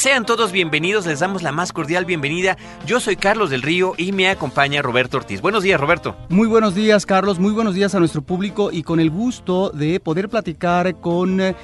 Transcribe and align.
Sean 0.00 0.24
todos 0.24 0.50
bienvenidos, 0.50 1.04
les 1.04 1.20
damos 1.20 1.42
la 1.42 1.52
más 1.52 1.74
cordial 1.74 2.06
bienvenida. 2.06 2.56
Yo 2.86 3.00
soy 3.00 3.16
Carlos 3.16 3.50
del 3.50 3.60
Río 3.60 3.92
y 3.98 4.12
me 4.12 4.30
acompaña 4.30 4.80
Roberto 4.80 5.18
Ortiz. 5.18 5.42
Buenos 5.42 5.62
días, 5.62 5.78
Roberto. 5.78 6.16
Muy 6.30 6.48
buenos 6.48 6.74
días, 6.74 7.04
Carlos. 7.04 7.38
Muy 7.38 7.52
buenos 7.52 7.74
días 7.74 7.94
a 7.94 7.98
nuestro 7.98 8.22
público 8.22 8.70
y 8.72 8.82
con 8.82 8.98
el 8.98 9.10
gusto 9.10 9.68
de 9.68 10.00
poder 10.00 10.30
platicar 10.30 10.98
con 11.02 11.42
eh, 11.42 11.54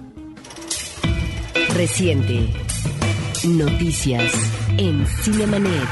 Reciente. 1.70 2.50
Noticias 3.46 4.34
en 4.78 5.06
Cinemanet. 5.08 5.88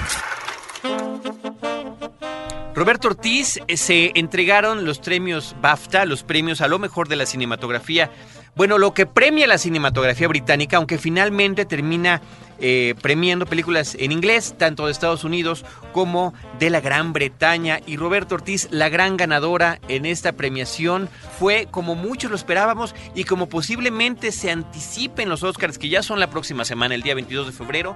Roberto 2.75 3.09
Ortiz, 3.09 3.59
eh, 3.67 3.77
se 3.77 4.11
entregaron 4.15 4.85
los 4.85 4.99
premios 4.99 5.55
BAFTA, 5.61 6.05
los 6.05 6.23
premios 6.23 6.61
a 6.61 6.67
lo 6.67 6.79
mejor 6.79 7.07
de 7.07 7.15
la 7.15 7.25
cinematografía. 7.25 8.11
Bueno, 8.55 8.77
lo 8.77 8.93
que 8.93 9.05
premia 9.05 9.47
la 9.47 9.57
cinematografía 9.57 10.27
británica, 10.27 10.77
aunque 10.77 10.97
finalmente 10.97 11.65
termina 11.65 12.21
eh, 12.61 12.95
premiando 13.01 13.45
películas 13.45 13.95
en 13.99 14.11
inglés, 14.11 14.55
tanto 14.57 14.85
de 14.85 14.91
Estados 14.91 15.23
Unidos 15.23 15.65
como 15.93 16.33
de 16.59 16.69
la 16.69 16.81
Gran 16.81 17.13
Bretaña. 17.13 17.79
Y 17.85 17.97
Roberto 17.97 18.35
Ortiz, 18.35 18.67
la 18.71 18.89
gran 18.89 19.17
ganadora 19.17 19.79
en 19.87 20.05
esta 20.05 20.33
premiación, 20.33 21.09
fue 21.37 21.67
como 21.69 21.95
muchos 21.95 22.29
lo 22.29 22.35
esperábamos 22.35 22.95
y 23.15 23.23
como 23.23 23.49
posiblemente 23.49 24.31
se 24.31 24.51
anticipen 24.51 25.29
los 25.29 25.43
Oscars, 25.43 25.77
que 25.77 25.89
ya 25.89 26.03
son 26.03 26.19
la 26.19 26.29
próxima 26.29 26.65
semana, 26.65 26.95
el 26.95 27.01
día 27.01 27.15
22 27.15 27.47
de 27.47 27.53
febrero. 27.53 27.95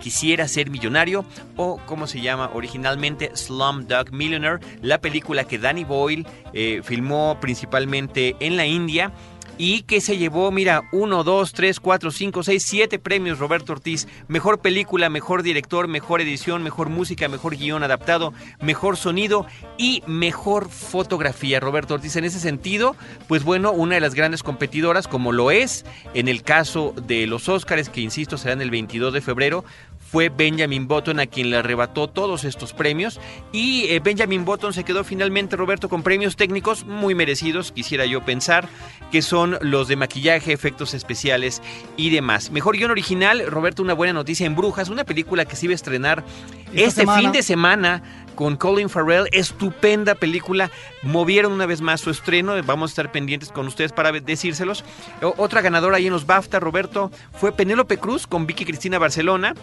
Quisiera 0.00 0.48
ser 0.48 0.68
millonario 0.68 1.24
o 1.56 1.78
como 1.86 2.08
se 2.08 2.20
llama 2.20 2.50
originalmente 2.52 3.30
Slumdog 3.36 4.12
Millionaire, 4.12 4.58
la 4.80 5.00
película 5.00 5.44
que 5.44 5.58
Danny 5.58 5.84
Boyle 5.84 6.26
eh, 6.52 6.80
filmó 6.82 7.38
principalmente 7.40 8.34
en 8.40 8.56
la 8.56 8.66
India 8.66 9.12
y 9.58 9.82
que 9.82 10.00
se 10.00 10.18
llevó, 10.18 10.50
mira, 10.50 10.82
1, 10.92 11.24
2, 11.24 11.52
3, 11.52 11.80
4, 11.80 12.10
5, 12.10 12.42
6, 12.42 12.62
7 12.64 12.98
premios 12.98 13.38
Roberto 13.38 13.72
Ortiz. 13.72 14.08
Mejor 14.28 14.60
película, 14.60 15.08
mejor 15.08 15.42
director, 15.42 15.88
mejor 15.88 16.20
edición, 16.20 16.62
mejor 16.62 16.88
música, 16.88 17.28
mejor 17.28 17.56
guion 17.56 17.82
adaptado, 17.82 18.32
mejor 18.60 18.96
sonido 18.96 19.46
y 19.78 20.02
mejor 20.06 20.68
fotografía. 20.68 21.60
Roberto 21.60 21.94
Ortiz, 21.94 22.16
en 22.16 22.24
ese 22.24 22.40
sentido, 22.40 22.96
pues 23.28 23.44
bueno, 23.44 23.72
una 23.72 23.96
de 23.96 24.00
las 24.00 24.14
grandes 24.14 24.42
competidoras, 24.42 25.08
como 25.08 25.32
lo 25.32 25.50
es 25.50 25.84
en 26.14 26.28
el 26.28 26.42
caso 26.42 26.94
de 27.06 27.26
los 27.26 27.48
Óscares, 27.48 27.88
que 27.88 28.00
insisto 28.00 28.38
serán 28.38 28.62
el 28.62 28.70
22 28.70 29.12
de 29.12 29.20
febrero, 29.20 29.64
fue 30.12 30.28
Benjamin 30.28 30.86
Button 30.88 31.20
a 31.20 31.26
quien 31.26 31.48
le 31.48 31.56
arrebató 31.56 32.06
todos 32.06 32.44
estos 32.44 32.74
premios 32.74 33.18
y 33.50 33.86
eh, 33.86 33.98
Benjamin 33.98 34.44
Button 34.44 34.74
se 34.74 34.84
quedó 34.84 35.04
finalmente 35.04 35.56
Roberto 35.56 35.88
con 35.88 36.02
premios 36.02 36.36
técnicos 36.36 36.84
muy 36.84 37.14
merecidos, 37.14 37.72
quisiera 37.72 38.04
yo 38.04 38.22
pensar, 38.22 38.68
que 39.10 39.22
son 39.22 39.56
los 39.62 39.88
de 39.88 39.96
maquillaje, 39.96 40.52
efectos 40.52 40.92
especiales 40.92 41.62
y 41.96 42.10
demás. 42.10 42.50
Mejor 42.50 42.76
guion 42.76 42.90
original, 42.90 43.46
Roberto, 43.46 43.82
una 43.82 43.94
buena 43.94 44.12
noticia 44.12 44.44
en 44.44 44.54
Brujas, 44.54 44.90
una 44.90 45.04
película 45.04 45.46
que 45.46 45.56
se 45.56 45.64
iba 45.64 45.72
a 45.72 45.76
estrenar 45.76 46.22
este 46.74 47.06
fin 47.06 47.32
de 47.32 47.42
semana 47.42 48.02
con 48.34 48.56
Colin 48.56 48.88
Farrell, 48.88 49.28
estupenda 49.32 50.14
película. 50.14 50.70
Movieron 51.02 51.52
una 51.52 51.66
vez 51.66 51.80
más 51.80 52.00
su 52.00 52.10
estreno, 52.10 52.54
vamos 52.64 52.90
a 52.90 52.92
estar 52.92 53.12
pendientes 53.12 53.50
con 53.50 53.66
ustedes 53.66 53.92
para 53.92 54.12
decírselos. 54.12 54.84
otra 55.36 55.60
ganadora 55.60 55.96
ahí 55.96 56.06
en 56.06 56.12
los 56.12 56.26
BAFTA, 56.26 56.60
Roberto, 56.60 57.10
fue 57.32 57.52
Penélope 57.52 57.98
Cruz 57.98 58.26
con 58.26 58.46
Vicky 58.46 58.64
Cristina 58.64 58.98
Barcelona. 58.98 59.54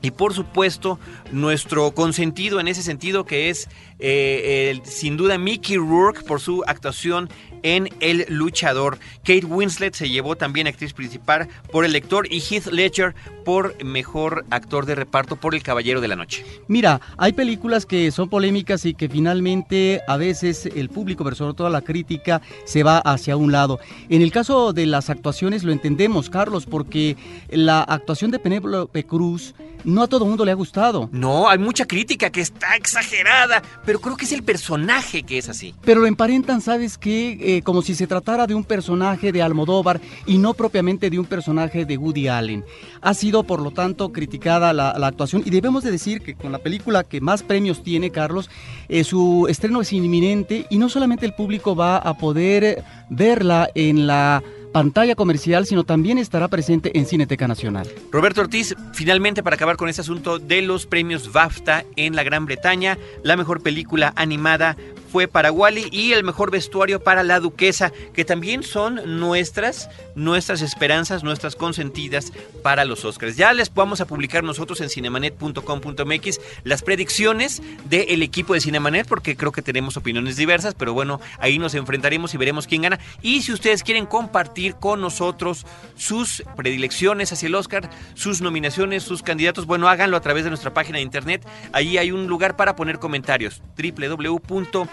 Y 0.00 0.12
por 0.12 0.32
supuesto, 0.32 1.00
nuestro 1.32 1.90
consentido 1.90 2.60
en 2.60 2.68
ese 2.68 2.82
sentido, 2.82 3.24
que 3.24 3.50
es 3.50 3.68
eh, 3.98 4.80
sin 4.84 5.16
duda 5.16 5.38
Mickey 5.38 5.76
Rourke 5.76 6.22
por 6.22 6.40
su 6.40 6.62
actuación 6.68 7.28
en 7.62 7.88
El 8.00 8.26
Luchador. 8.28 8.98
Kate 9.20 9.46
Winslet 9.46 9.94
se 9.94 10.08
llevó 10.08 10.36
también 10.36 10.66
actriz 10.66 10.92
principal 10.92 11.48
por 11.70 11.84
El 11.84 11.92
Lector 11.92 12.26
y 12.32 12.40
Heath 12.40 12.66
Ledger 12.66 13.14
por 13.44 13.82
Mejor 13.84 14.44
Actor 14.50 14.86
de 14.86 14.94
Reparto 14.94 15.36
por 15.36 15.54
El 15.54 15.62
Caballero 15.62 16.00
de 16.00 16.08
la 16.08 16.16
Noche. 16.16 16.44
Mira, 16.68 17.00
hay 17.16 17.32
películas 17.32 17.86
que 17.86 18.10
son 18.10 18.28
polémicas 18.28 18.84
y 18.84 18.94
que 18.94 19.08
finalmente 19.08 20.02
a 20.06 20.16
veces 20.16 20.66
el 20.66 20.88
público, 20.88 21.24
pero 21.24 21.36
sobre 21.36 21.54
todo 21.54 21.68
la 21.70 21.82
crítica, 21.82 22.42
se 22.64 22.82
va 22.82 22.98
hacia 22.98 23.36
un 23.36 23.52
lado. 23.52 23.80
En 24.08 24.22
el 24.22 24.30
caso 24.30 24.72
de 24.72 24.86
las 24.86 25.10
actuaciones 25.10 25.64
lo 25.64 25.72
entendemos, 25.72 26.30
Carlos, 26.30 26.66
porque 26.66 27.16
la 27.48 27.82
actuación 27.82 28.30
de 28.30 28.38
Penélope 28.38 29.04
Cruz 29.04 29.54
no 29.84 30.02
a 30.02 30.08
todo 30.08 30.24
mundo 30.26 30.44
le 30.44 30.50
ha 30.50 30.54
gustado. 30.54 31.08
No, 31.12 31.48
hay 31.48 31.58
mucha 31.58 31.86
crítica 31.86 32.30
que 32.30 32.40
está 32.40 32.76
exagerada, 32.76 33.62
pero 33.84 34.00
creo 34.00 34.16
que 34.16 34.24
es 34.24 34.32
el 34.32 34.42
personaje 34.42 35.22
que 35.22 35.38
es 35.38 35.48
así. 35.48 35.74
Pero 35.82 36.00
lo 36.00 36.06
emparentan, 36.06 36.60
¿sabes 36.60 36.98
qué? 36.98 37.47
Eh, 37.50 37.62
como 37.62 37.80
si 37.80 37.94
se 37.94 38.06
tratara 38.06 38.46
de 38.46 38.54
un 38.54 38.62
personaje 38.62 39.32
de 39.32 39.40
Almodóvar 39.40 40.02
y 40.26 40.36
no 40.36 40.52
propiamente 40.52 41.08
de 41.08 41.18
un 41.18 41.24
personaje 41.24 41.86
de 41.86 41.96
Woody 41.96 42.28
Allen. 42.28 42.62
Ha 43.00 43.14
sido, 43.14 43.42
por 43.42 43.62
lo 43.62 43.70
tanto, 43.70 44.12
criticada 44.12 44.74
la, 44.74 44.90
actuación 44.90 45.42
y 45.46 45.48
debemos 45.48 45.82
de 45.82 45.90
decir 45.90 46.20
que 46.20 46.34
con 46.34 46.52
la 46.52 46.58
película 46.58 47.04
que 47.04 47.22
más 47.22 47.42
premios 47.42 47.82
tiene, 47.82 48.10
Carlos, 48.10 48.50
eh, 48.90 49.02
su 49.02 49.46
estreno 49.48 49.80
es 49.80 49.94
inminente 49.94 50.66
y 50.68 50.76
no 50.76 50.90
solamente 50.90 51.24
el 51.24 51.32
público 51.32 51.74
va 51.74 51.96
a 51.96 52.18
poder 52.18 52.84
verla 53.08 53.70
en 53.74 54.06
la 54.06 54.42
pantalla 54.74 55.14
comercial, 55.14 55.64
sino 55.64 55.84
también 55.84 56.18
estará 56.18 56.48
presente 56.48 56.98
en 56.98 57.06
Cineteca 57.06 57.48
Nacional. 57.48 57.88
Roberto 58.12 58.42
Ortiz, 58.42 58.74
finalmente 58.92 59.42
para 59.42 59.56
acabar 59.56 59.78
con 59.78 59.88
este 59.88 60.02
asunto 60.02 60.38
de 60.38 60.60
los 60.60 60.84
premios 60.84 61.32
BAFTA 61.32 61.86
en 61.96 62.14
la 62.14 62.24
Gran 62.24 62.44
Bretaña, 62.44 62.98
la 63.22 63.38
mejor 63.38 63.62
película 63.62 64.12
animada 64.16 64.76
fue 65.10 65.28
para 65.28 65.52
Wally 65.52 65.88
y 65.90 66.12
el 66.12 66.24
mejor 66.24 66.50
vestuario 66.50 67.02
para 67.02 67.22
La 67.22 67.40
Duquesa, 67.40 67.92
que 68.12 68.24
también 68.24 68.62
son 68.62 69.18
nuestras, 69.18 69.88
nuestras 70.14 70.62
esperanzas, 70.62 71.24
nuestras 71.24 71.56
consentidas 71.56 72.32
para 72.62 72.84
los 72.84 73.04
Oscars. 73.04 73.36
Ya 73.36 73.52
les 73.52 73.72
vamos 73.72 74.00
a 74.00 74.06
publicar 74.06 74.44
nosotros 74.44 74.80
en 74.80 74.90
cinemanet.com.mx 74.90 76.40
las 76.64 76.82
predicciones 76.82 77.62
del 77.88 78.22
equipo 78.22 78.54
de 78.54 78.60
Cinemanet, 78.60 79.06
porque 79.08 79.36
creo 79.36 79.52
que 79.52 79.62
tenemos 79.62 79.96
opiniones 79.96 80.36
diversas, 80.36 80.74
pero 80.74 80.92
bueno, 80.92 81.20
ahí 81.38 81.58
nos 81.58 81.74
enfrentaremos 81.74 82.34
y 82.34 82.36
veremos 82.36 82.66
quién 82.66 82.82
gana. 82.82 82.98
Y 83.22 83.42
si 83.42 83.52
ustedes 83.52 83.82
quieren 83.82 84.06
compartir 84.06 84.74
con 84.74 85.00
nosotros 85.00 85.66
sus 85.96 86.42
predilecciones 86.56 87.32
hacia 87.32 87.46
el 87.46 87.54
Oscar, 87.54 87.88
sus 88.14 88.40
nominaciones, 88.40 89.02
sus 89.02 89.22
candidatos, 89.22 89.66
bueno, 89.66 89.88
háganlo 89.88 90.16
a 90.16 90.20
través 90.20 90.44
de 90.44 90.50
nuestra 90.50 90.74
página 90.74 90.98
de 90.98 91.02
internet. 91.02 91.46
Ahí 91.72 91.98
hay 91.98 92.12
un 92.12 92.26
lugar 92.26 92.56
para 92.56 92.76
poner 92.76 92.98
comentarios, 92.98 93.62
www 93.76 94.38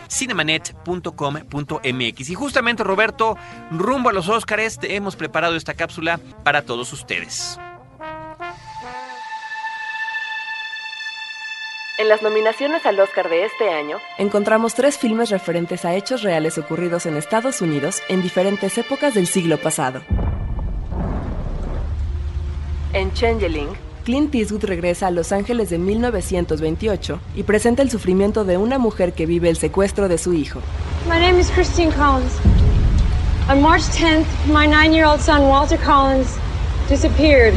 cinemanet.com.mx. 0.09 2.29
Y 2.29 2.35
justamente, 2.35 2.83
Roberto, 2.83 3.37
rumbo 3.71 4.09
a 4.09 4.13
los 4.13 4.29
Óscares, 4.29 4.77
hemos 4.83 5.15
preparado 5.15 5.55
esta 5.55 5.73
cápsula 5.73 6.19
para 6.43 6.61
todos 6.63 6.93
ustedes. 6.93 7.57
En 11.97 12.09
las 12.09 12.21
nominaciones 12.21 12.85
al 12.85 12.99
Oscar 12.99 13.29
de 13.29 13.45
este 13.45 13.69
año, 13.69 13.99
encontramos 14.17 14.73
tres 14.73 14.97
filmes 14.97 15.29
referentes 15.29 15.85
a 15.85 15.95
hechos 15.95 16.23
reales 16.23 16.57
ocurridos 16.57 17.05
en 17.05 17.15
Estados 17.15 17.61
Unidos 17.61 18.03
en 18.09 18.21
diferentes 18.21 18.77
épocas 18.77 19.13
del 19.13 19.27
siglo 19.27 19.57
pasado. 19.57 20.01
En 22.91 23.13
Changeling, 23.13 23.69
Clint 24.05 24.35
Eastwood 24.35 24.65
regresa 24.65 25.07
a 25.07 25.11
Los 25.11 25.31
Ángeles 25.31 25.71
de 25.71 25.79
1928 25.79 27.19
y 27.35 27.41
presenta 27.41 27.81
el 27.81 27.89
sufrimiento 27.89 28.45
de 28.45 28.55
una 28.55 28.77
mujer 28.77 29.13
que 29.13 29.25
vive 29.25 29.49
el 29.49 29.57
secuestro 29.57 30.07
de 30.07 30.19
su 30.19 30.33
hijo. 30.33 30.59
My 31.09 31.19
name 31.19 31.39
is 31.39 31.49
Christine 31.49 31.91
Collins. 31.91 32.37
On 33.49 33.59
March 33.63 33.81
10th, 33.81 34.25
my 34.45 34.67
nine-year-old 34.67 35.19
son 35.19 35.41
Walter 35.49 35.79
Collins 35.79 36.37
disappeared. 36.87 37.55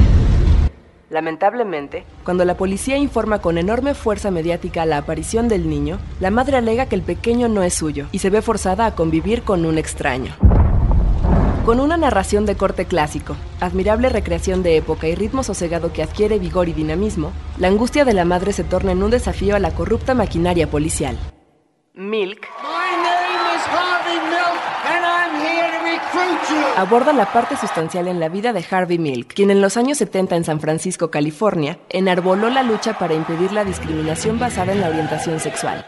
Lamentablemente, 1.11 2.05
cuando 2.25 2.47
la 2.47 2.57
policía 2.57 2.97
informa 2.97 3.41
con 3.41 3.59
enorme 3.59 3.93
fuerza 3.93 4.31
mediática 4.31 4.87
la 4.87 4.99
aparición 4.99 5.49
del 5.49 5.69
niño, 5.69 5.99
la 6.19 6.31
madre 6.31 6.57
alega 6.57 6.87
que 6.87 6.95
el 6.95 7.03
pequeño 7.03 7.49
no 7.49 7.63
es 7.63 7.75
suyo 7.75 8.07
y 8.11 8.21
se 8.21 8.31
ve 8.31 8.41
forzada 8.41 8.87
a 8.87 8.95
convivir 8.95 9.43
con 9.43 9.67
un 9.67 9.77
extraño. 9.77 10.35
Con 11.65 11.81
una 11.81 11.97
narración 11.97 12.47
de 12.47 12.57
corte 12.57 12.87
clásico, 12.87 13.37
admirable 13.61 14.09
recreación 14.09 14.63
de 14.63 14.77
época 14.77 15.07
y 15.07 15.15
ritmo 15.15 15.43
sosegado 15.43 15.93
que 15.93 16.03
adquiere 16.03 16.39
vigor 16.39 16.69
y 16.69 16.73
dinamismo, 16.73 17.33
la 17.59 17.69
angustia 17.69 18.05
de 18.05 18.15
la 18.15 18.25
madre 18.25 18.53
se 18.53 18.65
torna 18.65 18.93
en 18.93 19.03
un 19.03 19.11
desafío 19.11 19.55
a 19.55 19.59
la 19.59 19.75
corrupta 19.75 20.15
maquinaria 20.15 20.71
policial. 20.71 21.19
Milk 21.95 22.49
aborda 26.77 27.13
la 27.13 27.33
parte 27.33 27.57
sustancial 27.57 28.07
en 28.07 28.21
la 28.21 28.29
vida 28.29 28.53
de 28.53 28.65
Harvey 28.71 28.99
Milk, 28.99 29.35
quien 29.35 29.51
en 29.51 29.61
los 29.61 29.77
años 29.77 29.99
70 29.99 30.37
en 30.37 30.45
San 30.45 30.61
Francisco, 30.61 31.11
California, 31.11 31.81
enarboló 31.89 32.51
la 32.51 32.63
lucha 32.63 32.97
para 32.99 33.15
impedir 33.15 33.53
la 33.53 33.65
discriminación 33.65 34.39
basada 34.39 34.73
en 34.73 34.81
la 34.81 34.89
orientación 34.89 35.41
sexual. 35.41 35.85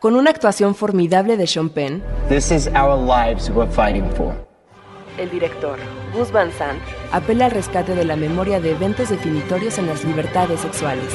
Con 0.00 0.16
una 0.16 0.30
actuación 0.30 0.74
formidable 0.74 1.36
de 1.36 1.46
Sean 1.46 1.70
Penn, 1.70 2.02
This 2.28 2.50
is 2.50 2.68
our 2.68 2.98
lives 2.98 3.48
we're 3.48 3.70
fighting 3.70 4.10
for 4.16 4.34
el 5.18 5.30
director, 5.30 5.78
Gus 6.12 6.30
Van 6.32 6.50
Sant, 6.52 6.78
apela 7.12 7.46
al 7.46 7.50
rescate 7.50 7.94
de 7.94 8.04
la 8.04 8.16
memoria 8.16 8.60
de 8.60 8.72
eventos 8.72 9.10
definitorios 9.10 9.78
en 9.78 9.86
las 9.86 10.04
libertades 10.04 10.60
sexuales. 10.60 11.12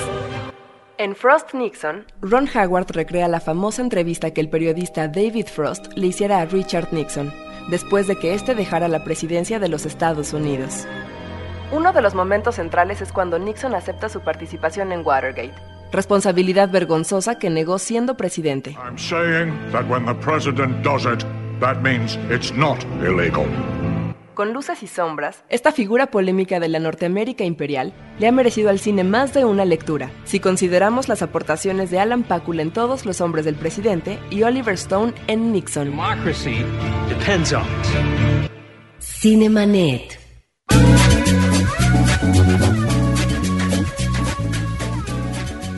En 0.97 1.15
Frost 1.15 1.53
Nixon, 1.53 2.05
Ron 2.21 2.49
Howard 2.53 2.91
recrea 2.91 3.27
la 3.27 3.39
famosa 3.39 3.81
entrevista 3.81 4.31
que 4.31 4.41
el 4.41 4.49
periodista 4.49 5.07
David 5.07 5.47
Frost 5.47 5.93
le 5.95 6.07
hiciera 6.07 6.41
a 6.41 6.45
Richard 6.45 6.89
Nixon, 6.91 7.33
después 7.69 8.07
de 8.07 8.17
que 8.17 8.33
éste 8.33 8.53
dejara 8.53 8.87
la 8.87 9.03
presidencia 9.03 9.59
de 9.59 9.69
los 9.69 9.85
Estados 9.85 10.33
Unidos. 10.33 10.85
Uno 11.71 11.93
de 11.93 12.01
los 12.01 12.15
momentos 12.15 12.55
centrales 12.55 13.01
es 13.01 13.13
cuando 13.13 13.39
Nixon 13.39 13.75
acepta 13.75 14.09
su 14.09 14.21
participación 14.21 14.91
en 14.91 15.05
Watergate, 15.05 15.53
responsabilidad 15.91 16.69
vergonzosa 16.69 17.35
que 17.35 17.49
negó 17.49 17.79
siendo 17.79 18.17
presidente. 18.17 18.75
I'm 18.83 18.97
saying 18.97 19.53
that 19.71 19.87
when 19.87 20.05
the 20.05 20.15
president 20.15 20.83
does 20.83 21.05
it, 21.05 21.23
that 21.59 21.81
means 21.81 22.17
it's 22.29 22.51
not 22.53 22.83
illegal. 23.05 23.45
Con 24.39 24.53
luces 24.53 24.83
y 24.83 24.87
sombras, 24.87 25.43
esta 25.49 25.73
figura 25.73 26.11
polémica 26.11 26.61
de 26.61 26.69
la 26.69 26.79
Norteamérica 26.79 27.43
imperial 27.43 27.91
le 28.19 28.27
ha 28.29 28.31
merecido 28.31 28.69
al 28.69 28.79
cine 28.79 29.03
más 29.03 29.33
de 29.33 29.43
una 29.43 29.65
lectura, 29.65 30.11
si 30.23 30.39
consideramos 30.39 31.09
las 31.09 31.21
aportaciones 31.21 31.91
de 31.91 31.99
Alan 31.99 32.23
Pakula 32.23 32.61
en 32.61 32.71
Todos 32.71 33.05
los 33.05 33.19
hombres 33.19 33.43
del 33.43 33.55
presidente 33.55 34.17
y 34.29 34.43
Oliver 34.43 34.75
Stone 34.75 35.13
en 35.27 35.51
Nixon. 35.51 35.89
Democracy 35.89 36.63
depends 37.09 37.51
on 37.51 37.63
it. 37.63 38.49
Cinemanet. 38.99 40.17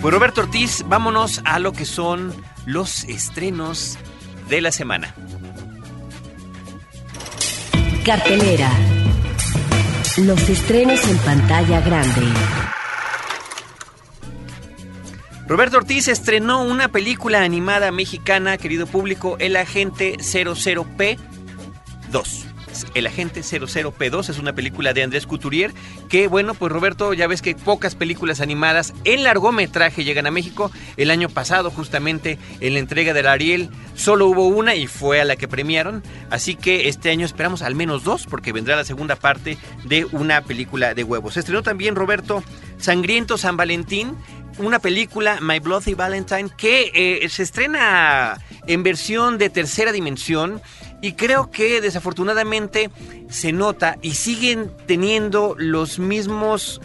Pues 0.03 0.13
Roberto 0.13 0.41
Ortiz, 0.41 0.85
vámonos 0.87 1.41
a 1.45 1.57
lo 1.57 1.71
que 1.71 1.85
son 1.85 2.31
los 2.67 3.05
estrenos 3.05 3.97
de 4.49 4.61
la 4.61 4.71
semana. 4.71 5.15
Cartelera. 8.05 8.71
Los 10.17 10.49
estrenos 10.49 11.07
en 11.07 11.17
pantalla 11.19 11.81
grande. 11.81 12.21
Roberto 15.47 15.77
Ortiz 15.77 16.07
estrenó 16.07 16.63
una 16.63 16.87
película 16.87 17.43
animada 17.43 17.91
mexicana, 17.91 18.57
querido 18.57 18.87
público, 18.87 19.37
El 19.39 19.55
Agente 19.55 20.17
00P 20.17 21.19
2. 22.11 22.50
El 22.93 23.07
Agente 23.07 23.41
00P2 23.41 24.29
es 24.29 24.39
una 24.39 24.53
película 24.53 24.93
de 24.93 25.03
Andrés 25.03 25.27
Couturier 25.27 25.73
que, 26.09 26.27
bueno, 26.27 26.53
pues 26.53 26.71
Roberto, 26.71 27.13
ya 27.13 27.27
ves 27.27 27.41
que 27.41 27.55
pocas 27.55 27.95
películas 27.95 28.41
animadas 28.41 28.93
en 29.03 29.23
largometraje 29.23 30.03
llegan 30.03 30.27
a 30.27 30.31
México. 30.31 30.71
El 30.97 31.11
año 31.11 31.29
pasado, 31.29 31.71
justamente, 31.71 32.37
en 32.59 32.73
la 32.73 32.79
entrega 32.79 33.13
del 33.13 33.27
Ariel, 33.27 33.69
solo 33.95 34.27
hubo 34.27 34.47
una 34.47 34.75
y 34.75 34.87
fue 34.87 35.21
a 35.21 35.25
la 35.25 35.35
que 35.35 35.47
premiaron. 35.47 36.03
Así 36.29 36.55
que 36.55 36.89
este 36.89 37.09
año 37.09 37.25
esperamos 37.25 37.61
al 37.61 37.75
menos 37.75 38.03
dos 38.03 38.25
porque 38.25 38.51
vendrá 38.53 38.75
la 38.75 38.85
segunda 38.85 39.15
parte 39.15 39.57
de 39.85 40.05
una 40.05 40.41
película 40.41 40.93
de 40.93 41.03
huevos. 41.03 41.37
Estrenó 41.37 41.63
también, 41.63 41.95
Roberto, 41.95 42.43
Sangriento 42.77 43.37
San 43.37 43.57
Valentín, 43.57 44.15
una 44.57 44.79
película, 44.79 45.39
My 45.41 45.59
Bloody 45.59 45.93
Valentine, 45.93 46.49
que 46.55 46.91
eh, 46.93 47.29
se 47.29 47.43
estrena 47.43 48.39
en 48.67 48.83
versión 48.83 49.37
de 49.37 49.49
tercera 49.49 49.91
dimensión 49.91 50.61
y 51.01 51.13
creo 51.13 51.49
que 51.51 51.81
desafortunadamente 51.81 52.89
se 53.29 53.51
nota 53.51 53.97
y 54.01 54.11
siguen 54.11 54.71
teniendo 54.85 55.55
los 55.57 55.99
mismos 55.99 56.81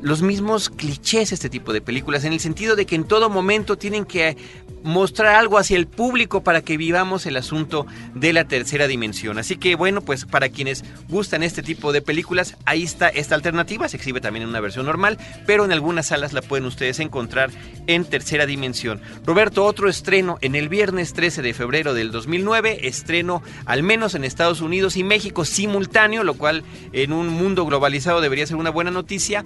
los 0.00 0.20
mismos 0.20 0.68
clichés 0.68 1.30
este 1.30 1.48
tipo 1.48 1.72
de 1.72 1.80
películas, 1.80 2.24
en 2.24 2.32
el 2.32 2.40
sentido 2.40 2.74
de 2.74 2.86
que 2.86 2.96
en 2.96 3.04
todo 3.04 3.30
momento 3.30 3.78
tienen 3.78 4.04
que 4.04 4.36
mostrar 4.82 5.34
algo 5.34 5.58
hacia 5.58 5.76
el 5.76 5.86
público 5.86 6.42
para 6.42 6.62
que 6.62 6.76
vivamos 6.76 7.26
el 7.26 7.36
asunto 7.36 7.86
de 8.14 8.32
la 8.32 8.44
tercera 8.44 8.86
dimensión. 8.86 9.38
Así 9.38 9.56
que 9.56 9.74
bueno, 9.74 10.00
pues 10.00 10.24
para 10.24 10.48
quienes 10.48 10.84
gustan 11.08 11.42
este 11.42 11.62
tipo 11.62 11.92
de 11.92 12.02
películas, 12.02 12.56
ahí 12.64 12.82
está 12.82 13.08
esta 13.08 13.34
alternativa, 13.34 13.88
se 13.88 13.96
exhibe 13.96 14.20
también 14.20 14.44
en 14.44 14.48
una 14.48 14.60
versión 14.60 14.86
normal, 14.86 15.18
pero 15.46 15.64
en 15.64 15.72
algunas 15.72 16.06
salas 16.06 16.32
la 16.32 16.42
pueden 16.42 16.66
ustedes 16.66 17.00
encontrar 17.00 17.50
en 17.86 18.04
tercera 18.04 18.46
dimensión. 18.46 19.00
Roberto, 19.24 19.64
otro 19.64 19.88
estreno 19.88 20.38
en 20.40 20.54
el 20.54 20.68
viernes 20.68 21.12
13 21.12 21.42
de 21.42 21.54
febrero 21.54 21.94
del 21.94 22.10
2009, 22.10 22.86
estreno 22.86 23.42
al 23.66 23.82
menos 23.82 24.14
en 24.14 24.24
Estados 24.24 24.60
Unidos 24.60 24.96
y 24.96 25.04
México 25.04 25.44
simultáneo, 25.44 26.24
lo 26.24 26.34
cual 26.34 26.64
en 26.92 27.12
un 27.12 27.28
mundo 27.28 27.66
globalizado 27.66 28.20
debería 28.20 28.46
ser 28.46 28.56
una 28.56 28.70
buena 28.70 28.90
noticia 28.90 29.44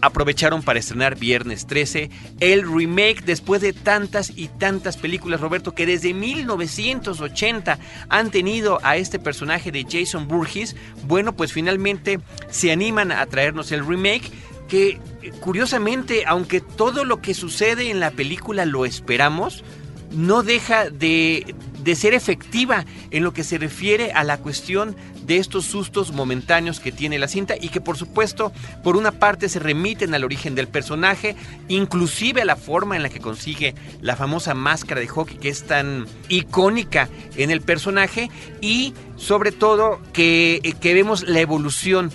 aprovecharon 0.00 0.62
para 0.62 0.78
estrenar 0.78 1.16
viernes 1.16 1.66
13 1.66 2.10
el 2.40 2.62
remake 2.62 3.24
después 3.24 3.60
de 3.60 3.72
tantas 3.72 4.32
y 4.36 4.48
tantas 4.48 4.77
películas, 4.96 5.40
Roberto, 5.40 5.74
que 5.74 5.86
desde 5.86 6.14
1980 6.14 7.78
han 8.08 8.30
tenido 8.30 8.78
a 8.82 8.96
este 8.96 9.18
personaje 9.18 9.70
de 9.72 9.86
Jason 9.88 10.28
Burgess. 10.28 10.76
Bueno, 11.04 11.34
pues 11.34 11.52
finalmente 11.52 12.20
se 12.50 12.72
animan 12.72 13.12
a 13.12 13.26
traernos 13.26 13.72
el 13.72 13.86
remake 13.86 14.30
que 14.68 15.00
curiosamente, 15.40 16.24
aunque 16.26 16.60
todo 16.60 17.04
lo 17.04 17.20
que 17.20 17.34
sucede 17.34 17.90
en 17.90 18.00
la 18.00 18.10
película 18.10 18.66
lo 18.66 18.84
esperamos, 18.84 19.64
no 20.12 20.42
deja 20.42 20.90
de, 20.90 21.54
de 21.88 21.96
ser 21.96 22.12
efectiva 22.12 22.84
en 23.10 23.24
lo 23.24 23.32
que 23.32 23.42
se 23.42 23.56
refiere 23.56 24.12
a 24.12 24.22
la 24.22 24.36
cuestión 24.36 24.94
de 25.22 25.38
estos 25.38 25.64
sustos 25.64 26.12
momentáneos 26.12 26.80
que 26.80 26.92
tiene 26.92 27.18
la 27.18 27.28
cinta 27.28 27.54
y 27.58 27.70
que 27.70 27.80
por 27.80 27.96
supuesto 27.96 28.52
por 28.84 28.94
una 28.94 29.12
parte 29.12 29.48
se 29.48 29.58
remiten 29.58 30.12
al 30.12 30.22
origen 30.22 30.54
del 30.54 30.68
personaje, 30.68 31.34
inclusive 31.68 32.42
a 32.42 32.44
la 32.44 32.56
forma 32.56 32.94
en 32.94 33.02
la 33.02 33.08
que 33.08 33.20
consigue 33.20 33.74
la 34.02 34.16
famosa 34.16 34.52
máscara 34.52 35.00
de 35.00 35.08
hockey 35.08 35.38
que 35.38 35.48
es 35.48 35.66
tan 35.66 36.06
icónica 36.28 37.08
en 37.36 37.50
el 37.50 37.62
personaje 37.62 38.30
y 38.60 38.92
sobre 39.16 39.50
todo 39.50 39.98
que, 40.12 40.76
que 40.82 40.92
vemos 40.92 41.26
la 41.26 41.40
evolución 41.40 42.12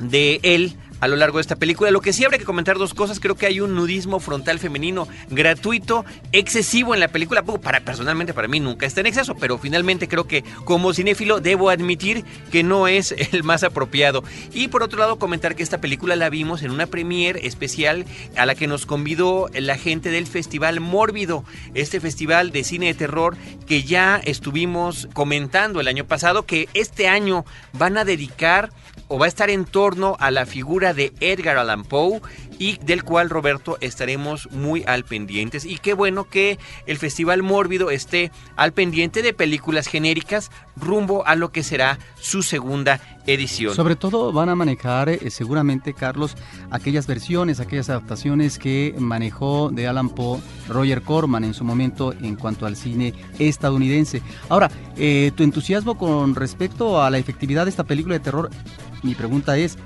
de 0.00 0.40
él 0.42 0.76
a 1.02 1.08
lo 1.08 1.16
largo 1.16 1.38
de 1.38 1.42
esta 1.42 1.56
película. 1.56 1.90
Lo 1.90 2.00
que 2.00 2.12
sí 2.12 2.24
habría 2.24 2.38
que 2.38 2.44
comentar 2.44 2.78
dos 2.78 2.94
cosas, 2.94 3.18
creo 3.18 3.34
que 3.34 3.46
hay 3.46 3.58
un 3.58 3.74
nudismo 3.74 4.20
frontal 4.20 4.60
femenino 4.60 5.08
gratuito, 5.30 6.04
excesivo 6.30 6.94
en 6.94 7.00
la 7.00 7.08
película. 7.08 7.42
Para 7.42 7.80
personalmente 7.80 8.32
para 8.32 8.46
mí 8.46 8.60
nunca 8.60 8.86
está 8.86 9.00
en 9.00 9.06
exceso, 9.06 9.34
pero 9.34 9.58
finalmente 9.58 10.06
creo 10.06 10.28
que 10.28 10.44
como 10.64 10.94
cinéfilo 10.94 11.40
debo 11.40 11.70
admitir 11.70 12.24
que 12.52 12.62
no 12.62 12.86
es 12.86 13.12
el 13.32 13.42
más 13.42 13.64
apropiado. 13.64 14.22
Y 14.54 14.68
por 14.68 14.84
otro 14.84 15.00
lado 15.00 15.18
comentar 15.18 15.56
que 15.56 15.64
esta 15.64 15.80
película 15.80 16.14
la 16.14 16.30
vimos 16.30 16.62
en 16.62 16.70
una 16.70 16.86
premiere 16.86 17.48
especial 17.48 18.06
a 18.36 18.46
la 18.46 18.54
que 18.54 18.68
nos 18.68 18.86
convidó 18.86 19.48
la 19.52 19.76
gente 19.76 20.10
del 20.10 20.28
Festival 20.28 20.78
Mórbido, 20.78 21.44
este 21.74 21.98
festival 21.98 22.52
de 22.52 22.62
cine 22.62 22.86
de 22.86 22.94
terror 22.94 23.36
que 23.66 23.82
ya 23.82 24.20
estuvimos 24.22 25.08
comentando 25.14 25.80
el 25.80 25.88
año 25.88 26.04
pasado 26.04 26.46
que 26.46 26.68
este 26.74 27.08
año 27.08 27.44
van 27.72 27.98
a 27.98 28.04
dedicar 28.04 28.70
o 29.12 29.18
va 29.18 29.26
a 29.26 29.28
estar 29.28 29.50
en 29.50 29.66
torno 29.66 30.16
a 30.20 30.30
la 30.30 30.46
figura 30.46 30.94
de 30.94 31.12
Edgar 31.20 31.58
Allan 31.58 31.84
Poe 31.84 32.22
y 32.62 32.78
del 32.84 33.02
cual 33.02 33.28
Roberto 33.28 33.76
estaremos 33.80 34.48
muy 34.52 34.84
al 34.86 35.02
pendientes 35.02 35.64
y 35.64 35.78
qué 35.78 35.94
bueno 35.94 36.28
que 36.28 36.60
el 36.86 36.96
Festival 36.96 37.42
Mórbido 37.42 37.90
esté 37.90 38.30
al 38.54 38.72
pendiente 38.72 39.20
de 39.22 39.34
películas 39.34 39.88
genéricas 39.88 40.52
rumbo 40.76 41.26
a 41.26 41.34
lo 41.34 41.50
que 41.50 41.64
será 41.64 41.98
su 42.20 42.44
segunda 42.44 43.00
edición. 43.26 43.74
Sobre 43.74 43.96
todo 43.96 44.30
van 44.32 44.48
a 44.48 44.54
manejar 44.54 45.08
eh, 45.08 45.28
seguramente 45.30 45.92
Carlos 45.92 46.36
aquellas 46.70 47.08
versiones, 47.08 47.58
aquellas 47.58 47.90
adaptaciones 47.90 48.60
que 48.60 48.94
manejó 48.96 49.70
de 49.72 49.88
Alan 49.88 50.10
Poe 50.10 50.40
Roger 50.68 51.02
Corman 51.02 51.42
en 51.42 51.54
su 51.54 51.64
momento 51.64 52.12
en 52.12 52.36
cuanto 52.36 52.64
al 52.64 52.76
cine 52.76 53.12
estadounidense. 53.40 54.22
Ahora, 54.48 54.70
eh, 54.96 55.32
tu 55.34 55.42
entusiasmo 55.42 55.98
con 55.98 56.36
respecto 56.36 57.02
a 57.02 57.10
la 57.10 57.18
efectividad 57.18 57.64
de 57.64 57.70
esta 57.70 57.82
película 57.82 58.14
de 58.14 58.20
terror 58.20 58.50
mi 59.02 59.14
pregunta 59.16 59.58
es, 59.58 59.76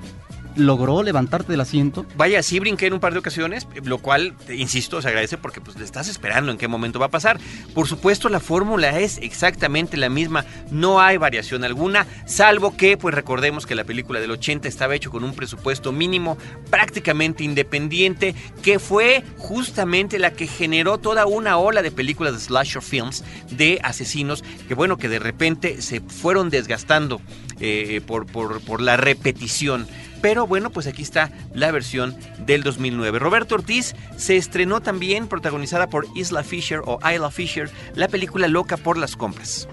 logró 0.57 1.03
levantarte 1.03 1.51
del 1.51 1.61
asiento. 1.61 2.05
Vaya, 2.15 2.43
sí 2.43 2.59
brinqué 2.59 2.87
en 2.87 2.93
un 2.93 2.99
par 2.99 3.13
de 3.13 3.19
ocasiones, 3.19 3.67
lo 3.83 3.99
cual, 3.99 4.33
insisto, 4.49 5.01
se 5.01 5.07
agradece 5.07 5.37
porque 5.37 5.61
pues 5.61 5.77
le 5.77 5.85
estás 5.85 6.07
esperando 6.07 6.51
en 6.51 6.57
qué 6.57 6.67
momento 6.67 6.99
va 6.99 7.07
a 7.07 7.11
pasar. 7.11 7.39
Por 7.73 7.87
supuesto, 7.87 8.29
la 8.29 8.39
fórmula 8.39 8.99
es 8.99 9.17
exactamente 9.19 9.97
la 9.97 10.09
misma, 10.09 10.45
no 10.71 10.99
hay 10.99 11.17
variación 11.17 11.63
alguna, 11.63 12.07
salvo 12.25 12.75
que, 12.75 12.97
pues 12.97 13.13
recordemos 13.13 13.65
que 13.65 13.75
la 13.75 13.83
película 13.83 14.19
del 14.19 14.31
80 14.31 14.67
estaba 14.67 14.95
hecho 14.95 15.11
con 15.11 15.23
un 15.23 15.33
presupuesto 15.33 15.91
mínimo, 15.91 16.37
prácticamente 16.69 17.43
independiente, 17.43 18.35
que 18.61 18.79
fue 18.79 19.23
justamente 19.37 20.19
la 20.19 20.33
que 20.33 20.47
generó 20.47 20.97
toda 20.97 21.25
una 21.25 21.57
ola 21.57 21.81
de 21.81 21.91
películas 21.91 22.33
de 22.33 22.39
slasher 22.39 22.81
films 22.81 23.23
de 23.51 23.79
asesinos, 23.83 24.43
que 24.67 24.73
bueno, 24.73 24.97
que 24.97 25.09
de 25.09 25.19
repente 25.19 25.81
se 25.81 26.01
fueron 26.01 26.49
desgastando 26.49 27.21
eh, 27.59 28.01
por, 28.05 28.25
por, 28.25 28.61
por 28.61 28.81
la 28.81 28.97
repetición. 28.97 29.87
Pero 30.21 30.47
bueno, 30.47 30.71
pues 30.71 30.87
aquí 30.87 31.03
está 31.03 31.31
la 31.53 31.71
versión 31.71 32.15
del 32.45 32.63
2009. 32.63 33.19
Roberto 33.19 33.55
Ortiz 33.55 33.95
se 34.17 34.35
estrenó 34.35 34.81
también, 34.81 35.27
protagonizada 35.27 35.87
por 35.87 36.07
Isla 36.15 36.43
Fisher 36.43 36.81
o 36.85 36.99
Isla 37.07 37.29
Fisher, 37.29 37.69
la 37.93 38.07
película 38.07 38.47
Loca 38.47 38.77
por 38.77 38.97
las 38.97 39.15
compras. 39.15 39.67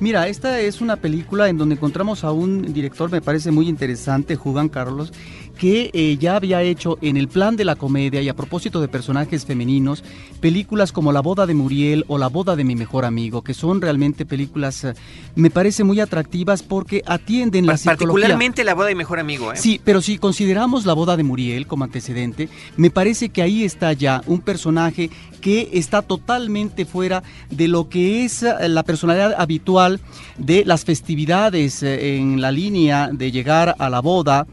Mira, 0.00 0.28
esta 0.28 0.58
es 0.60 0.80
una 0.80 0.96
película 0.96 1.50
en 1.50 1.58
donde 1.58 1.74
encontramos 1.74 2.24
a 2.24 2.32
un 2.32 2.72
director, 2.72 3.10
me 3.10 3.20
parece 3.20 3.50
muy 3.50 3.68
interesante, 3.68 4.34
Juan 4.34 4.70
Carlos, 4.70 5.12
que 5.60 5.90
eh, 5.92 6.16
ya 6.18 6.36
había 6.36 6.62
hecho 6.62 6.96
en 7.02 7.18
el 7.18 7.28
plan 7.28 7.54
de 7.54 7.66
la 7.66 7.76
comedia 7.76 8.22
y 8.22 8.30
a 8.30 8.34
propósito 8.34 8.80
de 8.80 8.88
personajes 8.88 9.44
femeninos, 9.44 10.02
películas 10.40 10.90
como 10.90 11.12
La 11.12 11.20
boda 11.20 11.44
de 11.44 11.52
Muriel 11.52 12.06
o 12.08 12.16
La 12.16 12.28
boda 12.28 12.56
de 12.56 12.64
mi 12.64 12.74
mejor 12.74 13.04
amigo, 13.04 13.42
que 13.42 13.52
son 13.52 13.82
realmente 13.82 14.24
películas, 14.24 14.84
eh, 14.84 14.94
me 15.34 15.50
parece 15.50 15.84
muy 15.84 16.00
atractivas 16.00 16.62
porque 16.62 17.02
atienden 17.04 17.66
la 17.66 17.76
psicología. 17.76 18.06
Particularmente 18.06 18.64
La 18.64 18.72
boda 18.72 18.86
de 18.86 18.94
mi 18.94 19.00
mejor 19.00 19.20
amigo. 19.20 19.52
¿eh? 19.52 19.56
Sí, 19.56 19.78
pero 19.84 20.00
si 20.00 20.16
consideramos 20.16 20.86
La 20.86 20.94
boda 20.94 21.18
de 21.18 21.24
Muriel 21.24 21.66
como 21.66 21.84
antecedente, 21.84 22.48
me 22.78 22.88
parece 22.88 23.28
que 23.28 23.42
ahí 23.42 23.62
está 23.62 23.92
ya 23.92 24.22
un 24.26 24.40
personaje 24.40 25.10
que 25.42 25.68
está 25.74 26.00
totalmente 26.00 26.86
fuera 26.86 27.22
de 27.50 27.68
lo 27.68 27.90
que 27.90 28.24
es 28.24 28.42
la 28.42 28.82
personalidad 28.82 29.34
habitual 29.36 30.00
de 30.38 30.64
las 30.64 30.86
festividades 30.86 31.82
en 31.82 32.40
la 32.40 32.50
línea 32.50 33.10
de 33.12 33.30
llegar 33.30 33.74
a 33.78 33.90
la 33.90 34.00
boda 34.00 34.46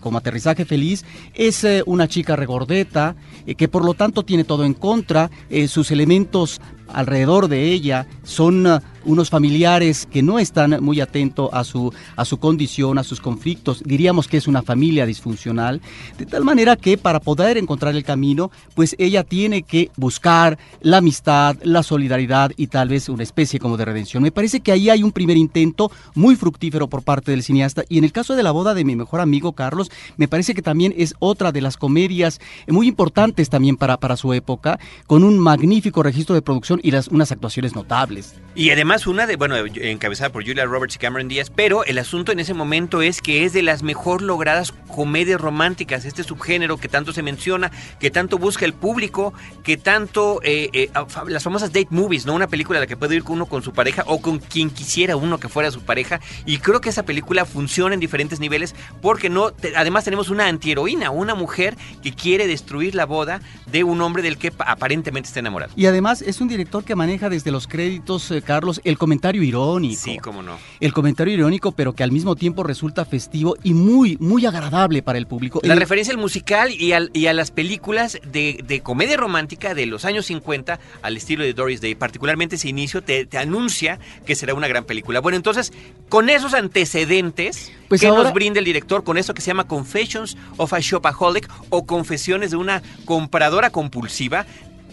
como 0.00 0.18
aterrizaje 0.18 0.64
feliz, 0.64 1.04
es 1.34 1.64
eh, 1.64 1.82
una 1.86 2.08
chica 2.08 2.36
regordeta, 2.36 3.16
eh, 3.46 3.54
que 3.54 3.68
por 3.68 3.84
lo 3.84 3.94
tanto 3.94 4.24
tiene 4.24 4.44
todo 4.44 4.64
en 4.64 4.74
contra, 4.74 5.30
eh, 5.50 5.68
sus 5.68 5.90
elementos 5.90 6.60
alrededor 6.94 7.48
de 7.48 7.72
ella 7.72 8.06
son 8.22 8.66
uh, 8.66 8.80
unos 9.04 9.30
familiares 9.30 10.06
que 10.10 10.22
no 10.22 10.38
están 10.38 10.82
muy 10.82 11.00
atentos 11.00 11.50
a 11.52 11.64
su, 11.64 11.92
a 12.16 12.24
su 12.24 12.38
condición, 12.38 12.98
a 12.98 13.04
sus 13.04 13.20
conflictos. 13.20 13.82
Diríamos 13.84 14.28
que 14.28 14.36
es 14.36 14.46
una 14.46 14.62
familia 14.62 15.06
disfuncional, 15.06 15.80
de 16.18 16.26
tal 16.26 16.44
manera 16.44 16.76
que 16.76 16.98
para 16.98 17.20
poder 17.20 17.58
encontrar 17.58 17.94
el 17.94 18.04
camino, 18.04 18.50
pues 18.74 18.94
ella 18.98 19.24
tiene 19.24 19.62
que 19.62 19.90
buscar 19.96 20.58
la 20.80 20.98
amistad, 20.98 21.56
la 21.62 21.82
solidaridad 21.82 22.52
y 22.56 22.68
tal 22.68 22.88
vez 22.88 23.08
una 23.08 23.22
especie 23.22 23.58
como 23.58 23.76
de 23.76 23.84
redención. 23.84 24.22
Me 24.22 24.32
parece 24.32 24.60
que 24.60 24.72
ahí 24.72 24.90
hay 24.90 25.02
un 25.02 25.12
primer 25.12 25.36
intento 25.36 25.90
muy 26.14 26.36
fructífero 26.36 26.88
por 26.88 27.02
parte 27.02 27.30
del 27.30 27.42
cineasta 27.42 27.84
y 27.88 27.98
en 27.98 28.04
el 28.04 28.12
caso 28.12 28.36
de 28.36 28.42
la 28.42 28.50
boda 28.50 28.74
de 28.74 28.84
mi 28.84 28.96
mejor 28.96 29.20
amigo 29.20 29.52
Carlos, 29.52 29.90
me 30.16 30.28
parece 30.28 30.54
que 30.54 30.62
también 30.62 30.94
es 30.96 31.14
otra 31.18 31.52
de 31.52 31.60
las 31.60 31.76
comedias 31.76 32.40
muy 32.68 32.88
importantes 32.88 33.48
también 33.48 33.76
para, 33.76 33.96
para 33.98 34.16
su 34.16 34.32
época, 34.32 34.78
con 35.06 35.24
un 35.24 35.38
magnífico 35.38 36.02
registro 36.02 36.34
de 36.34 36.42
producción 36.42 36.80
y 36.82 36.90
las, 36.90 37.08
unas 37.08 37.32
actuaciones 37.32 37.74
notables. 37.74 38.34
Y 38.54 38.70
además 38.70 39.06
una 39.06 39.26
de, 39.26 39.36
bueno, 39.36 39.56
encabezada 39.56 40.30
por 40.30 40.44
Julia 40.44 40.66
Roberts 40.66 40.96
y 40.96 40.98
Cameron 40.98 41.28
Díaz, 41.28 41.48
pero 41.48 41.84
el 41.84 41.96
asunto 41.98 42.32
en 42.32 42.40
ese 42.40 42.52
momento 42.52 43.00
es 43.00 43.22
que 43.22 43.44
es 43.44 43.54
de 43.54 43.62
las 43.62 43.82
mejor 43.82 44.20
logradas 44.20 44.72
comedias 44.88 45.40
románticas, 45.40 46.04
este 46.04 46.22
subgénero 46.22 46.76
que 46.76 46.88
tanto 46.88 47.14
se 47.14 47.22
menciona, 47.22 47.70
que 47.98 48.10
tanto 48.10 48.36
busca 48.36 48.66
el 48.66 48.74
público, 48.74 49.32
que 49.62 49.78
tanto 49.78 50.40
eh, 50.42 50.68
eh, 50.74 50.90
las 51.28 51.42
famosas 51.44 51.72
date 51.72 51.88
movies, 51.90 52.26
¿no? 52.26 52.34
Una 52.34 52.48
película 52.48 52.78
a 52.78 52.80
la 52.80 52.86
que 52.86 52.96
puede 52.96 53.16
ir 53.16 53.22
uno 53.28 53.46
con 53.46 53.62
su 53.62 53.72
pareja 53.72 54.04
o 54.06 54.20
con 54.20 54.38
quien 54.38 54.68
quisiera 54.68 55.16
uno 55.16 55.38
que 55.38 55.48
fuera 55.48 55.70
su 55.70 55.80
pareja. 55.82 56.20
Y 56.44 56.58
creo 56.58 56.80
que 56.80 56.90
esa 56.90 57.04
película 57.04 57.46
funciona 57.46 57.94
en 57.94 58.00
diferentes 58.00 58.40
niveles 58.40 58.74
porque 59.00 59.30
no, 59.30 59.52
además 59.76 60.04
tenemos 60.04 60.28
una 60.28 60.46
antiheroína, 60.48 61.10
una 61.10 61.34
mujer 61.34 61.76
que 62.02 62.12
quiere 62.12 62.46
destruir 62.46 62.94
la 62.94 63.06
boda 63.06 63.40
de 63.70 63.84
un 63.84 64.00
hombre 64.02 64.22
del 64.22 64.36
que 64.36 64.52
aparentemente 64.58 65.28
está 65.28 65.40
enamorado. 65.40 65.72
Y 65.76 65.86
además 65.86 66.20
es 66.20 66.40
un 66.40 66.48
director 66.48 66.71
que 66.80 66.96
maneja 66.96 67.28
desde 67.28 67.50
los 67.50 67.68
créditos, 67.68 68.30
eh, 68.30 68.40
Carlos, 68.40 68.80
el 68.84 68.96
comentario 68.96 69.42
irónico. 69.42 70.00
Sí, 70.02 70.16
cómo 70.16 70.42
no. 70.42 70.56
El 70.80 70.92
comentario 70.94 71.34
irónico, 71.34 71.72
pero 71.72 71.92
que 71.92 72.02
al 72.02 72.10
mismo 72.10 72.34
tiempo 72.34 72.62
resulta 72.62 73.04
festivo 73.04 73.56
y 73.62 73.74
muy, 73.74 74.16
muy 74.18 74.46
agradable 74.46 75.02
para 75.02 75.18
el 75.18 75.26
público. 75.26 75.60
La 75.62 75.74
referencia 75.74 76.12
al 76.14 76.18
musical 76.18 76.70
y, 76.70 76.92
y 77.12 77.26
a 77.26 77.32
las 77.34 77.50
películas 77.50 78.18
de, 78.24 78.80
comedia 78.82 79.16
romántica 79.16 79.74
de 79.74 79.86
los 79.86 80.04
años 80.04 80.26
50 80.26 80.80
al 81.02 81.16
estilo 81.16 81.44
de 81.44 81.52
Doris 81.52 81.80
Day. 81.80 81.94
Particularmente 81.94 82.56
ese 82.56 82.68
inicio 82.68 83.02
te, 83.02 83.28
anuncia 83.36 83.98
que 84.24 84.34
será 84.34 84.54
una 84.54 84.68
gran 84.68 84.84
película. 84.84 85.20
Bueno, 85.20 85.36
entonces, 85.36 85.72
con 86.08 86.30
esos 86.30 86.54
antecedentes 86.54 87.72
pues 87.88 88.00
que 88.00 88.08
nos 88.08 88.32
brinda 88.32 88.58
el 88.58 88.64
director, 88.64 89.04
con 89.04 89.18
eso 89.18 89.34
que 89.34 89.42
se 89.42 89.48
llama 89.48 89.66
Confessions 89.66 90.36
of 90.56 90.72
a 90.72 90.80
Shopaholic 90.80 91.48
o 91.68 91.84
Confesiones 91.84 92.52
de 92.52 92.56
una 92.56 92.82
compradora 93.04 93.70
compulsiva, 93.70 94.46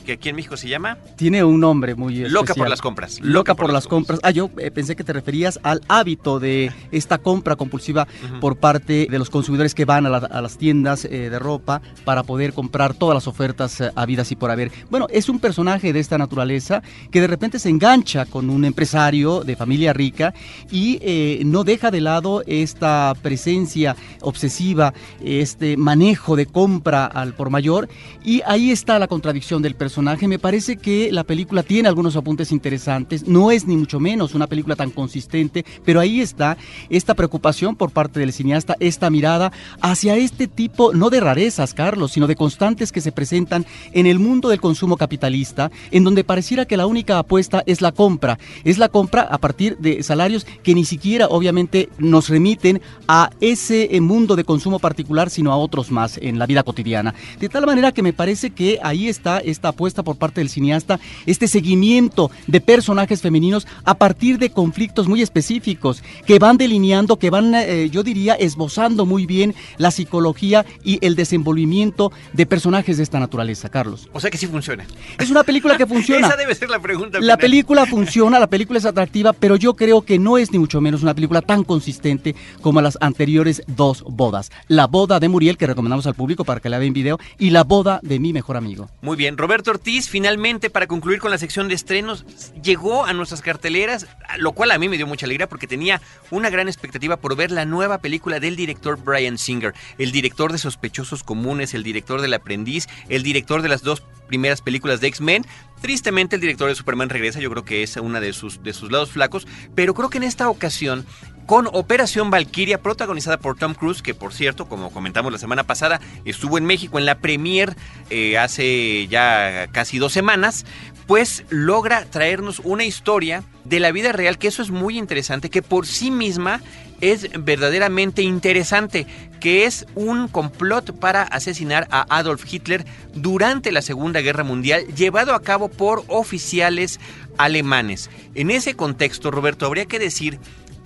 que 0.10 0.14
aquí 0.14 0.30
en 0.30 0.36
México 0.38 0.58
se 0.58 0.68
llama. 0.68 0.98
Tiene 1.18 1.44
un 1.44 1.60
nombre 1.60 1.94
muy 1.94 2.14
especial. 2.16 2.34
Loca 2.34 2.56
por 2.56 2.68
las 2.68 2.82
compras. 2.82 3.20
Loca, 3.22 3.54
por, 3.54 3.72
las 3.72 3.86
compras. 3.86 4.20
Ah, 4.24 4.32
yo 4.32 4.50
eh, 4.58 4.72
pensé 4.72 4.96
que 4.96 5.04
te 5.04 5.14
referías 5.14 5.60
al 5.62 5.82
hábito 5.88 6.40
de 6.40 6.72
esta 6.92 7.20
compra 7.20 7.56
compulsiva 7.56 8.08
por 8.42 8.58
parte 8.58 9.06
de 9.08 9.20
los 9.20 9.30
consumidores 9.30 9.76
que 9.76 9.86
van 9.86 10.08
a, 10.08 10.42
las 10.42 10.58
tiendas 10.58 11.06
eh, 11.06 11.30
de 11.30 11.38
ropa 11.38 11.84
para 12.06 12.24
poder 12.24 12.54
comprar 12.54 12.96
todas 12.96 13.14
las 13.14 13.28
ofertas 13.28 13.82
eh, 13.82 13.92
habidas 13.94 14.32
y 14.32 14.36
por 14.36 14.50
haber. 14.50 14.72
Bueno, 14.90 15.06
es 15.12 15.30
un 15.30 15.40
personaje 15.40 15.94
de 15.94 16.00
esta 16.00 16.18
naturaleza 16.18 16.82
que 17.12 17.22
de 17.22 17.28
repente 17.28 17.60
se 17.60 17.70
engancha 17.70 18.26
con 18.26 18.50
un 18.50 18.66
empresario 18.66 19.44
de 19.44 19.56
familia 19.56 19.94
rica 19.94 20.34
y 20.72 21.44
no 21.46 21.64
deja 21.64 21.92
de 21.92 22.02
lado 22.02 22.42
esta 22.48 23.14
presencia 23.22 23.96
obsesiva, 24.22 24.94
este 25.24 25.78
manejo 25.78 26.36
de 26.36 26.48
compra 26.48 27.06
al 27.06 27.36
por 27.36 27.52
mayor 27.52 27.90
y 28.24 28.42
ahí 28.48 28.72
está 28.72 28.98
la 28.98 29.08
contradicción 29.08 29.62
del 29.62 29.76
personaje 29.76 29.99
personaje. 30.00 30.30
Me 30.30 30.40
parece 30.40 30.78
que 30.78 31.12
la 31.12 31.26
película 31.26 31.62
tiene 31.62 31.90
algunos 31.90 32.16
apuntes 32.16 32.54
interesantes. 32.54 33.28
No 33.28 33.52
es 33.52 33.68
ni 33.68 33.76
mucho 33.76 34.00
menos 34.00 34.34
una 34.34 34.48
película 34.48 34.78
tan 34.78 34.92
consistente, 34.92 35.66
pero 35.84 36.00
ahí 36.00 36.22
está 36.22 36.56
esta 36.90 37.16
preocupación 37.16 37.76
por 37.76 37.92
parte 37.92 38.22
del 38.22 38.32
cineasta, 38.32 38.78
esta 38.80 39.10
mirada 39.10 39.52
hacia 39.82 40.16
este 40.16 40.48
tipo, 40.48 40.94
no 40.94 41.10
de 41.10 41.20
rarezas, 41.20 41.74
Carlos, 41.74 42.14
sino 42.14 42.28
de 42.28 42.38
constantes 42.38 42.94
que 42.94 43.02
se 43.02 43.12
presentan 43.12 43.66
en 43.92 44.06
el 44.06 44.20
mundo 44.20 44.48
del 44.48 44.62
consumo 44.62 44.96
capitalista, 44.96 45.70
en 45.92 46.06
donde 46.06 46.24
pareciera 46.24 46.64
que 46.64 46.78
la 46.78 46.88
única 46.88 47.20
apuesta 47.20 47.62
es 47.66 47.82
la 47.82 47.92
compra. 47.92 48.40
Es 48.64 48.78
la 48.78 48.88
compra 48.88 49.24
a 49.24 49.38
partir 49.38 49.78
de 49.80 50.02
salarios 50.02 50.46
que 50.64 50.76
ni 50.76 50.86
siquiera, 50.86 51.28
obviamente, 51.28 51.90
nos 51.98 52.30
remiten 52.30 52.82
a 53.10 53.32
ese 53.42 54.00
mundo 54.00 54.38
de 54.38 54.46
consumo 54.46 54.80
particular, 54.80 55.30
sino 55.30 55.52
a 55.52 55.58
otros 55.58 55.92
más 55.92 56.18
en 56.22 56.40
la 56.40 56.46
vida 56.46 56.64
cotidiana. 56.64 57.14
De 57.38 57.50
tal 57.50 57.66
manera 57.66 57.92
que 57.92 58.02
me 58.02 58.14
parece 58.14 58.52
que 58.52 58.80
ahí 58.82 59.10
está 59.10 59.40
esta 59.40 59.70
apuesta 59.70 59.89
por 59.94 60.18
parte 60.18 60.42
del 60.42 60.50
cineasta, 60.50 61.00
este 61.26 61.48
seguimiento 61.48 62.32
de 62.48 62.62
personajes 62.62 63.22
femeninos 63.22 63.68
a 63.84 63.96
partir 63.96 64.38
de 64.38 64.52
conflictos 64.52 65.08
muy 65.08 65.22
específicos 65.22 66.04
que 66.26 66.40
van 66.40 66.58
delineando, 66.58 67.18
que 67.18 67.30
van, 67.30 67.54
eh, 67.56 67.90
yo 67.92 68.04
diría, 68.04 68.36
esbozando 68.36 69.06
muy 69.06 69.26
bien 69.26 69.56
la 69.78 69.92
psicología 69.92 70.66
y 70.84 71.04
el 71.06 71.16
desenvolvimiento 71.16 72.12
de 72.34 72.46
personajes 72.46 72.98
de 72.98 73.04
esta 73.04 73.20
naturaleza, 73.20 73.70
Carlos. 73.70 74.10
O 74.14 74.20
sea 74.20 74.30
que 74.30 74.38
sí 74.38 74.48
funciona. 74.48 74.86
Es 75.18 75.30
una 75.30 75.44
película 75.44 75.78
que 75.78 75.86
funciona. 75.88 76.28
Esa 76.28 76.38
debe 76.38 76.56
ser 76.56 76.70
la 76.70 76.80
pregunta. 76.80 77.20
La 77.20 77.38
película 77.38 77.86
funciona, 77.86 78.40
la 78.40 78.48
película 78.48 78.80
es 78.80 78.86
atractiva, 78.86 79.34
pero 79.34 79.56
yo 79.56 79.76
creo 79.76 80.02
que 80.02 80.20
no 80.20 80.38
es 80.38 80.52
ni 80.52 80.60
mucho 80.60 80.82
menos 80.82 81.04
una 81.04 81.14
película 81.14 81.42
tan 81.42 81.64
consistente 81.64 82.36
como 82.62 82.82
las 82.82 82.98
anteriores 83.02 83.64
dos 83.68 84.04
bodas. 84.04 84.52
La 84.68 84.88
boda 84.88 85.20
de 85.20 85.30
Muriel, 85.30 85.58
que 85.58 85.68
recomendamos 85.68 86.08
al 86.08 86.16
público 86.16 86.44
para 86.44 86.60
que 86.60 86.70
la 86.70 86.80
vea 86.80 86.88
en 86.88 86.94
video, 86.94 87.20
y 87.38 87.50
la 87.50 87.64
boda 87.64 88.00
de 88.04 88.20
mi 88.20 88.34
mejor 88.34 88.58
amigo. 88.58 88.90
Muy 89.02 89.18
bien, 89.18 89.38
Roberto 89.38 89.69
Ortiz, 89.70 90.10
finalmente 90.10 90.70
para 90.70 90.88
concluir 90.88 91.20
con 91.20 91.32
la 91.32 91.38
sección 91.38 91.68
de 91.68 91.76
estrenos, 91.76 92.26
llegó 92.62 93.06
a 93.06 93.14
nuestras 93.14 93.42
carteleras, 93.42 94.08
lo 94.38 94.52
cual 94.52 94.72
a 94.72 94.78
mí 94.78 94.90
me 94.90 94.98
dio 94.98 95.08
mucha 95.08 95.26
alegría 95.26 95.48
porque 95.48 95.68
tenía 95.68 96.02
una 96.32 96.50
gran 96.50 96.68
expectativa 96.68 97.18
por 97.18 97.36
ver 97.36 97.52
la 97.52 97.66
nueva 97.66 98.00
película 98.00 98.40
del 98.40 98.56
director 98.56 98.98
Brian 99.02 99.38
Singer, 99.38 99.74
el 99.98 100.12
director 100.12 100.52
de 100.52 100.58
Sospechosos 100.58 101.24
Comunes, 101.24 101.74
el 101.74 101.84
director 101.84 102.22
del 102.22 102.34
Aprendiz, 102.34 102.88
el 103.08 103.24
director 103.24 103.62
de 103.62 103.70
las 103.70 103.82
dos 103.82 104.04
primeras 104.28 104.62
películas 104.62 105.02
de 105.02 105.08
X-Men. 105.08 105.46
Tristemente 105.82 106.36
el 106.36 106.42
director 106.42 106.70
de 106.70 106.76
Superman 106.76 107.10
regresa, 107.10 107.40
yo 107.40 107.50
creo 107.50 107.66
que 107.66 107.84
es 107.84 107.98
una 107.98 108.20
de 108.20 108.34
sus, 108.34 108.64
de 108.64 108.74
sus 108.74 108.92
lados 108.92 109.12
flacos, 109.12 109.48
pero 109.76 109.94
creo 109.94 110.10
que 110.10 110.18
en 110.18 110.24
esta 110.24 110.50
ocasión 110.50 111.06
con 111.50 111.68
Operación 111.74 112.30
Valkyria, 112.30 112.80
protagonizada 112.80 113.40
por 113.40 113.58
Tom 113.58 113.74
Cruise, 113.74 114.04
que 114.04 114.14
por 114.14 114.34
cierto, 114.34 114.70
como 114.70 114.92
comentamos 114.92 115.32
la 115.32 115.40
semana 115.40 115.64
pasada, 115.64 116.00
estuvo 116.24 116.60
en 116.60 116.66
México 116.66 117.00
en 117.00 117.08
la 117.08 117.18
premier 117.18 117.76
eh, 118.12 118.38
hace 118.38 119.08
ya 119.08 119.66
casi 119.72 119.98
dos 119.98 120.14
semanas, 120.14 120.68
pues 121.08 121.46
logra 121.50 122.06
traernos 122.06 122.62
una 122.64 122.84
historia 122.84 123.44
de 123.66 123.80
la 123.80 123.92
vida 123.92 124.12
real, 124.12 124.38
que 124.38 124.48
eso 124.48 124.62
es 124.62 124.70
muy 124.70 125.00
interesante, 125.00 125.50
que 125.50 125.64
por 125.64 125.88
sí 125.88 126.12
misma 126.12 126.62
es 127.02 127.28
verdaderamente 127.44 128.22
interesante, 128.22 129.08
que 129.40 129.66
es 129.66 129.88
un 129.96 130.28
complot 130.28 131.00
para 131.00 131.24
asesinar 131.24 131.88
a 131.90 132.06
Adolf 132.16 132.46
Hitler 132.48 132.86
durante 133.16 133.72
la 133.72 133.82
Segunda 133.82 134.22
Guerra 134.22 134.44
Mundial, 134.44 134.86
llevado 134.96 135.34
a 135.34 135.42
cabo 135.42 135.70
por 135.70 136.04
oficiales 136.10 137.00
alemanes. 137.40 138.12
En 138.36 138.52
ese 138.52 138.76
contexto, 138.76 139.32
Roberto, 139.32 139.66
habría 139.66 139.88
que 139.88 139.98
decir 139.98 140.40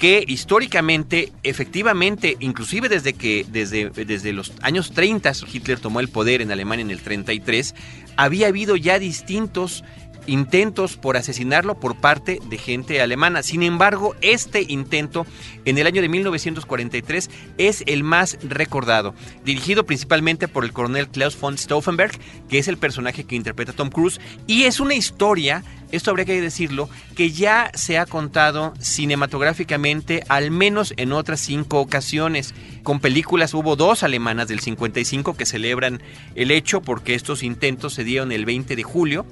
que 0.04 0.26
históricamente, 0.28 1.32
efectivamente, 1.44 2.36
inclusive 2.42 2.90
desde 2.90 3.14
que 3.14 3.46
desde, 3.48 3.90
desde 3.90 4.34
los 4.34 4.52
años 4.62 4.92
30 4.92 5.32
Hitler 5.50 5.80
tomó 5.80 6.02
el 6.02 6.10
poder 6.10 6.42
en 6.42 6.52
Alemania 6.52 6.84
en 6.84 6.92
el 6.92 7.00
33, 7.00 7.74
había 8.18 8.48
habido 8.48 8.76
ya 8.76 9.00
distintos 9.00 9.86
intentos 10.28 10.98
por 10.98 11.18
asesinarlo 11.18 11.80
por 11.80 11.96
parte 11.96 12.40
de 12.50 12.58
gente 12.58 13.02
alemana. 13.02 13.44
Sin 13.44 13.64
embargo, 13.64 14.16
este 14.22 14.66
intento 14.68 15.26
en 15.66 15.78
el 15.78 15.88
año 15.88 16.02
de 16.02 16.10
1943 16.10 17.30
es 17.58 17.84
el 17.88 18.04
más 18.04 18.38
recordado, 18.44 19.14
dirigido 19.44 19.86
principalmente 19.86 20.48
por 20.48 20.64
el 20.64 20.74
coronel 20.74 21.10
Klaus 21.10 21.40
von 21.40 21.58
Stauffenberg, 21.58 22.18
que 22.50 22.60
es 22.60 22.68
el 22.68 22.78
personaje 22.78 23.24
que 23.24 23.36
interpreta 23.36 23.74
Tom 23.74 23.90
Cruise, 23.90 24.20
y 24.48 24.64
es 24.64 24.80
una 24.80 24.96
historia, 24.96 25.64
esto 25.92 26.12
habría 26.12 26.26
que 26.26 26.42
decirlo, 26.42 26.90
que 27.16 27.32
ya 27.32 27.72
se 27.74 27.98
ha 27.98 28.06
contado 28.06 28.74
cinematográficamente 28.80 30.24
al 30.30 30.52
menos 30.52 30.94
en 30.98 31.14
otras 31.14 31.40
cinco 31.40 31.80
ocasiones. 31.80 32.54
Con 32.84 33.00
películas 33.00 33.54
hubo 33.54 33.76
dos 33.76 34.04
alemanas 34.04 34.48
del 34.48 34.60
55 34.60 35.36
que 35.36 35.46
celebran 35.46 36.02
el 36.36 36.52
hecho 36.52 36.82
porque 36.82 37.16
estos 37.16 37.44
intentos 37.44 37.94
se 37.94 38.04
dieron 38.04 38.32
el 38.32 38.46
20 38.46 38.76
de 38.76 38.84
julio 38.84 39.26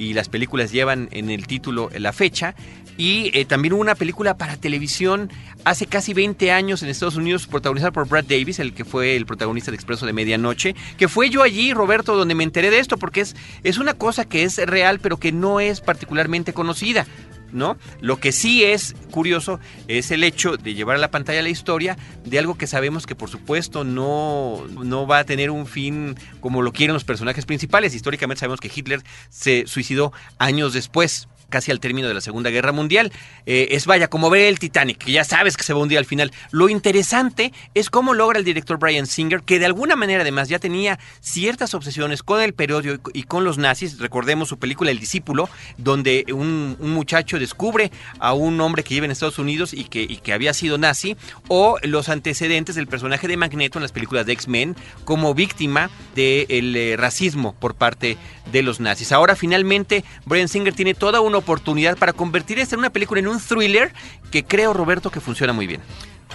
y 0.00 0.14
las 0.14 0.30
películas 0.30 0.72
llevan 0.72 1.08
en 1.12 1.28
el 1.28 1.46
título 1.46 1.90
la 1.94 2.14
fecha. 2.14 2.54
Y 2.96 3.30
eh, 3.38 3.44
también 3.44 3.74
hubo 3.74 3.80
una 3.80 3.94
película 3.94 4.36
para 4.36 4.56
televisión 4.56 5.30
hace 5.64 5.86
casi 5.86 6.14
20 6.14 6.50
años 6.52 6.82
en 6.82 6.88
Estados 6.88 7.16
Unidos, 7.16 7.46
protagonizada 7.46 7.92
por 7.92 8.08
Brad 8.08 8.24
Davis, 8.24 8.58
el 8.58 8.72
que 8.72 8.84
fue 8.84 9.16
el 9.16 9.26
protagonista 9.26 9.70
de 9.70 9.74
Expreso 9.74 10.06
de 10.06 10.12
Medianoche, 10.14 10.74
que 10.96 11.08
fue 11.08 11.28
yo 11.28 11.42
allí, 11.42 11.74
Roberto, 11.74 12.16
donde 12.16 12.34
me 12.34 12.44
enteré 12.44 12.70
de 12.70 12.78
esto, 12.78 12.96
porque 12.96 13.20
es, 13.20 13.36
es 13.62 13.78
una 13.78 13.94
cosa 13.94 14.24
que 14.24 14.42
es 14.42 14.56
real, 14.56 15.00
pero 15.00 15.18
que 15.18 15.32
no 15.32 15.60
es 15.60 15.80
particularmente 15.80 16.52
conocida. 16.54 17.06
¿No? 17.52 17.76
Lo 18.00 18.18
que 18.18 18.32
sí 18.32 18.64
es 18.64 18.94
curioso 19.10 19.60
es 19.88 20.10
el 20.10 20.24
hecho 20.24 20.56
de 20.56 20.74
llevar 20.74 20.96
a 20.96 20.98
la 20.98 21.10
pantalla 21.10 21.42
la 21.42 21.48
historia 21.48 21.96
de 22.24 22.38
algo 22.38 22.56
que 22.56 22.66
sabemos 22.66 23.06
que 23.06 23.14
por 23.14 23.30
supuesto 23.30 23.84
no, 23.84 24.64
no 24.84 25.06
va 25.06 25.18
a 25.18 25.24
tener 25.24 25.50
un 25.50 25.66
fin 25.66 26.16
como 26.40 26.62
lo 26.62 26.72
quieren 26.72 26.94
los 26.94 27.04
personajes 27.04 27.46
principales. 27.46 27.94
Históricamente 27.94 28.40
sabemos 28.40 28.60
que 28.60 28.70
Hitler 28.74 29.02
se 29.28 29.66
suicidó 29.66 30.12
años 30.38 30.72
después 30.72 31.28
casi 31.50 31.70
al 31.70 31.80
término 31.80 32.08
de 32.08 32.14
la 32.14 32.20
Segunda 32.20 32.48
Guerra 32.50 32.72
Mundial. 32.72 33.12
Eh, 33.44 33.68
es 33.72 33.86
vaya, 33.86 34.08
como 34.08 34.30
ver 34.30 34.42
el 34.44 34.58
Titanic, 34.58 34.98
que 34.98 35.12
ya 35.12 35.24
sabes 35.24 35.56
que 35.56 35.64
se 35.64 35.72
va 35.72 35.80
a 35.80 35.82
hundir 35.82 35.98
al 35.98 36.06
final. 36.06 36.32
Lo 36.50 36.68
interesante 36.68 37.52
es 37.74 37.90
cómo 37.90 38.14
logra 38.14 38.38
el 38.38 38.44
director 38.44 38.78
Brian 38.78 39.06
Singer, 39.06 39.42
que 39.42 39.58
de 39.58 39.66
alguna 39.66 39.96
manera 39.96 40.22
además 40.22 40.48
ya 40.48 40.58
tenía 40.58 40.98
ciertas 41.20 41.74
obsesiones 41.74 42.22
con 42.22 42.40
el 42.40 42.54
periódico 42.54 43.10
y 43.12 43.24
con 43.24 43.44
los 43.44 43.58
nazis. 43.58 43.98
Recordemos 43.98 44.48
su 44.48 44.58
película 44.58 44.90
El 44.90 44.98
Discípulo, 44.98 45.48
donde 45.76 46.24
un, 46.32 46.76
muchacho 46.80 47.38
descubre 47.38 47.90
a 48.18 48.32
un 48.32 48.60
hombre 48.60 48.82
que 48.82 48.94
vive 48.94 49.06
en 49.06 49.12
Estados 49.12 49.38
Unidos 49.38 49.72
y 49.72 49.84
que, 49.84 50.06
que 50.06 50.32
había 50.32 50.54
sido 50.54 50.78
nazi, 50.78 51.16
o 51.48 51.78
los 51.82 52.08
antecedentes 52.08 52.74
del 52.74 52.86
personaje 52.86 53.28
de 53.28 53.36
Magneto 53.36 53.78
en 53.78 53.82
las 53.82 53.92
películas 53.92 54.26
de 54.26 54.32
X-Men 54.32 54.76
como 55.04 55.34
víctima 55.34 55.90
del 56.14 56.76
eh, 56.76 56.96
racismo 56.96 57.54
por 57.58 57.74
parte 57.74 58.16
de 58.52 58.62
los 58.62 58.80
nazis. 58.80 59.12
Ahora 59.12 59.36
finalmente 59.36 60.04
Brian 60.24 60.48
Singer 60.48 60.74
tiene 60.74 60.94
toda 60.94 61.20
una 61.20 61.38
oportunidad 61.40 61.98
para 61.98 62.12
convertir 62.12 62.58
esta 62.58 62.76
en 62.76 62.80
una 62.80 62.90
película 62.90 63.20
en 63.20 63.28
un 63.28 63.40
thriller 63.40 63.92
que 64.30 64.44
creo, 64.44 64.72
Roberto, 64.72 65.10
que 65.10 65.20
funciona 65.20 65.52
muy 65.52 65.66
bien. 65.66 65.80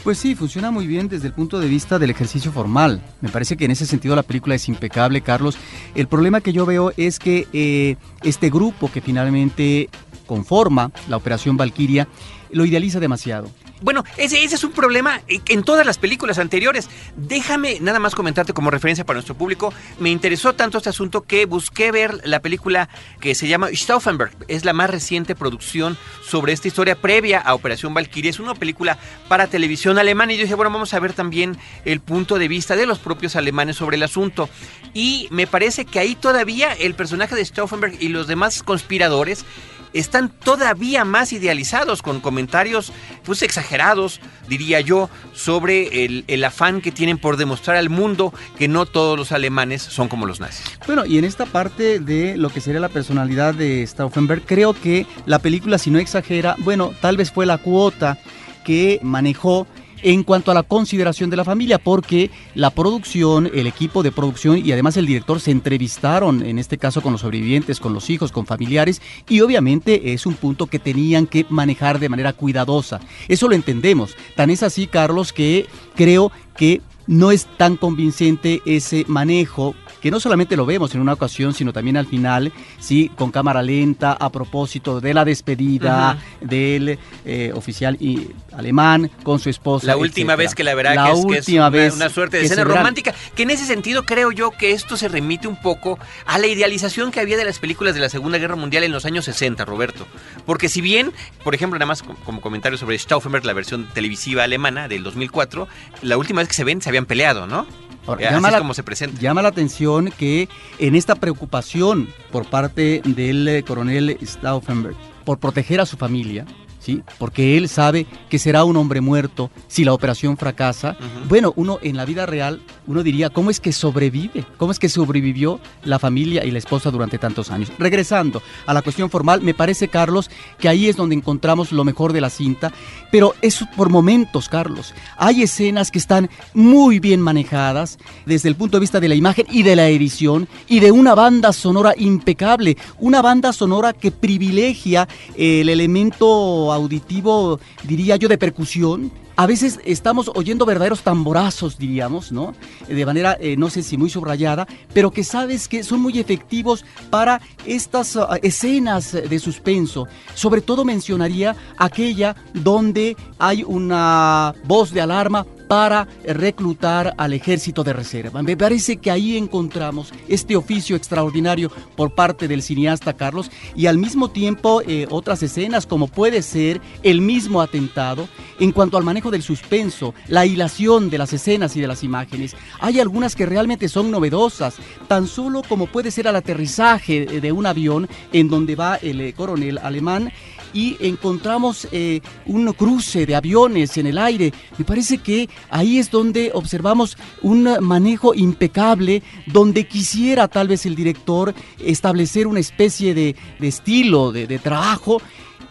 Pues 0.04 0.20
sí, 0.20 0.36
funciona 0.36 0.70
muy 0.70 0.86
bien 0.86 1.08
desde 1.08 1.28
el 1.28 1.34
punto 1.34 1.60
de 1.60 1.68
vista 1.68 1.98
del 1.98 2.12
ejercicio 2.12 2.52
formal. 2.52 3.02
Me 3.22 3.30
parece 3.30 3.58
que 3.58 3.66
en 3.66 3.72
ese 3.72 3.88
sentido 3.88 4.16
la 4.16 4.24
película 4.24 4.54
es 4.54 4.70
impecable, 4.70 5.22
Carlos. 5.22 5.58
El 5.96 6.08
problema 6.08 6.42
que 6.42 6.54
yo 6.54 6.66
veo 6.66 6.94
es 6.96 7.18
que 7.18 7.48
eh, 7.54 7.96
este 8.22 8.50
grupo 8.50 8.92
que 8.92 9.02
finalmente 9.02 9.90
conforma 10.28 10.92
la 11.08 11.18
Operación 11.18 11.58
Valkyria 11.58 12.08
lo 12.52 12.66
idealiza 12.66 13.00
demasiado. 13.00 13.50
Bueno, 13.82 14.06
ese, 14.16 14.44
es 14.44 14.64
un 14.64 14.72
problema 14.72 15.22
en 15.28 15.64
todas 15.64 15.86
las 15.86 15.98
películas 15.98 16.40
anteriores. 16.40 16.90
Déjame 17.18 17.80
nada 17.82 18.00
más 18.00 18.16
comentarte 18.16 18.54
como 18.54 18.72
referencia 18.72 19.06
para 19.06 19.18
nuestro 19.18 19.36
público. 19.36 19.74
Me 20.00 20.10
interesó 20.10 20.54
tanto 20.54 20.78
este 20.78 20.90
asunto 20.90 21.24
que 21.24 21.46
busqué 21.46 21.92
ver 21.92 22.22
la 22.24 22.40
película 22.40 22.88
que 23.20 23.36
se 23.36 23.48
llama 23.48 23.68
Stauffenberg. 23.74 24.32
Es 24.48 24.64
la 24.64 24.74
más 24.74 24.90
reciente 24.90 25.36
producción 25.36 25.98
sobre 26.24 26.54
esta 26.54 26.70
historia 26.70 26.96
previa 26.96 27.40
a 27.40 27.54
Operación 27.54 27.94
Valkyrie. 27.94 28.30
Es 28.30 28.40
una 28.40 28.56
película 28.56 28.98
para 29.28 29.48
televisión 29.48 29.98
alemana 29.98 30.34
y 30.34 30.38
yo 30.38 30.44
dije, 30.44 30.56
bueno, 30.56 30.72
vamos 30.72 30.94
a 30.94 31.00
ver 31.00 31.14
también 31.14 31.58
el 31.84 32.00
punto 32.00 32.40
de 32.40 32.48
vista 32.48 32.76
de 32.78 32.86
los 32.86 33.00
propios 33.00 33.36
alemanes 33.36 33.76
sobre 33.76 33.98
el 33.98 34.04
asunto. 34.04 34.50
Y 34.94 35.28
me 35.32 35.48
parece 35.48 35.84
que 35.84 36.00
ahí 36.00 36.16
todavía 36.16 36.72
el 36.72 36.96
personaje 36.96 37.36
de 37.36 37.44
Stauffenberg 37.44 37.98
y 38.00 38.08
los 38.08 38.28
demás 38.28 38.64
conspiradores 38.64 39.46
están 39.96 40.30
todavía 40.30 41.06
más 41.06 41.34
idealizados 41.34 42.02
con 42.02 42.20
comentarios 42.20 42.92
pues 43.24 43.42
exagerados, 43.42 44.20
diría 44.48 44.82
yo, 44.82 45.10
sobre 45.34 46.06
el, 46.06 46.44
afán 46.44 46.82
que 46.82 46.92
tienen 46.92 47.18
por 47.18 47.38
demostrar 47.38 47.78
al 47.78 47.90
mundo 47.90 48.34
que 48.58 48.68
no 48.68 48.86
todos 48.86 49.18
los 49.18 49.32
alemanes 49.32 49.82
son 49.82 50.08
como 50.08 50.26
los 50.26 50.40
nazis. 50.40 50.66
Bueno, 50.86 51.06
y 51.06 51.18
en 51.18 51.26
esta 51.26 51.46
parte 51.46 52.00
de 52.00 52.38
lo 52.38 52.50
que 52.50 52.62
sería 52.62 52.80
la 52.80 52.90
personalidad 52.90 53.56
de 53.56 53.86
Stauffenberg, 53.88 54.44
creo 54.46 54.74
que 54.74 55.08
la 55.26 55.40
película, 55.40 55.78
si 55.78 55.90
no 55.90 55.98
exagera, 55.98 56.56
bueno, 56.60 56.94
tal 57.02 57.18
vez 57.18 57.32
fue 57.32 57.46
la 57.46 57.58
cuota 57.58 58.20
que 58.64 59.00
manejó 59.02 59.68
en 60.02 60.24
cuanto 60.24 60.52
a 60.52 60.54
la 60.54 60.64
consideración 60.64 61.30
de 61.30 61.38
la 61.38 61.44
familia, 61.44 61.80
porque 61.80 62.32
la 62.54 62.70
producción, 62.70 63.50
el 63.54 63.68
equipo 63.68 64.04
de 64.04 64.12
producción 64.12 64.58
y 64.58 64.72
además 64.72 64.98
el 64.98 65.06
director 65.06 65.40
se 65.40 65.52
entrevistaron, 65.52 66.46
en 66.46 66.60
este 66.60 66.78
caso 66.78 67.02
con 67.02 67.12
los 67.12 67.22
sobrevivientes, 67.22 67.80
con 67.80 67.94
los 67.94 68.10
hijos, 68.10 68.32
con 68.32 68.46
familiares, 68.46 69.02
y 69.30 69.42
obviamente 69.42 70.14
es 70.14 70.26
un 70.26 70.36
punto 70.36 70.68
que 70.68 70.80
tenían 70.80 71.28
que 71.28 71.46
manejar 71.50 72.00
de 72.00 72.10
manera 72.10 72.34
cuidadosa. 72.34 73.00
Eso 73.28 73.48
lo 73.48 73.56
entendemos. 73.56 74.16
Tan 74.36 74.50
es 74.50 74.64
así, 74.64 74.88
Carlos, 74.88 75.34
que 75.34 75.68
creo 75.96 76.32
que 76.58 76.82
no 77.08 77.32
es 77.32 77.46
tan 77.58 77.78
convincente 77.78 78.62
ese 78.66 79.06
manejo 79.08 79.76
que 80.06 80.12
no 80.12 80.20
solamente 80.20 80.56
lo 80.56 80.68
vemos 80.68 80.94
en 80.94 81.02
una 81.02 81.14
ocasión, 81.14 81.56
sino 81.56 81.74
también 81.74 81.98
al 81.98 82.06
final, 82.06 82.54
sí, 82.78 83.10
con 83.16 83.32
cámara 83.32 83.64
lenta, 83.64 84.12
a 84.12 84.32
propósito 84.32 85.02
de 85.02 85.16
la 85.16 85.26
despedida 85.26 86.20
del 86.42 87.00
eh, 87.26 87.52
oficial 87.56 87.98
y, 88.00 88.28
alemán 88.52 89.10
con 89.24 89.40
su 89.40 89.50
esposa. 89.50 89.88
La 89.88 89.98
última 89.98 90.34
etcétera. 90.34 90.36
vez 90.36 90.54
que 90.54 90.64
la 90.64 90.76
verá, 90.76 90.94
La 90.94 91.06
que 91.06 91.12
es, 91.14 91.26
que 91.26 91.34
es 91.34 91.40
última 91.40 91.62
una, 91.62 91.70
vez 91.72 91.96
una 91.96 92.10
suerte 92.10 92.38
de 92.38 92.42
que 92.42 92.46
escena 92.46 92.66
romántica, 92.66 93.16
que 93.36 93.42
en 93.42 93.50
ese 93.50 93.66
sentido 93.66 94.04
creo 94.06 94.32
yo 94.32 94.52
que 94.52 94.74
esto 94.74 94.96
se 94.96 95.08
remite 95.08 95.48
un 95.48 95.60
poco 95.60 95.98
a 96.28 96.38
la 96.38 96.46
idealización 96.46 97.10
que 97.12 97.20
había 97.20 97.36
de 97.36 97.46
las 97.46 97.58
películas 97.58 97.96
de 97.96 98.02
la 98.02 98.10
Segunda 98.10 98.38
Guerra 98.38 98.56
Mundial 98.56 98.84
en 98.84 98.92
los 98.92 99.06
años 99.06 99.26
60, 99.26 99.66
Roberto. 99.66 100.06
Porque 100.46 100.70
si 100.70 100.82
bien, 100.82 101.14
por 101.44 101.56
ejemplo, 101.56 101.80
nada 101.80 101.88
más 101.88 102.04
com- 102.04 102.16
como 102.24 102.42
comentario 102.42 102.78
sobre 102.78 103.00
Stauffenberg, 103.00 103.44
la 103.44 103.54
versión 103.54 103.88
televisiva 103.92 104.44
alemana 104.44 104.88
del 104.88 105.02
2004, 105.02 105.68
la 106.04 106.16
última 106.16 106.42
vez 106.42 106.48
que 106.50 106.54
se 106.54 106.64
ven 106.64 106.80
se 106.80 106.90
habían 106.90 107.08
peleado, 107.08 107.48
¿no? 107.48 107.66
Ahora, 108.08 108.26
Así 108.28 108.36
llama 108.36 108.48
es 108.50 108.52
la- 108.54 108.60
como 108.60 108.74
se 108.74 108.84
presenta. 108.84 109.20
Llama 109.20 109.42
la 109.42 109.50
atención 109.50 110.12
que 110.18 110.48
en 110.80 110.96
esta 110.96 111.16
preocupación 111.16 112.08
por 112.32 112.46
parte 112.46 113.02
del 113.04 113.48
eh, 113.48 113.64
coronel 113.64 114.18
Stauffenberg 114.22 114.96
por 115.24 115.40
proteger 115.40 115.82
a 115.82 115.86
su 115.86 115.98
familia, 115.98 116.46
¿sí? 116.86 117.02
porque 117.18 117.58
él 117.58 117.68
sabe 117.68 118.06
que 118.30 118.38
será 118.38 118.64
un 118.64 118.78
hombre 118.78 119.02
muerto 119.02 119.50
si 119.68 119.84
la 119.84 119.94
operación 119.94 120.38
fracasa, 120.38 120.96
bueno, 121.28 121.54
uno 121.56 121.80
en 121.82 121.98
la 121.98 122.06
vida 122.06 122.26
real, 122.26 122.62
uno 122.86 123.02
diría, 123.02 123.32
¿cómo 123.32 123.50
es 123.50 123.60
que 123.60 123.72
sobrevive? 123.72 124.46
¿Cómo 124.58 124.72
es 124.72 124.78
que 124.78 124.90
sobrevivió 124.90 125.60
la 125.84 125.98
familia 125.98 126.46
y 126.46 126.52
la 126.52 126.60
esposa 126.60 126.92
durante 126.92 127.18
tantos 127.18 127.50
años? 127.50 127.72
Regresando 127.80 128.42
a 128.68 128.74
la 128.74 128.84
cuestión 128.84 129.10
formal, 129.10 129.42
me 129.42 129.54
parece, 129.54 129.88
Carlos, 129.88 130.30
que 130.60 130.70
ahí 130.70 130.88
es 130.88 130.96
donde 130.96 131.16
encontramos 131.16 131.72
lo 131.72 131.84
mejor 131.84 132.14
de 132.14 132.22
la 132.22 132.30
cinta, 132.30 132.72
pero 133.12 133.34
es 133.42 133.64
por 133.76 133.90
momentos, 133.90 134.48
Carlos. 134.48 134.94
Hay 135.18 135.42
escenas 135.42 135.90
que 135.90 136.00
están 136.00 136.30
muy 136.54 137.00
bien 137.00 137.22
manejadas 137.22 137.98
desde 138.26 138.50
el 138.50 138.56
punto 138.56 138.78
de 138.78 138.82
vista 138.82 139.00
de 139.00 139.10
la 139.10 139.16
imagen 139.16 139.48
y 139.50 139.64
de 139.64 139.76
la 139.76 139.88
edición 139.88 140.48
y 140.68 140.80
de 140.82 140.92
una 140.92 141.16
banda 141.16 141.52
sonora 141.52 141.94
impecable, 141.98 142.78
una 143.00 143.22
banda 143.22 143.54
sonora 143.54 143.94
que 143.94 144.12
privilegia 144.12 145.08
el 145.36 145.70
elemento 145.70 146.75
auditivo, 146.76 147.60
diría 147.84 148.16
yo, 148.16 148.28
de 148.28 148.38
percusión. 148.38 149.12
A 149.38 149.48
veces 149.48 149.82
estamos 149.84 150.32
oyendo 150.34 150.66
verdaderos 150.66 151.02
tamborazos, 151.02 151.78
diríamos, 151.78 152.32
¿no? 152.32 152.54
De 152.88 153.06
manera, 153.06 153.38
eh, 153.42 153.58
no 153.58 153.70
sé 153.70 153.84
si 153.84 153.98
muy 153.98 154.10
subrayada, 154.10 154.66
pero 154.94 155.12
que 155.12 155.26
sabes 155.26 155.68
que 155.68 155.84
son 155.84 156.00
muy 156.00 156.20
efectivos 156.20 156.86
para 157.10 157.42
estas 157.66 158.16
ah, 158.16 158.38
escenas 158.42 159.12
de 159.12 159.40
suspenso. 159.40 160.08
Sobre 160.36 160.62
todo 160.62 160.86
mencionaría 160.86 161.56
aquella 161.78 162.36
donde 162.54 163.18
hay 163.38 163.64
una 163.68 164.54
voz 164.64 164.92
de 164.92 165.02
alarma 165.02 165.46
para 165.68 166.08
reclutar 166.26 167.14
al 167.18 167.34
ejército 167.34 167.84
de 167.84 167.94
reserva. 167.94 168.42
Me 168.44 168.58
parece 168.58 168.98
que 168.98 169.12
ahí 169.12 169.38
encontramos 169.38 170.14
este 170.28 170.56
oficio 170.56 170.96
extraordinario 170.96 171.72
por 171.96 172.14
parte 172.14 172.48
del 172.48 172.62
cineasta 172.62 173.14
Carlos 173.14 173.52
y 173.76 173.88
al 173.88 173.98
mismo 173.98 174.30
tiempo 174.30 174.82
eh, 174.88 175.08
otras 175.10 175.44
escenas 175.44 175.86
como 175.86 176.08
puede 176.08 176.42
ser 176.42 176.82
el 177.04 177.22
mismo 177.22 177.62
atentado 177.62 178.28
en 178.60 178.72
cuanto 178.72 178.98
al 178.98 179.04
manejo 179.04 179.32
del 179.32 179.44
suspenso, 179.44 180.14
la 180.28 180.46
hilación 180.46 181.10
de 181.10 181.18
las 181.18 181.34
escenas 181.34 181.76
y 181.76 181.82
de 181.82 181.88
las 181.88 182.04
imágenes. 182.04 182.56
Hay 182.80 183.00
algunas 183.00 183.36
que 183.36 183.46
realmente 183.46 183.90
son 183.90 184.12
novedosas, 184.12 184.76
tan 185.08 185.28
solo 185.28 185.62
como 185.68 185.88
puede 185.88 186.12
ser 186.12 186.28
al 186.28 186.36
aterrizaje 186.36 187.26
de 187.26 187.52
un 187.52 187.66
avión 187.66 188.08
en 188.32 188.50
donde 188.50 188.76
va 188.76 188.96
el 188.96 189.22
eh, 189.22 189.34
coronel 189.34 189.78
alemán 189.80 190.32
y 190.76 190.98
encontramos 191.00 191.88
eh, 191.92 192.20
un 192.46 192.72
cruce 192.74 193.26
de 193.26 193.34
aviones 193.34 193.98
en 193.98 194.06
el 194.06 194.20
aire. 194.20 194.54
Me 194.78 194.84
parece 194.86 195.18
que 195.20 195.50
ahí 195.70 195.98
es 195.98 196.12
donde 196.12 196.52
observamos 196.54 197.18
un 197.42 197.64
manejo 197.80 198.36
impecable, 198.36 199.24
donde 199.48 199.88
quisiera 199.88 200.50
tal 200.50 200.68
vez 200.68 200.86
el 200.86 200.96
director 200.96 201.56
establecer 201.80 202.46
una 202.46 202.60
especie 202.60 203.16
de, 203.16 203.36
de 203.58 203.68
estilo, 203.68 204.34
de, 204.34 204.46
de 204.48 204.60
trabajo, 204.60 205.22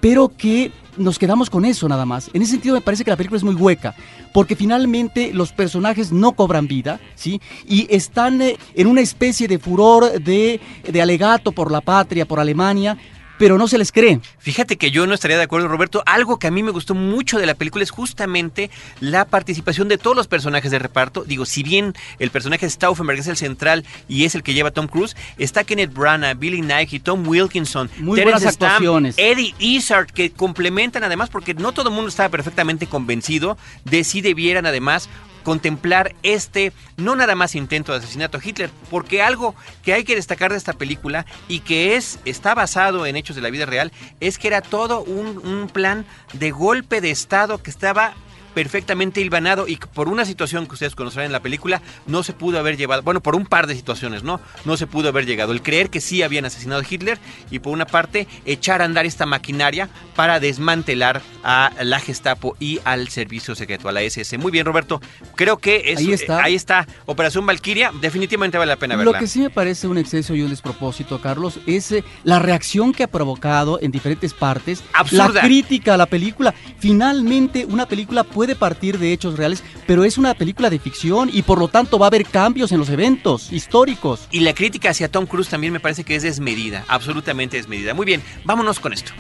pero 0.00 0.32
que 0.36 0.72
nos 0.96 1.18
quedamos 1.18 1.50
con 1.50 1.64
eso 1.64 1.88
nada 1.88 2.06
más. 2.06 2.30
En 2.32 2.42
ese 2.42 2.52
sentido 2.52 2.74
me 2.74 2.80
parece 2.80 3.04
que 3.04 3.10
la 3.10 3.16
película 3.16 3.36
es 3.38 3.44
muy 3.44 3.54
hueca, 3.54 3.94
porque 4.32 4.56
finalmente 4.56 5.32
los 5.32 5.52
personajes 5.52 6.12
no 6.12 6.32
cobran 6.32 6.66
vida, 6.66 7.00
¿sí? 7.14 7.40
Y 7.68 7.86
están 7.94 8.40
eh, 8.40 8.56
en 8.74 8.86
una 8.86 9.00
especie 9.00 9.48
de 9.48 9.58
furor 9.58 10.20
de, 10.22 10.60
de 10.90 11.02
alegato 11.02 11.52
por 11.52 11.70
la 11.70 11.80
patria, 11.80 12.26
por 12.26 12.40
Alemania, 12.40 12.96
pero 13.38 13.58
no 13.58 13.68
se 13.68 13.78
les 13.78 13.92
cree. 13.92 14.20
Fíjate 14.38 14.76
que 14.76 14.90
yo 14.90 15.06
no 15.06 15.14
estaría 15.14 15.36
de 15.36 15.42
acuerdo, 15.44 15.68
Roberto. 15.68 16.02
Algo 16.06 16.38
que 16.38 16.46
a 16.46 16.50
mí 16.50 16.62
me 16.62 16.70
gustó 16.70 16.94
mucho 16.94 17.38
de 17.38 17.46
la 17.46 17.54
película 17.54 17.82
es 17.82 17.90
justamente 17.90 18.70
la 19.00 19.24
participación 19.24 19.88
de 19.88 19.98
todos 19.98 20.16
los 20.16 20.28
personajes 20.28 20.70
de 20.70 20.78
reparto. 20.78 21.24
Digo, 21.24 21.46
si 21.46 21.62
bien 21.62 21.94
el 22.18 22.30
personaje 22.30 22.66
de 22.66 22.70
Stauffenberg 22.70 23.18
es 23.18 23.26
el 23.26 23.36
central 23.36 23.84
y 24.08 24.24
es 24.24 24.34
el 24.34 24.42
que 24.42 24.54
lleva 24.54 24.68
a 24.70 24.72
Tom 24.72 24.86
Cruise, 24.86 25.16
está 25.38 25.64
Kenneth 25.64 25.92
Branagh, 25.92 26.38
Billy 26.38 26.60
Nighy, 26.60 27.00
Tom 27.00 27.26
Wilkinson, 27.26 27.90
Muy 27.98 28.16
Terence 28.18 28.40
buenas 28.40 28.54
Stamp, 28.54 28.72
actuaciones. 28.72 29.14
Eddie 29.18 29.54
Izzard, 29.58 30.06
que 30.06 30.30
complementan 30.30 31.04
además, 31.04 31.30
porque 31.30 31.54
no 31.54 31.72
todo 31.72 31.88
el 31.88 31.94
mundo 31.94 32.08
estaba 32.08 32.28
perfectamente 32.28 32.86
convencido 32.86 33.56
de 33.84 34.04
si 34.04 34.20
debieran 34.20 34.66
además 34.66 35.08
contemplar 35.44 36.16
este, 36.24 36.72
no 36.96 37.14
nada 37.14 37.36
más 37.36 37.54
intento 37.54 37.92
de 37.92 37.98
asesinato 37.98 38.38
a 38.38 38.40
Hitler, 38.44 38.70
porque 38.90 39.22
algo 39.22 39.54
que 39.84 39.92
hay 39.92 40.02
que 40.02 40.16
destacar 40.16 40.50
de 40.50 40.58
esta 40.58 40.72
película 40.72 41.26
y 41.46 41.60
que 41.60 41.94
es, 41.94 42.18
está 42.24 42.54
basado 42.54 43.06
en 43.06 43.14
hechos 43.14 43.36
de 43.36 43.42
la 43.42 43.50
vida 43.50 43.66
real, 43.66 43.92
es 44.18 44.38
que 44.38 44.48
era 44.48 44.62
todo 44.62 45.04
un, 45.04 45.38
un 45.46 45.68
plan 45.68 46.04
de 46.32 46.50
golpe 46.50 47.00
de 47.00 47.10
Estado 47.10 47.62
que 47.62 47.70
estaba 47.70 48.14
perfectamente 48.54 49.20
hilvanado 49.20 49.66
y 49.68 49.76
por 49.76 50.08
una 50.08 50.24
situación 50.24 50.66
que 50.66 50.74
ustedes 50.74 50.94
conocerán 50.94 51.26
en 51.26 51.32
la 51.32 51.40
película 51.40 51.82
no 52.06 52.22
se 52.22 52.32
pudo 52.32 52.58
haber 52.58 52.76
llevado, 52.76 53.02
bueno, 53.02 53.20
por 53.20 53.34
un 53.34 53.46
par 53.46 53.66
de 53.66 53.74
situaciones, 53.74 54.22
¿no? 54.22 54.40
No 54.64 54.76
se 54.76 54.86
pudo 54.86 55.08
haber 55.08 55.26
llegado. 55.26 55.52
El 55.52 55.62
creer 55.62 55.90
que 55.90 56.00
sí 56.00 56.22
habían 56.22 56.44
asesinado 56.44 56.80
a 56.80 56.84
Hitler 56.88 57.18
y 57.50 57.58
por 57.58 57.72
una 57.72 57.86
parte 57.86 58.26
echar 58.44 58.80
a 58.82 58.84
andar 58.84 59.06
esta 59.06 59.26
maquinaria 59.26 59.88
para 60.16 60.40
desmantelar 60.40 61.22
a 61.42 61.72
la 61.82 62.00
Gestapo 62.00 62.56
y 62.60 62.80
al 62.84 63.08
servicio 63.08 63.54
secreto, 63.54 63.88
a 63.88 63.92
la 63.92 64.02
SS. 64.02 64.38
Muy 64.38 64.52
bien, 64.52 64.64
Roberto. 64.66 65.00
Creo 65.34 65.58
que 65.58 65.92
es, 65.92 65.98
Ahí 65.98 66.12
está. 66.12 66.38
eh, 66.38 66.42
ahí 66.44 66.54
está 66.54 66.86
Operación 67.06 67.44
Valkyria. 67.46 67.90
Definitivamente 68.00 68.58
vale 68.58 68.70
la 68.70 68.76
pena 68.76 68.96
verla. 68.96 69.12
Lo 69.12 69.18
que 69.18 69.26
sí 69.26 69.40
me 69.40 69.50
parece 69.50 69.88
un 69.88 69.98
exceso 69.98 70.34
y 70.34 70.42
un 70.42 70.50
despropósito, 70.50 71.20
Carlos, 71.20 71.58
es 71.66 71.90
eh, 71.92 72.04
la 72.22 72.38
reacción 72.38 72.92
que 72.92 73.02
ha 73.04 73.08
provocado 73.08 73.78
en 73.80 73.90
diferentes 73.90 74.32
partes 74.34 74.82
Absurda. 74.92 75.28
la 75.32 75.40
crítica 75.40 75.94
a 75.94 75.96
la 75.96 76.06
película. 76.06 76.54
Finalmente, 76.78 77.64
una 77.64 77.86
película 77.86 78.24
puede 78.24 78.43
partir 78.54 78.98
de 78.98 79.12
hechos 79.12 79.38
reales, 79.38 79.64
pero 79.86 80.04
es 80.04 80.18
una 80.18 80.34
película 80.34 80.68
de 80.68 80.78
ficción 80.78 81.30
y 81.32 81.40
por 81.40 81.58
lo 81.58 81.68
tanto 81.68 81.98
va 81.98 82.06
a 82.06 82.08
haber 82.08 82.26
cambios 82.26 82.70
en 82.72 82.78
los 82.78 82.90
eventos 82.90 83.50
históricos. 83.50 84.28
Y 84.30 84.40
la 84.40 84.52
crítica 84.52 84.90
hacia 84.90 85.10
Tom 85.10 85.24
Cruise 85.24 85.48
también 85.48 85.72
me 85.72 85.80
parece 85.80 86.04
que 86.04 86.16
es 86.16 86.22
desmedida, 86.22 86.84
absolutamente 86.88 87.56
desmedida. 87.56 87.94
Muy 87.94 88.04
bien, 88.04 88.22
vámonos 88.44 88.78
con 88.78 88.92
esto. 88.92 89.12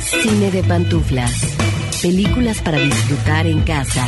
Cine 0.00 0.50
de 0.50 0.64
pantuflas. 0.64 1.56
Películas 2.02 2.60
para 2.62 2.78
disfrutar 2.78 3.46
en 3.46 3.60
casa. 3.62 4.06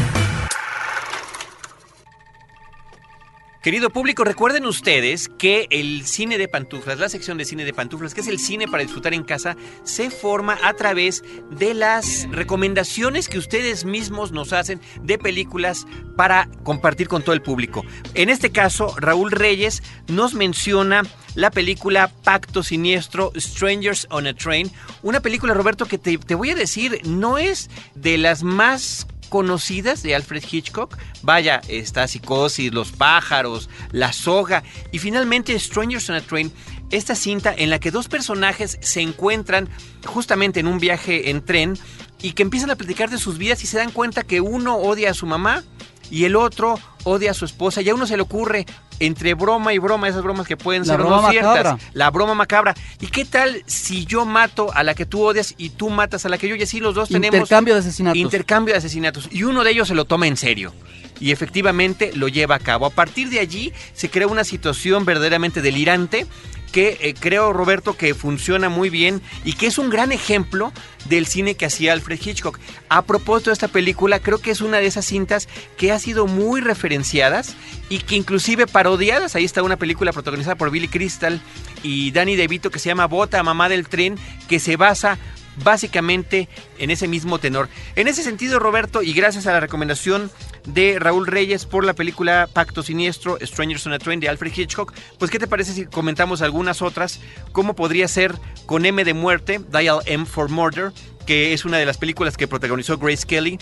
Querido 3.63 3.91
público, 3.91 4.25
recuerden 4.25 4.65
ustedes 4.65 5.29
que 5.29 5.67
el 5.69 6.07
cine 6.07 6.39
de 6.39 6.49
pantuflas, 6.49 6.99
la 6.99 7.11
sección 7.11 7.37
de 7.37 7.45
cine 7.45 7.67
de 7.67 7.75
pantuflas, 7.75 8.15
que 8.15 8.23
es 8.23 8.27
el 8.27 8.39
cine 8.39 8.67
para 8.67 8.83
disfrutar 8.83 9.13
en 9.13 9.23
casa, 9.23 9.55
se 9.85 10.09
forma 10.09 10.59
a 10.63 10.73
través 10.73 11.23
de 11.51 11.75
las 11.75 12.27
recomendaciones 12.31 13.29
que 13.29 13.37
ustedes 13.37 13.85
mismos 13.85 14.33
nos 14.33 14.55
hacen 14.55 14.81
de 15.03 15.19
películas 15.19 15.87
para 16.17 16.49
compartir 16.63 17.07
con 17.07 17.23
todo 17.23 17.35
el 17.35 17.43
público. 17.43 17.85
En 18.15 18.31
este 18.31 18.51
caso, 18.51 18.95
Raúl 18.97 19.31
Reyes 19.31 19.83
nos 20.09 20.33
menciona 20.33 21.03
la 21.35 21.51
película 21.51 22.11
Pacto 22.25 22.63
Siniestro, 22.63 23.31
Strangers 23.37 24.07
on 24.11 24.27
a 24.27 24.33
Train, 24.33 24.71
una 25.03 25.21
película, 25.21 25.53
Roberto, 25.53 25.85
que 25.85 25.99
te, 25.99 26.17
voy 26.35 26.49
a 26.49 26.55
decir, 26.55 27.03
no 27.05 27.37
es 27.37 27.69
de 27.95 28.17
las 28.17 28.43
más 28.43 29.07
conocidas 29.31 30.03
de 30.03 30.15
Alfred 30.15 30.45
Hitchcock. 30.51 30.99
Vaya, 31.23 31.63
está 31.69 32.07
Psicosis, 32.07 32.75
Los 32.75 32.93
pájaros, 32.93 33.71
La 33.93 34.13
soga 34.13 34.63
y 34.93 34.99
finalmente 34.99 35.59
Strangers 35.59 36.11
on 36.11 36.17
a 36.17 36.21
Train, 36.21 36.53
esta 36.91 37.15
cinta 37.15 37.55
en 37.57 37.71
la 37.71 37.79
que 37.79 37.91
dos 37.91 38.09
personajes 38.09 38.77
se 38.83 39.01
encuentran 39.01 39.71
justamente 40.05 40.61
en 40.61 40.67
un 40.67 40.79
viaje 40.79 41.31
en 41.31 41.43
tren 41.43 41.79
y 42.21 42.33
que 42.33 42.43
empiezan 42.43 42.71
a 42.71 42.77
platicar 42.77 43.09
de 43.09 43.17
sus 43.17 43.39
vidas 43.39 43.63
y 43.65 43.67
se 43.67 43.79
dan 43.79 43.93
cuenta 43.93 44.25
que 44.25 44.43
uno 44.43 44.77
odia 44.77 45.11
a 45.11 45.15
su 45.15 45.25
mamá 45.25 45.65
y 46.11 46.25
el 46.25 46.37
otro 46.37 46.79
odia 47.05 47.31
a 47.31 47.35
su 47.35 47.45
esposa 47.45 47.81
y 47.83 47.89
a 47.89 47.95
uno 47.95 48.07
se 48.07 48.17
le 48.17 48.23
ocurre 48.23 48.67
entre 48.99 49.33
broma 49.33 49.73
y 49.73 49.79
broma, 49.79 50.09
esas 50.09 50.23
bromas 50.23 50.47
que 50.47 50.59
pueden 50.59 50.83
La 50.83 50.89
ser 50.95 50.99
broma 50.99 51.23
no 51.23 51.31
ciertas, 51.31 51.57
macabra. 51.65 51.79
la 51.95 52.11
broma 52.11 52.35
macabra. 52.35 52.75
¿Y 53.01 53.07
qué 53.07 53.25
tal 53.25 53.63
si 53.67 54.05
yo 54.05 54.27
mato 54.27 54.71
a 54.75 54.83
la 54.83 54.95
que 54.95 55.07
tú 55.07 55.23
odias 55.23 55.55
y 55.57 55.71
tú 55.71 55.89
matas 55.89 56.27
a 56.27 56.29
la 56.29 56.37
que 56.37 56.49
yo 56.49 56.55
y 56.55 56.63
así 56.63 56.81
los 56.81 56.95
dos 56.95 57.09
tenemos 57.09 57.37
Intercambio 57.37 57.75
de 57.75 57.81
asesinatos. 57.81 58.19
intercambio 58.19 58.75
de 58.75 58.79
asesinatos 58.79 59.29
y 59.31 59.45
uno 59.45 59.65
de 59.65 59.71
ellos 59.71 59.89
se 59.89 59.95
lo 59.95 60.05
toma 60.05 60.27
en 60.27 60.37
serio 60.37 60.75
y 61.19 61.33
efectivamente 61.33 62.11
lo 62.15 62.29
lleva 62.29 62.57
a 62.57 62.59
cabo. 62.59 62.85
A 62.87 62.91
partir 62.91 63.31
de 63.31 63.41
allí 63.41 63.73
se 63.95 64.11
crea 64.11 64.27
una 64.27 64.45
situación 64.45 65.05
verdaderamente 65.07 65.63
delirante 65.63 66.27
que 66.73 66.99
eh, 67.01 67.15
creo, 67.19 67.53
Roberto, 67.53 67.97
que 67.97 68.15
funciona 68.15 68.69
muy 68.69 68.91
bien 68.91 69.21
y 69.45 69.55
que 69.55 69.67
es 69.67 69.79
un 69.79 69.91
gran 69.91 70.13
ejemplo 70.13 70.73
del 71.07 71.27
cine 71.27 71.55
que 71.55 71.67
hacía 71.67 71.93
Alfred 71.93 72.21
Hitchcock. 72.23 72.59
A 72.89 73.03
propósito 73.03 73.51
de 73.51 73.55
esta 73.55 73.69
película, 73.69 74.21
creo 74.21 74.39
que 74.39 74.51
es 74.51 74.61
una 74.61 74.79
de 74.79 74.87
esas 74.87 75.05
cintas 75.05 75.49
que 75.77 75.93
ha 75.93 75.99
sido 75.99 76.27
muy 76.27 76.61
referenciadas 76.61 77.57
y 77.89 77.99
que 77.99 78.17
inclusive 78.17 78.67
parodiadas. 78.67 79.35
Ahí 79.35 79.45
está 79.45 79.63
una 79.63 79.77
película 79.77 80.13
protagonizada 80.13 80.57
por 80.57 80.71
Billy 80.71 80.89
Crystal 80.89 81.41
y 81.83 82.11
Danny 82.11 82.37
DeVito 82.37 82.71
que 82.71 82.79
se 82.79 82.89
llama 82.89 83.07
Bota, 83.07 83.43
Mamá 83.43 83.69
del 83.69 83.89
Tren, 83.89 84.17
que 84.49 84.61
se 84.61 84.77
basa 84.77 85.19
básicamente 85.63 86.49
en 86.79 86.91
ese 86.91 87.09
mismo 87.09 87.39
tenor. 87.39 87.69
En 87.97 88.09
ese 88.09 88.23
sentido, 88.23 88.59
Roberto, 88.59 89.03
y 89.03 89.13
gracias 89.13 89.47
a 89.47 89.53
la 89.53 89.61
recomendación 89.61 90.31
de 90.67 90.99
Raúl 90.99 91.27
Reyes 91.27 91.67
por 91.67 91.85
la 91.85 91.95
película 91.95 92.49
Pacto 92.53 92.83
Siniestro, 92.83 93.39
Strangers 93.41 93.87
on 93.87 93.93
a 93.93 93.99
Train 93.99 94.21
de 94.21 94.29
Alfred 94.29 94.53
Hitchcock, 94.55 94.93
pues 95.19 95.31
¿qué 95.31 95.39
te 95.39 95.47
parece 95.47 95.73
si 95.73 95.87
comentamos 95.87 96.43
algunas 96.43 96.83
otras? 96.83 97.21
¿Cómo 97.53 97.75
podría 97.75 98.09
ser 98.09 98.35
con 98.67 98.85
M 98.87 99.05
de 99.05 99.15
muerte, 99.15 99.61
Dial 99.71 100.01
M 100.07 100.27
for 100.27 100.49
Murder, 100.49 100.93
que 101.27 101.53
es 101.53 101.65
una 101.65 101.79
de 101.79 101.87
las 101.87 101.99
películas 101.99 102.37
que 102.37 102.49
protagonizó 102.49 102.99
Grace 102.99 103.27
Kelly, 103.27 103.59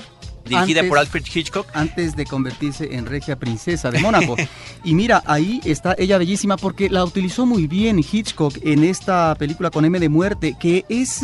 dirigida 0.49 0.83
por 0.89 0.99
Alfred 0.99 1.25
Hitchcock. 1.33 1.67
Antes 1.75 2.17
de 2.17 2.25
convertirse 2.25 2.95
en 2.95 3.07
regia 3.07 3.39
princesa 3.39 3.91
de 3.91 3.99
Mónaco. 4.01 4.37
y 4.85 4.95
mira, 4.95 5.23
ahí 5.27 5.61
está 5.65 5.95
ella 5.99 6.19
bellísima 6.19 6.57
porque 6.57 6.89
la 6.89 7.05
utilizó 7.05 7.47
muy 7.47 7.67
bien 7.67 7.99
Hitchcock 7.99 8.57
en 8.63 8.85
esta 8.85 9.35
película 9.37 9.71
con 9.71 9.85
M 9.85 9.99
de 9.99 10.09
muerte, 10.09 10.57
que 10.59 10.85
es 10.89 11.23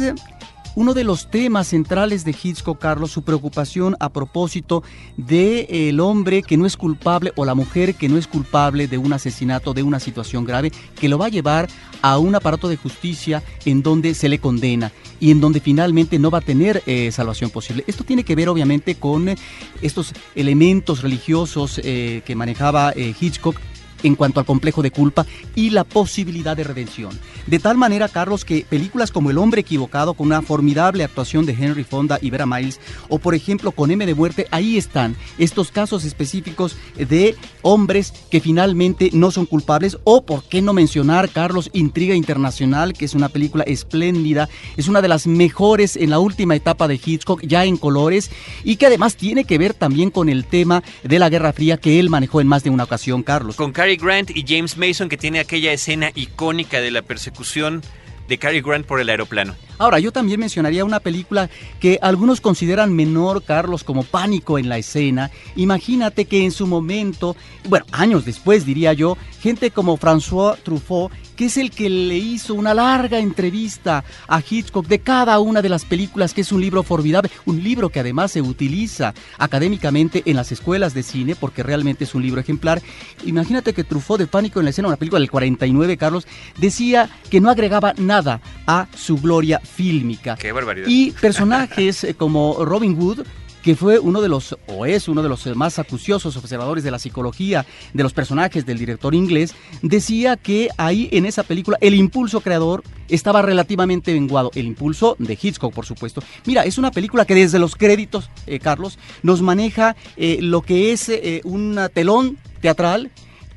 uno 0.74 0.94
de 0.94 1.04
los 1.04 1.30
temas 1.30 1.68
centrales 1.68 2.24
de 2.24 2.34
Hitchcock, 2.40 2.78
Carlos, 2.78 3.10
su 3.10 3.22
preocupación 3.22 3.96
a 4.00 4.10
propósito 4.10 4.82
del 5.16 5.66
el 5.68 6.00
hombre 6.00 6.42
que 6.42 6.56
no 6.56 6.66
es 6.66 6.76
culpable 6.76 7.32
o 7.36 7.44
la 7.44 7.54
mujer 7.54 7.94
que 7.94 8.08
no 8.08 8.18
es 8.18 8.26
culpable 8.26 8.88
de 8.88 8.98
un 8.98 9.12
asesinato, 9.12 9.74
de 9.74 9.82
una 9.82 10.00
situación 10.00 10.44
grave, 10.44 10.72
que 10.98 11.08
lo 11.08 11.18
va 11.18 11.26
a 11.26 11.30
llevar 11.30 11.68
a 12.02 12.18
un 12.18 12.34
aparato 12.34 12.68
de 12.68 12.76
justicia 12.76 13.42
en 13.64 13.82
donde 13.82 14.14
se 14.14 14.28
le 14.28 14.38
condena 14.38 14.92
y 15.20 15.30
en 15.30 15.40
donde 15.40 15.60
finalmente 15.60 16.18
no 16.18 16.30
va 16.30 16.38
a 16.38 16.42
tener 16.42 16.82
eh, 16.86 17.10
salvación 17.12 17.50
posible. 17.50 17.84
Esto 17.86 18.04
tiene 18.04 18.24
que 18.24 18.34
ver 18.34 18.48
obviamente 18.48 18.96
con 18.96 19.28
eh, 19.28 19.36
estos 19.80 20.12
elementos 20.34 21.02
religiosos 21.02 21.80
eh, 21.82 22.22
que 22.24 22.34
manejaba 22.34 22.92
Hitchcock 22.96 23.58
en 24.04 24.14
cuanto 24.14 24.38
al 24.38 24.46
complejo 24.46 24.82
de 24.82 24.92
culpa 24.92 25.26
y 25.56 25.70
la 25.70 25.82
posibilidad 25.82 26.56
de 26.56 26.62
redención. 26.62 27.18
De 27.46 27.58
tal 27.58 27.76
manera, 27.76 28.08
Carlos, 28.08 28.44
que 28.44 28.64
películas 28.68 29.10
como 29.10 29.30
El 29.30 29.38
hombre 29.38 29.62
equivocado, 29.62 30.14
con 30.14 30.28
una 30.28 30.42
formidable 30.42 31.02
actuación 31.02 31.46
de 31.46 31.52
Henry 31.52 31.82
Fonda 31.82 32.18
y 32.22 32.30
Vera 32.30 32.46
Miles, 32.46 32.80
o 33.08 33.18
por 33.18 33.34
ejemplo 33.34 33.72
con 33.72 33.90
M 33.90 34.06
de 34.06 34.14
muerte, 34.14 34.46
ahí 34.50 34.76
están 34.76 35.16
estos 35.38 35.70
casos 35.70 36.04
específicos 36.04 36.76
de 36.96 37.34
hombres 37.62 38.12
que 38.30 38.40
finalmente 38.40 39.10
no 39.12 39.30
son 39.30 39.46
culpables, 39.46 39.98
o 40.04 40.24
por 40.24 40.44
qué 40.44 40.62
no 40.62 40.72
mencionar, 40.72 41.30
Carlos, 41.30 41.70
Intriga 41.72 42.14
Internacional, 42.14 42.92
que 42.92 43.04
es 43.04 43.14
una 43.14 43.28
película 43.28 43.64
espléndida, 43.64 44.48
es 44.76 44.88
una 44.88 45.02
de 45.02 45.08
las 45.08 45.26
mejores 45.26 45.96
en 45.96 46.10
la 46.10 46.18
última 46.18 46.54
etapa 46.54 46.88
de 46.88 47.00
Hitchcock, 47.02 47.42
ya 47.42 47.64
en 47.64 47.76
colores, 47.76 48.30
y 48.62 48.76
que 48.76 48.86
además 48.86 49.16
tiene 49.16 49.44
que 49.44 49.58
ver 49.58 49.74
también 49.74 50.10
con 50.10 50.28
el 50.28 50.44
tema 50.44 50.82
de 51.02 51.18
la 51.18 51.28
Guerra 51.28 51.52
Fría 51.52 51.76
que 51.76 51.98
él 51.98 52.10
manejó 52.10 52.40
en 52.40 52.48
más 52.48 52.62
de 52.64 52.70
una 52.70 52.84
ocasión, 52.84 53.22
Carlos. 53.22 53.56
Grant 53.96 54.30
y 54.30 54.44
James 54.46 54.76
Mason 54.76 55.08
que 55.08 55.16
tiene 55.16 55.40
aquella 55.40 55.72
escena 55.72 56.10
icónica 56.14 56.80
de 56.80 56.90
la 56.90 57.02
persecución 57.02 57.82
de 58.28 58.38
Cary 58.38 58.60
Grant 58.60 58.86
por 58.86 59.00
el 59.00 59.08
aeroplano. 59.08 59.54
Ahora, 59.76 59.98
yo 59.98 60.12
también 60.12 60.40
mencionaría 60.40 60.84
una 60.84 61.00
película 61.00 61.50
que 61.80 61.98
algunos 62.00 62.40
consideran 62.40 62.94
menor, 62.94 63.42
Carlos, 63.42 63.82
como 63.82 64.04
Pánico 64.04 64.58
en 64.58 64.68
la 64.68 64.78
escena. 64.78 65.30
Imagínate 65.56 66.26
que 66.26 66.44
en 66.44 66.52
su 66.52 66.66
momento, 66.66 67.36
bueno, 67.68 67.84
años 67.90 68.24
después 68.24 68.64
diría 68.64 68.92
yo, 68.92 69.18
gente 69.40 69.70
como 69.70 69.98
François 69.98 70.56
Truffaut, 70.62 71.12
que 71.36 71.46
es 71.46 71.56
el 71.56 71.70
que 71.70 71.88
le 71.88 72.16
hizo 72.16 72.54
una 72.54 72.74
larga 72.74 73.18
entrevista 73.18 74.04
a 74.28 74.40
Hitchcock 74.40 74.86
de 74.86 75.00
cada 75.00 75.38
una 75.40 75.62
de 75.62 75.68
las 75.68 75.84
películas, 75.84 76.34
que 76.34 76.42
es 76.42 76.52
un 76.52 76.60
libro 76.60 76.82
formidable, 76.82 77.30
un 77.44 77.62
libro 77.62 77.88
que 77.88 78.00
además 78.00 78.32
se 78.32 78.42
utiliza 78.42 79.14
académicamente 79.38 80.22
en 80.26 80.36
las 80.36 80.52
escuelas 80.52 80.94
de 80.94 81.02
cine, 81.02 81.36
porque 81.36 81.62
realmente 81.62 82.04
es 82.04 82.14
un 82.14 82.22
libro 82.22 82.40
ejemplar. 82.40 82.82
Imagínate 83.24 83.72
que 83.72 83.84
Truffaut 83.84 84.18
de 84.18 84.26
Pánico 84.26 84.60
en 84.60 84.64
la 84.64 84.70
escena, 84.70 84.88
una 84.88 84.96
película 84.96 85.20
del 85.20 85.30
49, 85.30 85.96
Carlos, 85.96 86.26
decía 86.58 87.10
que 87.30 87.40
no 87.40 87.50
agregaba 87.50 87.94
nada 87.96 88.40
a 88.66 88.88
su 88.96 89.16
gloria 89.16 89.60
fílmica. 89.60 90.36
Qué 90.36 90.52
barbaridad. 90.52 90.86
Y 90.88 91.12
personajes 91.12 92.04
eh, 92.04 92.14
como 92.14 92.64
Robin 92.64 92.96
Hood, 92.96 93.24
que 93.64 93.74
fue 93.74 93.98
uno 93.98 94.20
de 94.20 94.28
los, 94.28 94.58
o 94.66 94.84
es 94.84 95.08
uno 95.08 95.22
de 95.22 95.30
los 95.30 95.46
más 95.56 95.78
acuciosos 95.78 96.36
observadores 96.36 96.84
de 96.84 96.90
la 96.90 96.98
psicología 96.98 97.64
de 97.94 98.02
los 98.02 98.12
personajes 98.12 98.66
del 98.66 98.78
director 98.78 99.14
inglés, 99.14 99.54
decía 99.80 100.36
que 100.36 100.68
ahí 100.76 101.08
en 101.12 101.24
esa 101.24 101.44
película 101.44 101.78
el 101.80 101.94
impulso 101.94 102.42
creador 102.42 102.84
estaba 103.08 103.40
relativamente 103.40 104.12
menguado. 104.12 104.50
El 104.54 104.66
impulso 104.66 105.16
de 105.18 105.38
Hitchcock, 105.40 105.72
por 105.72 105.86
supuesto. 105.86 106.22
Mira, 106.44 106.64
es 106.64 106.76
una 106.76 106.90
película 106.90 107.24
que 107.24 107.34
desde 107.34 107.58
los 107.58 107.74
créditos, 107.74 108.28
eh, 108.46 108.58
Carlos, 108.58 108.98
nos 109.22 109.40
maneja 109.40 109.96
eh, 110.18 110.38
lo 110.42 110.60
que 110.60 110.92
es 110.92 111.10
un 111.44 111.80
telón 111.94 112.36
teatral. 112.60 113.10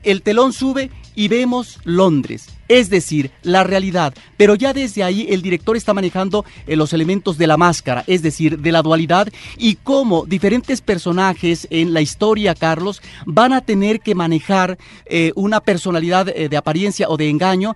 El 0.04 0.22
telón 0.22 0.54
sube 0.54 0.90
y 1.16 1.28
vemos 1.28 1.80
Londres 1.84 2.57
es 2.68 2.90
decir, 2.90 3.32
la 3.44 3.64
realidad. 3.64 4.14
Pero 4.38 4.56
ya 4.56 4.74
desde 4.74 5.04
ahí 5.04 5.28
el 5.30 5.42
director 5.42 5.78
está 5.78 5.94
manejando 5.94 6.46
eh, 6.66 6.76
los 6.76 6.94
elementos 6.94 7.38
de 7.38 7.48
la 7.48 7.58
máscara, 7.58 8.04
es 8.08 8.22
decir, 8.22 8.60
de 8.60 8.72
la 8.72 8.82
dualidad 8.82 9.28
y 9.58 9.76
cómo 9.76 10.26
diferentes 10.26 10.82
personajes 10.82 11.68
en 11.70 11.94
la 11.94 12.02
historia, 12.02 12.56
Carlos, 12.56 13.02
van 13.26 13.54
a 13.54 13.62
tener 13.62 14.00
que 14.02 14.16
manejar 14.16 14.78
eh, 15.06 15.32
una 15.36 15.62
personalidad 15.62 16.30
eh, 16.30 16.50
de 16.50 16.58
apariencia 16.58 17.10
o 17.10 17.18
de 17.18 17.30
engaño 17.30 17.76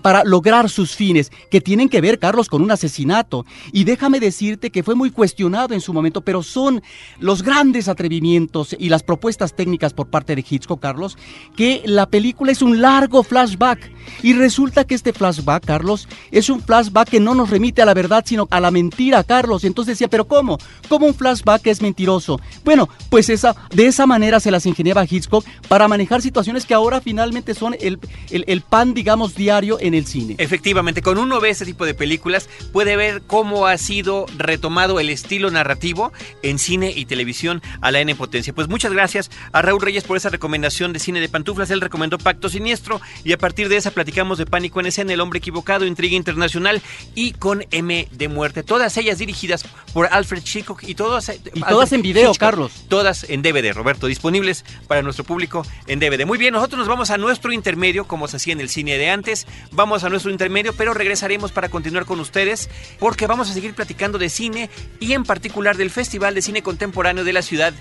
para 0.00 0.24
lograr 0.24 0.70
sus 0.70 0.96
fines, 0.96 1.30
que 1.50 1.60
tienen 1.60 1.90
que 1.90 2.00
ver, 2.00 2.18
Carlos, 2.18 2.48
con 2.48 2.62
un 2.62 2.70
asesinato. 2.70 3.44
Y 3.72 3.84
déjame 3.84 4.20
decirte 4.20 4.70
que 4.70 4.82
fue 4.82 4.94
muy 4.94 5.10
cuestionado 5.10 5.74
en 5.74 5.82
su 5.82 5.92
momento, 5.92 6.22
pero 6.22 6.42
son 6.42 6.82
los 7.18 7.42
grandes 7.42 7.86
atrevimientos 7.86 8.74
y 8.78 8.88
las 8.88 9.02
propuestas 9.02 9.54
técnicas 9.54 9.92
por 9.92 10.08
parte 10.08 10.34
de 10.34 10.42
Hitchcock, 10.48 10.80
Carlos, 10.80 11.18
que 11.56 11.82
la 11.84 12.06
película 12.06 12.52
es 12.52 12.62
un 12.62 12.80
largo 12.80 13.22
flashback 13.22 13.90
y 14.26 14.32
resulta 14.32 14.82
que 14.82 14.96
este 14.96 15.12
flashback, 15.12 15.64
Carlos, 15.64 16.08
es 16.32 16.50
un 16.50 16.60
flashback 16.60 17.10
que 17.10 17.20
no 17.20 17.36
nos 17.36 17.48
remite 17.48 17.82
a 17.82 17.84
la 17.84 17.94
verdad, 17.94 18.24
sino 18.26 18.48
a 18.50 18.58
la 18.58 18.72
mentira, 18.72 19.22
Carlos. 19.22 19.62
Entonces 19.62 19.92
decía, 19.92 20.08
pero 20.08 20.26
¿cómo? 20.26 20.58
¿Cómo 20.88 21.06
un 21.06 21.14
flashback 21.14 21.64
es 21.68 21.80
mentiroso? 21.80 22.40
Bueno, 22.64 22.88
pues 23.08 23.28
esa, 23.28 23.54
de 23.72 23.86
esa 23.86 24.04
manera 24.04 24.40
se 24.40 24.50
las 24.50 24.66
ingeniaba 24.66 25.06
Hitchcock 25.08 25.46
para 25.68 25.86
manejar 25.86 26.22
situaciones 26.22 26.66
que 26.66 26.74
ahora 26.74 27.00
finalmente 27.00 27.54
son 27.54 27.76
el, 27.78 28.00
el, 28.32 28.60
pan, 28.62 28.94
digamos, 28.94 29.36
diario 29.36 29.78
en 29.78 29.94
el 29.94 30.06
cine. 30.06 30.34
Efectivamente, 30.38 31.02
con 31.02 31.18
uno 31.18 31.38
ve 31.38 31.50
ese 31.50 31.64
tipo 31.64 31.86
de 31.86 31.94
películas, 31.94 32.48
puede 32.72 32.96
ver 32.96 33.22
cómo 33.28 33.68
ha 33.68 33.78
sido 33.78 34.26
retomado 34.36 34.98
el 34.98 35.08
estilo 35.08 35.52
narrativo 35.52 36.12
en 36.42 36.58
cine 36.58 36.92
y 36.96 37.04
televisión 37.04 37.62
a 37.80 37.92
la 37.92 38.00
N 38.00 38.12
potencia. 38.16 38.52
Pues 38.52 38.66
muchas 38.66 38.92
gracias 38.92 39.30
a 39.52 39.62
Raúl 39.62 39.82
Reyes 39.82 40.02
por 40.02 40.16
esa 40.16 40.30
recomendación 40.30 40.92
de 40.92 40.98
cine 40.98 41.20
de 41.20 41.28
pantuflas. 41.28 41.70
Él 41.70 41.80
recomendó 41.80 42.18
Pacto 42.18 42.48
Siniestro 42.48 43.00
y 43.22 43.30
a 43.30 43.38
partir 43.38 43.68
de 43.68 43.76
esa 43.76 43.92
platicamos 43.92 44.15
de 44.16 44.46
Pánico 44.46 44.80
en 44.80 44.86
escena, 44.86 45.12
El 45.12 45.20
Hombre 45.20 45.40
Equivocado, 45.40 45.84
Intriga 45.84 46.16
Internacional 46.16 46.80
y 47.14 47.32
con 47.32 47.66
M 47.70 48.08
de 48.10 48.28
Muerte. 48.28 48.62
Todas 48.62 48.96
ellas 48.96 49.18
dirigidas 49.18 49.66
por 49.92 50.08
Alfred 50.10 50.42
Hitchcock 50.42 50.82
y 50.84 50.94
todas, 50.94 51.30
y 51.52 51.60
todas 51.60 51.92
en 51.92 52.00
video, 52.00 52.32
Carlos. 52.34 52.72
Todas 52.88 53.28
en 53.28 53.42
DVD, 53.42 53.74
Roberto, 53.74 54.06
disponibles 54.06 54.64
para 54.88 55.02
nuestro 55.02 55.24
público 55.24 55.66
en 55.86 56.00
DVD. 56.00 56.24
Muy 56.24 56.38
bien, 56.38 56.54
nosotros 56.54 56.78
nos 56.78 56.88
vamos 56.88 57.10
a 57.10 57.18
nuestro 57.18 57.52
intermedio, 57.52 58.06
como 58.06 58.26
se 58.26 58.38
hacía 58.38 58.54
en 58.54 58.62
el 58.62 58.70
cine 58.70 58.96
de 58.96 59.10
antes. 59.10 59.46
Vamos 59.70 60.02
a 60.02 60.08
nuestro 60.08 60.30
intermedio, 60.30 60.72
pero 60.72 60.94
regresaremos 60.94 61.52
para 61.52 61.68
continuar 61.68 62.06
con 62.06 62.18
ustedes 62.18 62.70
porque 62.98 63.26
vamos 63.26 63.50
a 63.50 63.52
seguir 63.52 63.74
platicando 63.74 64.16
de 64.16 64.30
cine 64.30 64.70
y 64.98 65.12
en 65.12 65.24
particular 65.24 65.76
del 65.76 65.90
Festival 65.90 66.34
de 66.34 66.40
Cine 66.40 66.62
Contemporáneo 66.62 67.22
de 67.22 67.34
la 67.34 67.42
Ciudad 67.42 67.74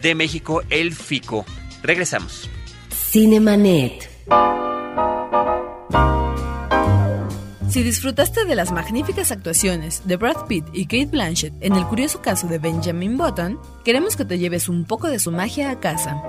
de 0.00 0.14
México, 0.14 0.62
el 0.70 0.94
FICO. 0.94 1.44
Regresamos. 1.82 2.48
Cinemanet. 3.10 4.08
Si 7.72 7.82
disfrutaste 7.82 8.44
de 8.44 8.54
las 8.54 8.70
magníficas 8.70 9.32
actuaciones 9.32 10.02
de 10.04 10.18
Brad 10.18 10.44
Pitt 10.46 10.66
y 10.74 10.84
Kate 10.84 11.06
Blanchett 11.06 11.54
en 11.62 11.74
el 11.74 11.86
curioso 11.86 12.20
caso 12.20 12.46
de 12.46 12.58
Benjamin 12.58 13.16
Button, 13.16 13.58
queremos 13.82 14.14
que 14.14 14.26
te 14.26 14.38
lleves 14.38 14.68
un 14.68 14.84
poco 14.84 15.08
de 15.08 15.18
su 15.18 15.32
magia 15.32 15.70
a 15.70 15.80
casa. 15.80 16.22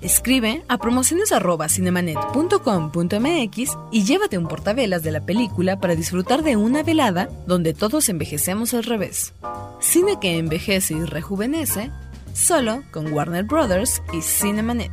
Escribe 0.00 0.62
a 0.68 0.78
promociones.cinemanet.com.mx 0.78 3.70
y 3.90 4.04
llévate 4.04 4.38
un 4.38 4.46
portavelas 4.46 5.02
de 5.02 5.10
la 5.10 5.26
película 5.26 5.80
para 5.80 5.96
disfrutar 5.96 6.44
de 6.44 6.54
una 6.54 6.84
velada 6.84 7.28
donde 7.48 7.74
todos 7.74 8.08
envejecemos 8.08 8.72
al 8.72 8.84
revés. 8.84 9.32
Cine 9.80 10.20
que 10.20 10.38
envejece 10.38 10.94
y 10.94 11.02
rejuvenece, 11.02 11.90
solo 12.34 12.84
con 12.92 13.12
Warner 13.12 13.42
Brothers 13.42 14.00
y 14.12 14.22
Cinemanet. 14.22 14.92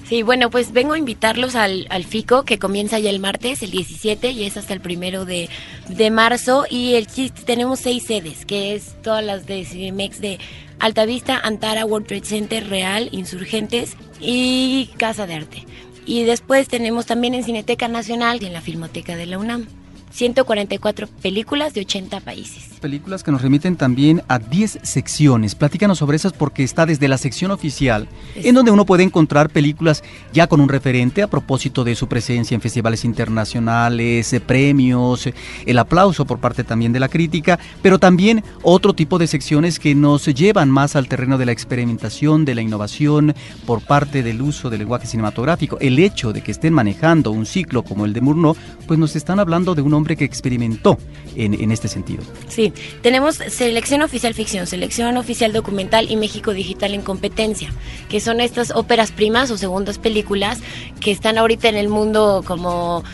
Sí, 0.09 0.23
bueno, 0.23 0.51
pues 0.51 0.73
vengo 0.73 0.93
a 0.93 0.99
invitarlos 0.99 1.55
al, 1.55 1.87
al, 1.89 2.05
FICO 2.05 2.45
que 2.45 2.59
comienza 2.59 2.99
ya 2.99 3.09
el 3.09 3.21
martes, 3.21 3.63
el 3.63 3.71
17, 3.71 4.33
y 4.33 4.45
es 4.45 4.59
hasta 4.59 4.75
el 4.75 4.81
primero 4.81 5.25
de, 5.25 5.49
de 5.89 6.11
marzo. 6.11 6.67
Y 6.69 6.95
el 6.95 7.07
tenemos 7.07 7.81
seis 7.81 8.05
sedes, 8.05 8.45
que 8.45 8.75
es 8.75 9.01
todas 9.03 9.25
las 9.25 9.47
de 9.47 9.65
Cinemex 9.65 10.21
de 10.21 10.39
Altavista, 10.79 11.39
Antara, 11.39 11.87
World 11.87 12.07
Trade 12.07 12.27
Center, 12.27 12.69
Real, 12.69 13.09
Insurgentes 13.13 13.97
y 14.21 14.91
Casa 14.99 15.27
de 15.27 15.35
Arte. 15.35 15.67
Y 16.05 16.25
después 16.25 16.69
tenemos 16.69 17.07
también 17.07 17.33
en 17.33 17.45
Cineteca 17.45 17.89
Nacional 17.89 18.43
y 18.43 18.47
en 18.47 18.53
la 18.53 18.61
Filmoteca 18.61 19.17
de 19.17 19.25
la 19.25 19.39
UNAM. 19.39 19.67
144 20.11 21.09
películas 21.09 21.73
de 21.73 21.81
80 21.81 22.21
países. 22.21 22.74
Películas 22.85 23.23
que 23.23 23.33
nos 23.33 23.41
remiten 23.41 23.77
también 23.77 24.21
a 24.29 24.39
10 24.39 24.81
secciones. 24.83 25.55
Platícanos 25.55 25.97
sobre 25.97 26.19
esas 26.19 26.35
porque 26.35 26.63
está 26.63 26.85
desde 26.85 27.09
la 27.09 27.17
sección 27.17 27.51
oficial, 27.51 28.09
en 28.35 28.55
donde 28.55 28.73
uno 28.73 28.85
puede 28.85 29.03
encontrar 29.03 29.49
películas 29.49 30.05
ya 30.35 30.49
con 30.49 30.61
un 30.61 30.69
referente 30.69 31.23
a 31.23 31.29
propósito 31.29 31.83
de 31.83 31.95
su 31.95 32.09
presencia 32.09 32.55
en 32.55 32.61
festivales 32.61 33.07
internacionales, 33.07 34.31
eh, 34.35 34.41
premios, 34.41 35.27
eh, 35.27 35.35
el 35.65 35.79
aplauso 35.79 36.27
por 36.27 36.41
parte 36.41 36.63
también 36.63 36.93
de 36.93 37.01
la 37.01 37.09
crítica, 37.09 37.59
pero 37.81 37.99
también 37.99 38.45
otro 38.61 38.93
tipo 38.93 39.17
de 39.17 39.29
secciones 39.29 39.79
que 39.79 39.95
nos 39.95 40.27
llevan 40.27 40.69
más 40.69 40.95
al 40.95 41.09
terreno 41.09 41.39
de 41.39 41.47
la 41.47 41.53
experimentación, 41.53 42.45
de 42.45 42.55
la 42.55 42.61
innovación 42.61 43.35
por 43.65 43.81
parte 43.81 44.23
del 44.23 44.43
uso 44.43 44.69
del 44.69 44.81
lenguaje 44.81 45.07
cinematográfico. 45.07 45.79
El 45.81 45.99
hecho 45.99 46.35
de 46.35 46.43
que 46.43 46.51
estén 46.51 46.75
manejando 46.75 47.31
un 47.31 47.47
ciclo 47.47 47.83
como 47.83 48.05
el 48.05 48.13
de 48.13 48.21
Murnau, 48.21 48.55
pues 48.87 48.99
nos 48.99 49.17
están 49.17 49.41
hablando 49.41 49.75
de 49.75 49.81
un 49.81 49.95
hombre 49.95 50.19
que 50.19 50.27
experimentó 50.27 50.99
en, 51.35 51.55
en, 51.55 51.73
este 51.73 51.89
sentido. 51.89 52.23
Sí, 52.47 52.74
tenemos 53.03 53.37
selección 53.37 54.03
oficial 54.03 54.35
ficción, 54.35 54.67
selección 54.67 55.17
oficial 55.17 55.53
documental 55.53 56.11
y 56.11 56.17
México 56.17 56.53
Digital 56.53 56.95
en 56.95 57.03
competencia, 57.03 57.73
que 58.09 58.21
son 58.21 58.41
estas 58.41 58.71
óperas 58.71 59.13
primas 59.13 59.51
o 59.51 59.59
segundas 59.59 59.99
películas 59.99 60.61
que 61.01 61.11
están 61.11 61.39
ahorita 61.39 61.69
en 61.69 61.77
el 61.77 61.89
mundo 61.89 62.43
como 62.47 63.05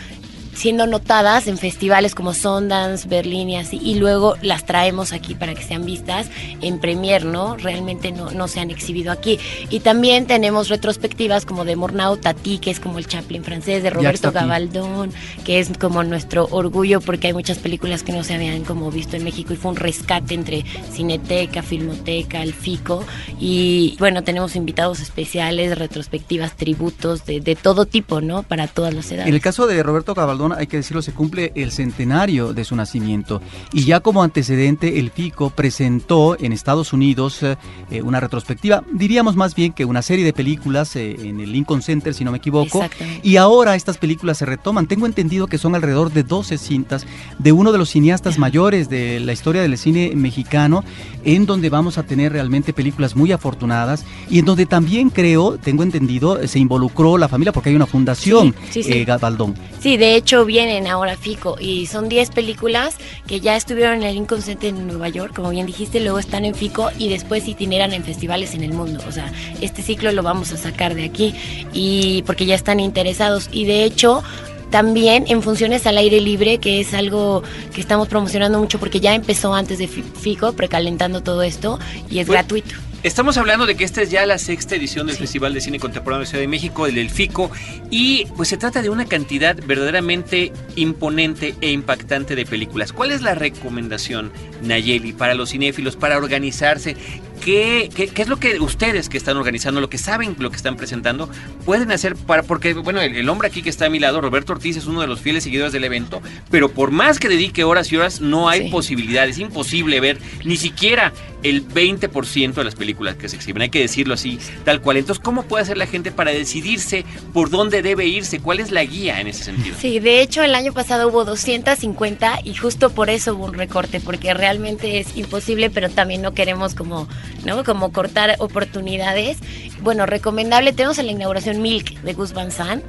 siendo 0.54 0.86
notadas 0.86 1.46
en 1.46 1.58
festivales 1.58 2.14
como 2.14 2.34
Sundance, 2.34 3.08
Berlín 3.08 3.50
y 3.50 3.56
así, 3.56 3.80
y 3.82 3.94
luego 3.94 4.36
las 4.42 4.64
traemos 4.66 5.12
aquí 5.12 5.34
para 5.34 5.54
que 5.54 5.62
sean 5.62 5.84
vistas 5.84 6.28
en 6.60 6.78
premier, 6.80 7.24
¿no? 7.24 7.56
Realmente 7.56 8.12
no, 8.12 8.30
no 8.30 8.48
se 8.48 8.60
han 8.60 8.70
exhibido 8.70 9.12
aquí. 9.12 9.38
Y 9.70 9.80
también 9.80 10.26
tenemos 10.26 10.68
retrospectivas 10.68 11.46
como 11.46 11.64
de 11.64 11.76
Mornau 11.76 12.16
Tati, 12.16 12.58
que 12.58 12.70
es 12.70 12.80
como 12.80 12.98
el 12.98 13.06
Chaplin 13.06 13.44
francés, 13.44 13.82
de 13.82 13.90
Roberto 13.90 14.32
Gabaldón, 14.32 15.12
que 15.44 15.60
es 15.60 15.70
como 15.78 16.02
nuestro 16.02 16.48
orgullo 16.50 17.00
porque 17.00 17.28
hay 17.28 17.32
muchas 17.32 17.58
películas 17.58 18.02
que 18.02 18.12
no 18.12 18.24
se 18.24 18.34
habían 18.34 18.64
como 18.64 18.90
visto 18.90 19.16
en 19.16 19.24
México 19.24 19.52
y 19.52 19.56
fue 19.56 19.70
un 19.70 19.76
rescate 19.76 20.34
entre 20.34 20.64
Cineteca, 20.92 21.62
Filmoteca, 21.62 22.42
el 22.42 22.54
FICO, 22.54 23.04
y 23.38 23.96
bueno, 23.98 24.22
tenemos 24.22 24.56
invitados 24.56 25.00
especiales, 25.00 25.78
retrospectivas, 25.78 26.56
tributos 26.56 27.24
de, 27.24 27.40
de 27.40 27.56
todo 27.56 27.86
tipo, 27.86 28.20
¿no? 28.20 28.42
Para 28.42 28.66
todas 28.66 28.94
las 28.94 29.10
edades. 29.10 29.28
En 29.28 29.34
el 29.34 29.40
caso 29.40 29.66
de 29.66 29.82
Roberto 29.82 30.14
Gabaldón, 30.14 30.39
hay 30.56 30.66
que 30.66 30.78
decirlo, 30.78 31.02
se 31.02 31.12
cumple 31.12 31.52
el 31.54 31.72
centenario 31.72 32.52
de 32.52 32.64
su 32.64 32.76
nacimiento. 32.76 33.40
Y 33.72 33.84
ya 33.84 34.00
como 34.00 34.22
antecedente, 34.22 34.98
el 34.98 35.10
FICO 35.10 35.50
presentó 35.50 36.36
en 36.38 36.52
Estados 36.52 36.92
Unidos 36.92 37.42
eh, 37.42 37.56
una 38.02 38.20
retrospectiva, 38.20 38.82
diríamos 38.92 39.36
más 39.36 39.54
bien 39.54 39.72
que 39.72 39.84
una 39.84 40.02
serie 40.02 40.24
de 40.24 40.32
películas 40.32 40.96
eh, 40.96 41.16
en 41.20 41.40
el 41.40 41.52
Lincoln 41.52 41.82
Center, 41.82 42.14
si 42.14 42.24
no 42.24 42.32
me 42.32 42.38
equivoco. 42.38 42.84
Y 43.22 43.36
ahora 43.36 43.74
estas 43.74 43.98
películas 43.98 44.38
se 44.38 44.46
retoman. 44.46 44.86
Tengo 44.86 45.06
entendido 45.06 45.46
que 45.46 45.58
son 45.58 45.74
alrededor 45.74 46.12
de 46.12 46.22
12 46.22 46.58
cintas 46.58 47.06
de 47.38 47.52
uno 47.52 47.72
de 47.72 47.78
los 47.78 47.90
cineastas 47.90 48.38
mayores 48.38 48.88
de 48.88 49.20
la 49.20 49.32
historia 49.32 49.62
del 49.62 49.76
cine 49.76 50.12
mexicano, 50.14 50.84
en 51.24 51.46
donde 51.46 51.70
vamos 51.70 51.98
a 51.98 52.02
tener 52.02 52.32
realmente 52.32 52.72
películas 52.72 53.16
muy 53.16 53.32
afortunadas 53.32 54.04
y 54.28 54.38
en 54.38 54.44
donde 54.44 54.66
también 54.66 55.10
creo, 55.10 55.58
tengo 55.58 55.82
entendido, 55.82 56.46
se 56.46 56.58
involucró 56.58 57.18
la 57.18 57.28
familia 57.28 57.52
porque 57.52 57.70
hay 57.70 57.76
una 57.76 57.86
fundación, 57.86 58.54
sí, 58.70 58.82
sí, 58.82 58.82
sí. 58.84 58.92
Eh, 58.92 59.04
Gabaldón. 59.04 59.54
Sí, 59.80 59.96
de 59.96 60.14
hecho 60.14 60.29
vienen 60.46 60.86
ahora 60.86 61.16
FICO 61.16 61.56
y 61.58 61.86
son 61.86 62.08
10 62.08 62.30
películas 62.30 62.96
que 63.26 63.40
ya 63.40 63.56
estuvieron 63.56 63.96
en 63.96 64.02
el 64.04 64.14
Lincoln 64.14 64.42
Center 64.42 64.68
en 64.68 64.86
Nueva 64.86 65.08
York, 65.08 65.34
como 65.34 65.50
bien 65.50 65.66
dijiste, 65.66 65.98
luego 66.00 66.18
están 66.18 66.44
en 66.44 66.54
FICO 66.54 66.90
y 66.98 67.08
después 67.08 67.48
itineran 67.48 67.92
en 67.92 68.04
festivales 68.04 68.54
en 68.54 68.62
el 68.62 68.72
mundo. 68.72 69.02
O 69.08 69.12
sea, 69.12 69.32
este 69.60 69.82
ciclo 69.82 70.12
lo 70.12 70.22
vamos 70.22 70.52
a 70.52 70.56
sacar 70.56 70.94
de 70.94 71.04
aquí 71.04 71.34
y 71.72 72.22
porque 72.26 72.46
ya 72.46 72.54
están 72.54 72.78
interesados 72.78 73.48
y 73.52 73.64
de 73.64 73.84
hecho 73.84 74.22
también 74.70 75.24
en 75.26 75.42
funciones 75.42 75.86
al 75.86 75.98
aire 75.98 76.20
libre, 76.20 76.58
que 76.58 76.80
es 76.80 76.94
algo 76.94 77.42
que 77.74 77.80
estamos 77.80 78.06
promocionando 78.06 78.58
mucho 78.60 78.78
porque 78.78 79.00
ya 79.00 79.14
empezó 79.14 79.52
antes 79.52 79.78
de 79.78 79.88
FICO, 79.88 80.52
precalentando 80.52 81.22
todo 81.22 81.42
esto 81.42 81.80
y 82.08 82.20
es 82.20 82.28
gratuito. 82.28 82.76
Estamos 83.02 83.38
hablando 83.38 83.64
de 83.64 83.76
que 83.76 83.84
esta 83.84 84.02
es 84.02 84.10
ya 84.10 84.26
la 84.26 84.36
sexta 84.36 84.76
edición 84.76 85.06
del 85.06 85.16
Festival 85.16 85.54
de 85.54 85.62
Cine 85.62 85.80
Contemporáneo 85.80 86.20
de 86.20 86.26
Ciudad 86.26 86.42
de 86.42 86.48
México, 86.48 86.86
el 86.86 86.96
del 86.96 87.08
FICO, 87.08 87.50
y 87.90 88.26
pues 88.36 88.50
se 88.50 88.58
trata 88.58 88.82
de 88.82 88.90
una 88.90 89.06
cantidad 89.06 89.56
verdaderamente 89.66 90.52
imponente 90.76 91.54
e 91.62 91.70
impactante 91.70 92.36
de 92.36 92.44
películas. 92.44 92.92
¿Cuál 92.92 93.12
es 93.12 93.22
la 93.22 93.34
recomendación, 93.34 94.30
Nayeli, 94.62 95.14
para 95.14 95.32
los 95.32 95.48
cinéfilos, 95.48 95.96
para 95.96 96.18
organizarse? 96.18 96.94
¿Qué, 97.40 97.90
qué, 97.94 98.08
qué 98.08 98.22
es 98.22 98.28
lo 98.28 98.38
que 98.38 98.60
ustedes 98.60 99.08
que 99.08 99.16
están 99.16 99.36
organizando, 99.36 99.80
lo 99.80 99.88
que 99.88 99.98
saben, 99.98 100.36
lo 100.38 100.50
que 100.50 100.56
están 100.56 100.76
presentando, 100.76 101.28
pueden 101.64 101.90
hacer 101.90 102.14
para, 102.14 102.42
porque, 102.42 102.74
bueno, 102.74 103.00
el, 103.00 103.16
el 103.16 103.28
hombre 103.28 103.48
aquí 103.48 103.62
que 103.62 103.70
está 103.70 103.86
a 103.86 103.90
mi 103.90 103.98
lado, 103.98 104.20
Roberto 104.20 104.52
Ortiz, 104.52 104.76
es 104.76 104.86
uno 104.86 105.00
de 105.00 105.06
los 105.06 105.20
fieles 105.20 105.44
seguidores 105.44 105.72
del 105.72 105.84
evento, 105.84 106.20
pero 106.50 106.70
por 106.70 106.90
más 106.90 107.18
que 107.18 107.28
dedique 107.28 107.64
horas 107.64 107.90
y 107.92 107.96
horas, 107.96 108.20
no 108.20 108.48
hay 108.48 108.70
posibilidad, 108.70 109.28
es 109.28 109.38
imposible 109.38 110.00
ver 110.00 110.18
ni 110.44 110.56
siquiera 110.56 111.12
el 111.42 111.66
20% 111.66 112.54
de 112.54 112.64
las 112.64 112.74
películas 112.74 113.16
que 113.16 113.28
se 113.28 113.36
exhiben. 113.36 113.62
Hay 113.62 113.70
que 113.70 113.80
decirlo 113.80 114.14
así, 114.14 114.38
tal 114.64 114.80
cual. 114.80 114.96
Entonces, 114.96 115.22
¿cómo 115.22 115.44
puede 115.44 115.62
hacer 115.62 115.78
la 115.78 115.86
gente 115.86 116.10
para 116.10 116.32
decidirse 116.32 117.04
por 117.32 117.50
dónde 117.50 117.82
debe 117.82 118.06
irse? 118.06 118.40
¿Cuál 118.40 118.60
es 118.60 118.70
la 118.70 118.84
guía 118.84 119.20
en 119.20 119.28
ese 119.28 119.44
sentido? 119.44 119.76
Sí, 119.78 120.00
de 120.00 120.20
hecho, 120.20 120.42
el 120.42 120.54
año 120.54 120.72
pasado 120.72 121.08
hubo 121.08 121.24
250 121.24 122.40
y 122.44 122.54
justo 122.54 122.90
por 122.90 123.10
eso 123.10 123.34
hubo 123.34 123.46
un 123.46 123.54
recorte, 123.54 124.00
porque 124.00 124.34
realmente 124.34 124.98
es 124.98 125.16
imposible, 125.16 125.70
pero 125.70 125.88
también 125.88 126.22
no 126.22 126.34
queremos 126.34 126.74
como, 126.74 127.08
¿no? 127.44 127.64
Como 127.64 127.92
cortar 127.92 128.36
oportunidades. 128.38 129.38
Bueno, 129.80 130.04
recomendable, 130.04 130.72
tenemos 130.72 130.98
en 130.98 131.06
la 131.06 131.12
inauguración 131.12 131.62
Milk 131.62 132.00
de 132.02 132.12
Gus 132.12 132.32
Van 132.32 132.50
Sant, 132.50 132.84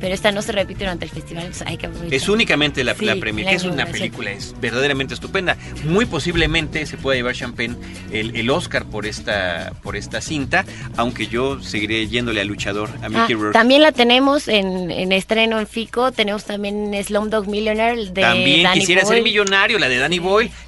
pero 0.00 0.14
esta 0.14 0.32
no 0.32 0.40
se 0.40 0.52
repite 0.52 0.80
durante 0.80 1.04
el 1.04 1.10
festival, 1.10 1.50
hay 1.66 1.76
que 1.76 1.88
Es 2.10 2.28
únicamente 2.28 2.82
la, 2.82 2.96
la 2.98 3.16
premier, 3.16 3.46
que 3.46 3.54
es 3.56 3.64
una 3.64 3.86
película, 3.86 4.30
es 4.30 4.54
verdaderamente 4.58 5.12
estupenda. 5.14 5.56
Muy 5.84 6.06
posiblemente 6.06 6.86
se 6.86 6.96
pueda 6.96 7.16
llevar 7.16 7.34
Champagne 7.34 7.76
el, 8.10 8.34
el, 8.36 8.50
Oscar 8.50 8.86
por 8.86 9.06
esta, 9.06 9.72
por 9.82 9.96
esta 9.96 10.20
cinta, 10.20 10.64
aunque 10.96 11.26
yo 11.26 11.60
seguiré 11.60 12.08
yéndole 12.08 12.40
al 12.40 12.48
luchador, 12.48 12.88
a 13.02 13.08
Mickey 13.08 13.36
ah, 13.38 13.50
También 13.52 13.82
la 13.82 13.92
tenemos 13.92 14.48
en, 14.48 14.90
en, 14.90 15.12
estreno 15.12 15.58
en 15.58 15.66
FICO, 15.66 16.12
tenemos 16.12 16.44
también 16.44 16.92
Slumdog 17.04 17.48
Millionaire 17.48 18.10
de 18.10 18.22
También 18.22 18.62
Danny 18.62 18.80
quisiera 18.80 19.04
ser 19.04 19.22
millonario, 19.22 19.78
la 19.78 19.88
de 19.88 19.98
Danny 19.98 20.20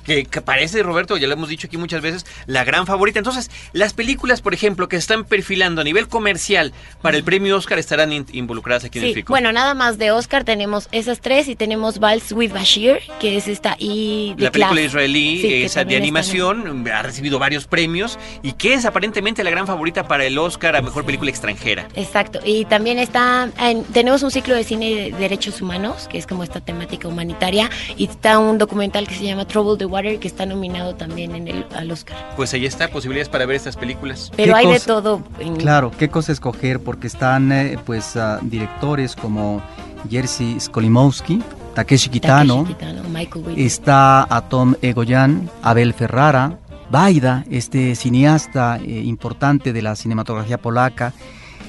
que, 0.05 0.25
que, 0.25 0.41
parece, 0.41 0.83
Roberto, 0.83 1.17
ya 1.17 1.27
lo 1.27 1.35
hemos 1.35 1.49
dicho 1.49 1.67
aquí 1.67 1.77
muchas 1.77 2.03
veces, 2.03 2.27
la 2.47 2.65
gran 2.65 2.87
favorita. 2.87 3.22
Entonces, 3.23 3.51
las 3.73 3.93
películas, 3.95 4.43
por 4.43 4.53
ejemplo, 4.53 4.89
que 4.89 4.97
se 4.97 5.01
están 5.01 5.25
perfilando 5.25 5.81
a 5.81 5.85
nivel 5.85 6.09
comercial 6.09 6.73
para 7.01 7.17
el 7.17 7.23
premio 7.23 7.57
Oscar 7.57 7.79
estarán 7.79 8.13
in, 8.13 8.27
involucradas 8.33 8.85
aquí 8.85 8.99
sí, 8.99 9.05
en 9.05 9.09
el 9.11 9.15
FICO. 9.15 9.33
Bueno, 9.33 9.53
nada 9.53 9.75
más 9.75 9.97
de 9.97 10.11
Oscar 10.11 10.45
tenemos 10.45 10.89
esas 10.91 11.21
tres 11.21 11.49
y 11.49 11.55
tenemos 11.55 12.01
Vals 12.01 12.33
with 12.33 12.53
Bashir, 12.53 12.99
que 13.21 13.37
es 13.37 13.47
esta 13.47 13.77
y 13.79 14.35
La 14.39 14.51
película 14.51 14.81
israelí, 14.81 15.41
sí, 15.41 15.63
esa 15.63 15.85
de 15.85 15.97
animación, 15.97 16.89
ha 16.93 17.03
recibido 17.03 17.39
varios 17.39 17.67
premios 17.67 18.19
y 18.43 18.53
que 18.53 18.75
es 18.75 18.85
aparentemente 18.85 19.45
la 19.45 19.51
gran 19.51 19.67
favorita 19.67 20.09
para 20.09 20.25
el 20.25 20.37
Oscar 20.39 20.77
a 20.77 20.83
Mejor 20.83 21.05
Película 21.05 21.31
Extranjera. 21.31 21.87
Exacto, 21.95 22.41
y 22.45 22.65
también 22.65 22.99
está, 22.99 23.49
en, 23.61 23.85
tenemos 23.85 24.23
un 24.23 24.31
ciclo 24.31 24.55
de 24.55 24.65
cine 24.65 24.95
de 24.95 25.13
derechos 25.13 25.63
humanos, 25.63 26.09
que 26.11 26.19
es 26.19 26.27
como 26.27 26.43
esta 26.43 26.61
temática 26.61 27.07
humanitaria, 27.07 27.71
y 27.97 28.07
está 28.07 28.39
un 28.39 28.59
documental 28.59 29.07
que 29.07 29.15
se 29.15 29.25
llama 29.25 29.47
Trouble 29.47 29.79
the 29.79 29.87
Water, 29.87 30.19
que 30.19 30.29
está 30.29 30.45
nominado 30.45 30.95
también 30.95 31.35
en 31.35 31.49
el, 31.49 31.67
al 31.75 31.91
Oscar. 31.91 32.17
Pues 32.37 32.53
ahí 32.55 32.67
está, 32.67 32.89
posibilidades 33.13 33.29
para 33.29 33.47
ver 33.47 33.57
estas 33.57 33.77
películas. 33.77 34.33
Pero 34.37 34.57
hay 34.57 34.65
cosa, 34.65 34.79
de 34.79 34.87
todo. 34.87 35.23
En... 35.39 35.57
Claro, 35.57 35.91
qué 35.99 36.09
cosa 36.09 36.33
escoger, 36.33 36.81
porque 36.81 37.07
están 37.07 37.53
eh, 37.53 37.79
pues 37.85 38.17
uh, 38.17 38.39
directores 38.43 39.15
como 39.15 39.63
Jerzy 40.09 40.59
Skolimowski, 40.59 41.43
Takeshi 41.75 42.11
Kitano, 42.11 42.63
Takeshi 42.63 42.75
Kitano 42.75 43.03
Michael 43.09 43.45
está 43.57 44.27
Atom 44.35 44.75
Egoyan, 44.83 45.51
Abel 45.63 45.93
Ferrara, 45.95 46.59
Baida, 46.91 47.45
este 47.51 47.95
cineasta 47.95 48.79
eh, 48.79 49.03
importante 49.05 49.73
de 49.73 49.83
la 49.83 49.95
cinematografía 49.95 50.59
polaca, 50.59 51.13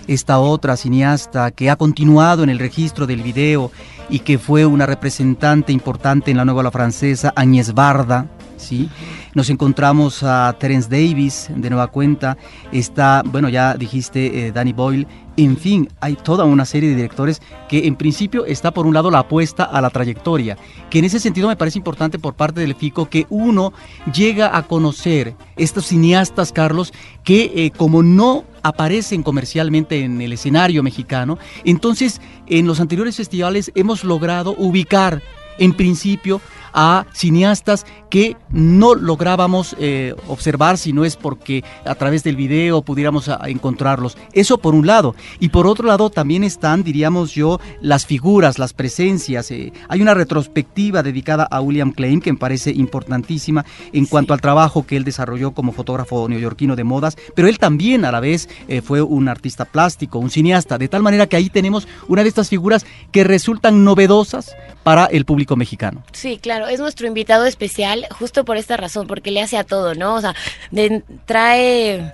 esta 0.08 0.39
otra 0.39 0.76
cineasta 0.76 1.52
que 1.52 1.70
ha 1.70 1.76
continuado 1.76 2.44
en 2.44 2.50
el 2.50 2.60
registro 2.60 3.08
del 3.08 3.22
video 3.22 3.72
y 4.10 4.20
que 4.20 4.38
fue 4.38 4.66
una 4.66 4.86
representante 4.86 5.72
importante 5.72 6.32
en 6.32 6.38
la 6.38 6.45
nueva 6.45 6.72
francesa, 6.72 7.34
Agnès 7.36 7.74
Barda, 7.74 8.28
¿sí? 8.58 8.89
Nos 9.34 9.49
encontramos 9.49 10.24
a 10.24 10.56
Terence 10.60 10.89
Davis 10.89 11.49
de 11.54 11.70
nueva 11.70 11.88
cuenta, 11.88 12.38
está, 12.72 13.24
bueno, 13.26 13.49
ya 13.49 13.76
dijiste 13.76 14.47
eh, 14.47 14.51
Danny 14.51 14.74
Boyle, 14.74 15.08
en 15.36 15.58
fin, 15.58 15.89
hay 15.99 16.16
toda 16.16 16.45
una 16.45 16.64
serie 16.64 16.89
de 16.89 16.95
directores 16.95 17.41
que 17.68 17.88
en 17.88 17.95
principio 17.95 18.45
está 18.45 18.72
por 18.72 18.86
un 18.86 18.93
lado 18.93 19.10
la 19.10 19.20
apuesta 19.20 19.64
a 19.64 19.82
la 19.82 19.89
trayectoria, 19.89 20.58
que 20.91 20.99
en 20.99 21.06
ese 21.06 21.20
sentido 21.20 21.47
me 21.47 21.56
parece 21.56 21.80
importante 21.80 22.20
por 22.20 22.36
parte 22.36 22.62
del 22.62 22.76
FICO 22.76 23.10
que 23.10 23.26
uno 23.30 23.74
llega 24.14 24.56
a 24.56 24.64
conocer 24.64 25.36
estos 25.56 25.88
cineastas, 25.88 26.51
Carlos, 26.51 26.93
que 27.24 27.51
eh, 27.56 27.72
como 27.76 28.04
no 28.04 28.43
aparecen 28.62 29.24
comercialmente 29.24 30.04
en 30.04 30.22
el 30.22 30.34
escenario 30.34 30.84
mexicano, 30.84 31.39
entonces 31.66 32.22
en 32.48 32.68
los 32.68 32.80
anteriores 32.80 33.18
festivales 33.18 33.72
hemos 33.76 34.04
logrado 34.04 34.56
ubicar 34.58 35.22
en 35.58 35.74
principio 35.74 36.41
a 36.74 37.05
cineastas 37.13 37.86
que 38.09 38.38
no 38.49 38.95
lográbamos 38.95 39.76
eh, 39.80 40.15
observar 40.28 40.78
si 40.78 40.93
no 40.93 41.05
es 41.05 41.15
porque 41.15 41.63
a 41.86 41.95
través 41.95 42.24
del 42.24 42.36
video 42.36 42.82
pudiéramos 42.82 43.30
a, 43.30 43.43
a 43.43 43.49
encontrarlos. 43.49 44.17
Eso 44.34 44.57
por 44.57 44.76
un 44.76 44.88
lado. 44.88 45.15
Y 45.39 45.49
por 45.49 45.67
otro 45.67 45.88
lado 45.88 46.09
también 46.09 46.43
están, 46.43 46.84
diríamos 46.84 47.34
yo, 47.34 47.59
las 47.82 48.05
figuras, 48.05 48.59
las 48.59 48.74
presencias. 48.74 49.51
Eh, 49.51 49.74
hay 49.88 50.01
una 50.01 50.13
retrospectiva 50.13 51.03
dedicada 51.03 51.47
a 51.49 51.61
William 51.61 51.91
Klein 51.91 52.21
que 52.21 52.32
me 52.32 52.39
parece 52.39 52.71
importantísima 52.71 53.65
en 53.91 54.05
sí. 54.05 54.09
cuanto 54.09 54.34
al 54.34 54.41
trabajo 54.41 54.86
que 54.86 54.97
él 54.97 55.03
desarrolló 55.03 55.51
como 55.51 55.71
fotógrafo 55.71 56.28
neoyorquino 56.28 56.76
de 56.76 56.84
modas, 56.84 57.17
pero 57.36 57.47
él 57.47 57.59
también 57.59 58.05
a 58.05 58.11
la 58.11 58.19
vez 58.19 58.49
eh, 58.67 58.82
fue 58.82 59.01
un 59.01 59.28
artista 59.28 59.65
plástico, 59.65 60.19
un 60.19 60.30
cineasta, 60.30 60.78
de 60.78 60.88
tal 60.88 61.01
manera 61.01 61.28
que 61.28 61.36
ahí 61.36 61.49
tenemos 61.49 61.88
una 62.07 62.24
de 62.24 62.30
estas 62.30 62.49
figuras 62.49 62.86
que 63.11 63.24
resultan 63.24 63.84
novedosas 63.84 64.55
para 64.84 65.05
el 65.05 65.26
público 65.26 65.55
mexicano. 65.55 66.03
Sí, 66.11 66.39
claro, 66.41 66.62
es 66.68 66.80
nuestro 66.80 67.07
invitado 67.07 67.45
especial 67.45 68.07
justo 68.11 68.45
por 68.45 68.57
esta 68.57 68.78
razón, 68.78 69.07
porque 69.07 69.32
le 69.32 69.41
hace 69.41 69.57
a 69.57 69.64
todo, 69.64 69.95
¿no? 69.95 70.16
O 70.16 70.22
sea, 70.22 70.36
trae 71.26 72.14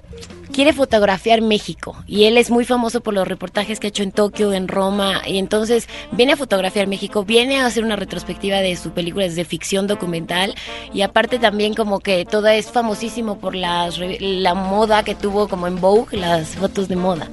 quiere 0.52 0.74
fotografiar 0.74 1.41
México 1.41 1.95
y 2.08 2.26
él 2.26 2.38
es 2.38 2.50
muy 2.50 2.66
famoso 2.66 3.02
por 3.02 3.14
los 3.14 3.28
reportajes 3.28 3.80
que 3.80 3.88
ha 3.88 3.89
hecho 3.89 4.04
en 4.04 4.12
Tokio, 4.12 4.52
en 4.52 4.68
Roma 4.68 5.22
y 5.26 5.38
entonces 5.38 5.88
viene 6.12 6.34
a 6.34 6.38
fotografiar 6.38 6.88
México, 6.88 7.24
viene 7.24 7.60
a 7.60 7.66
hacer 7.66 7.84
una 7.84 7.95
retrospectiva 7.95 8.58
de 8.58 8.76
su 8.76 8.91
película 8.91 9.28
de 9.28 9.45
ficción 9.45 9.88
documental 9.88 10.56
y 10.93 11.02
aparte 11.02 11.39
también 11.39 11.76
como 11.76 12.00
que 12.00 12.26
todo 12.26 12.47
es 12.47 12.68
famosísimo 12.68 13.39
por 13.39 13.56
las, 13.56 14.00
la 14.20 14.54
moda 14.54 15.04
que 15.04 15.16
tuvo 15.16 15.47
como 15.47 15.68
en 15.68 15.80
Vogue, 15.80 16.18
las 16.18 16.50
fotos 16.56 16.88
de 16.88 16.95
moda. 16.95 17.30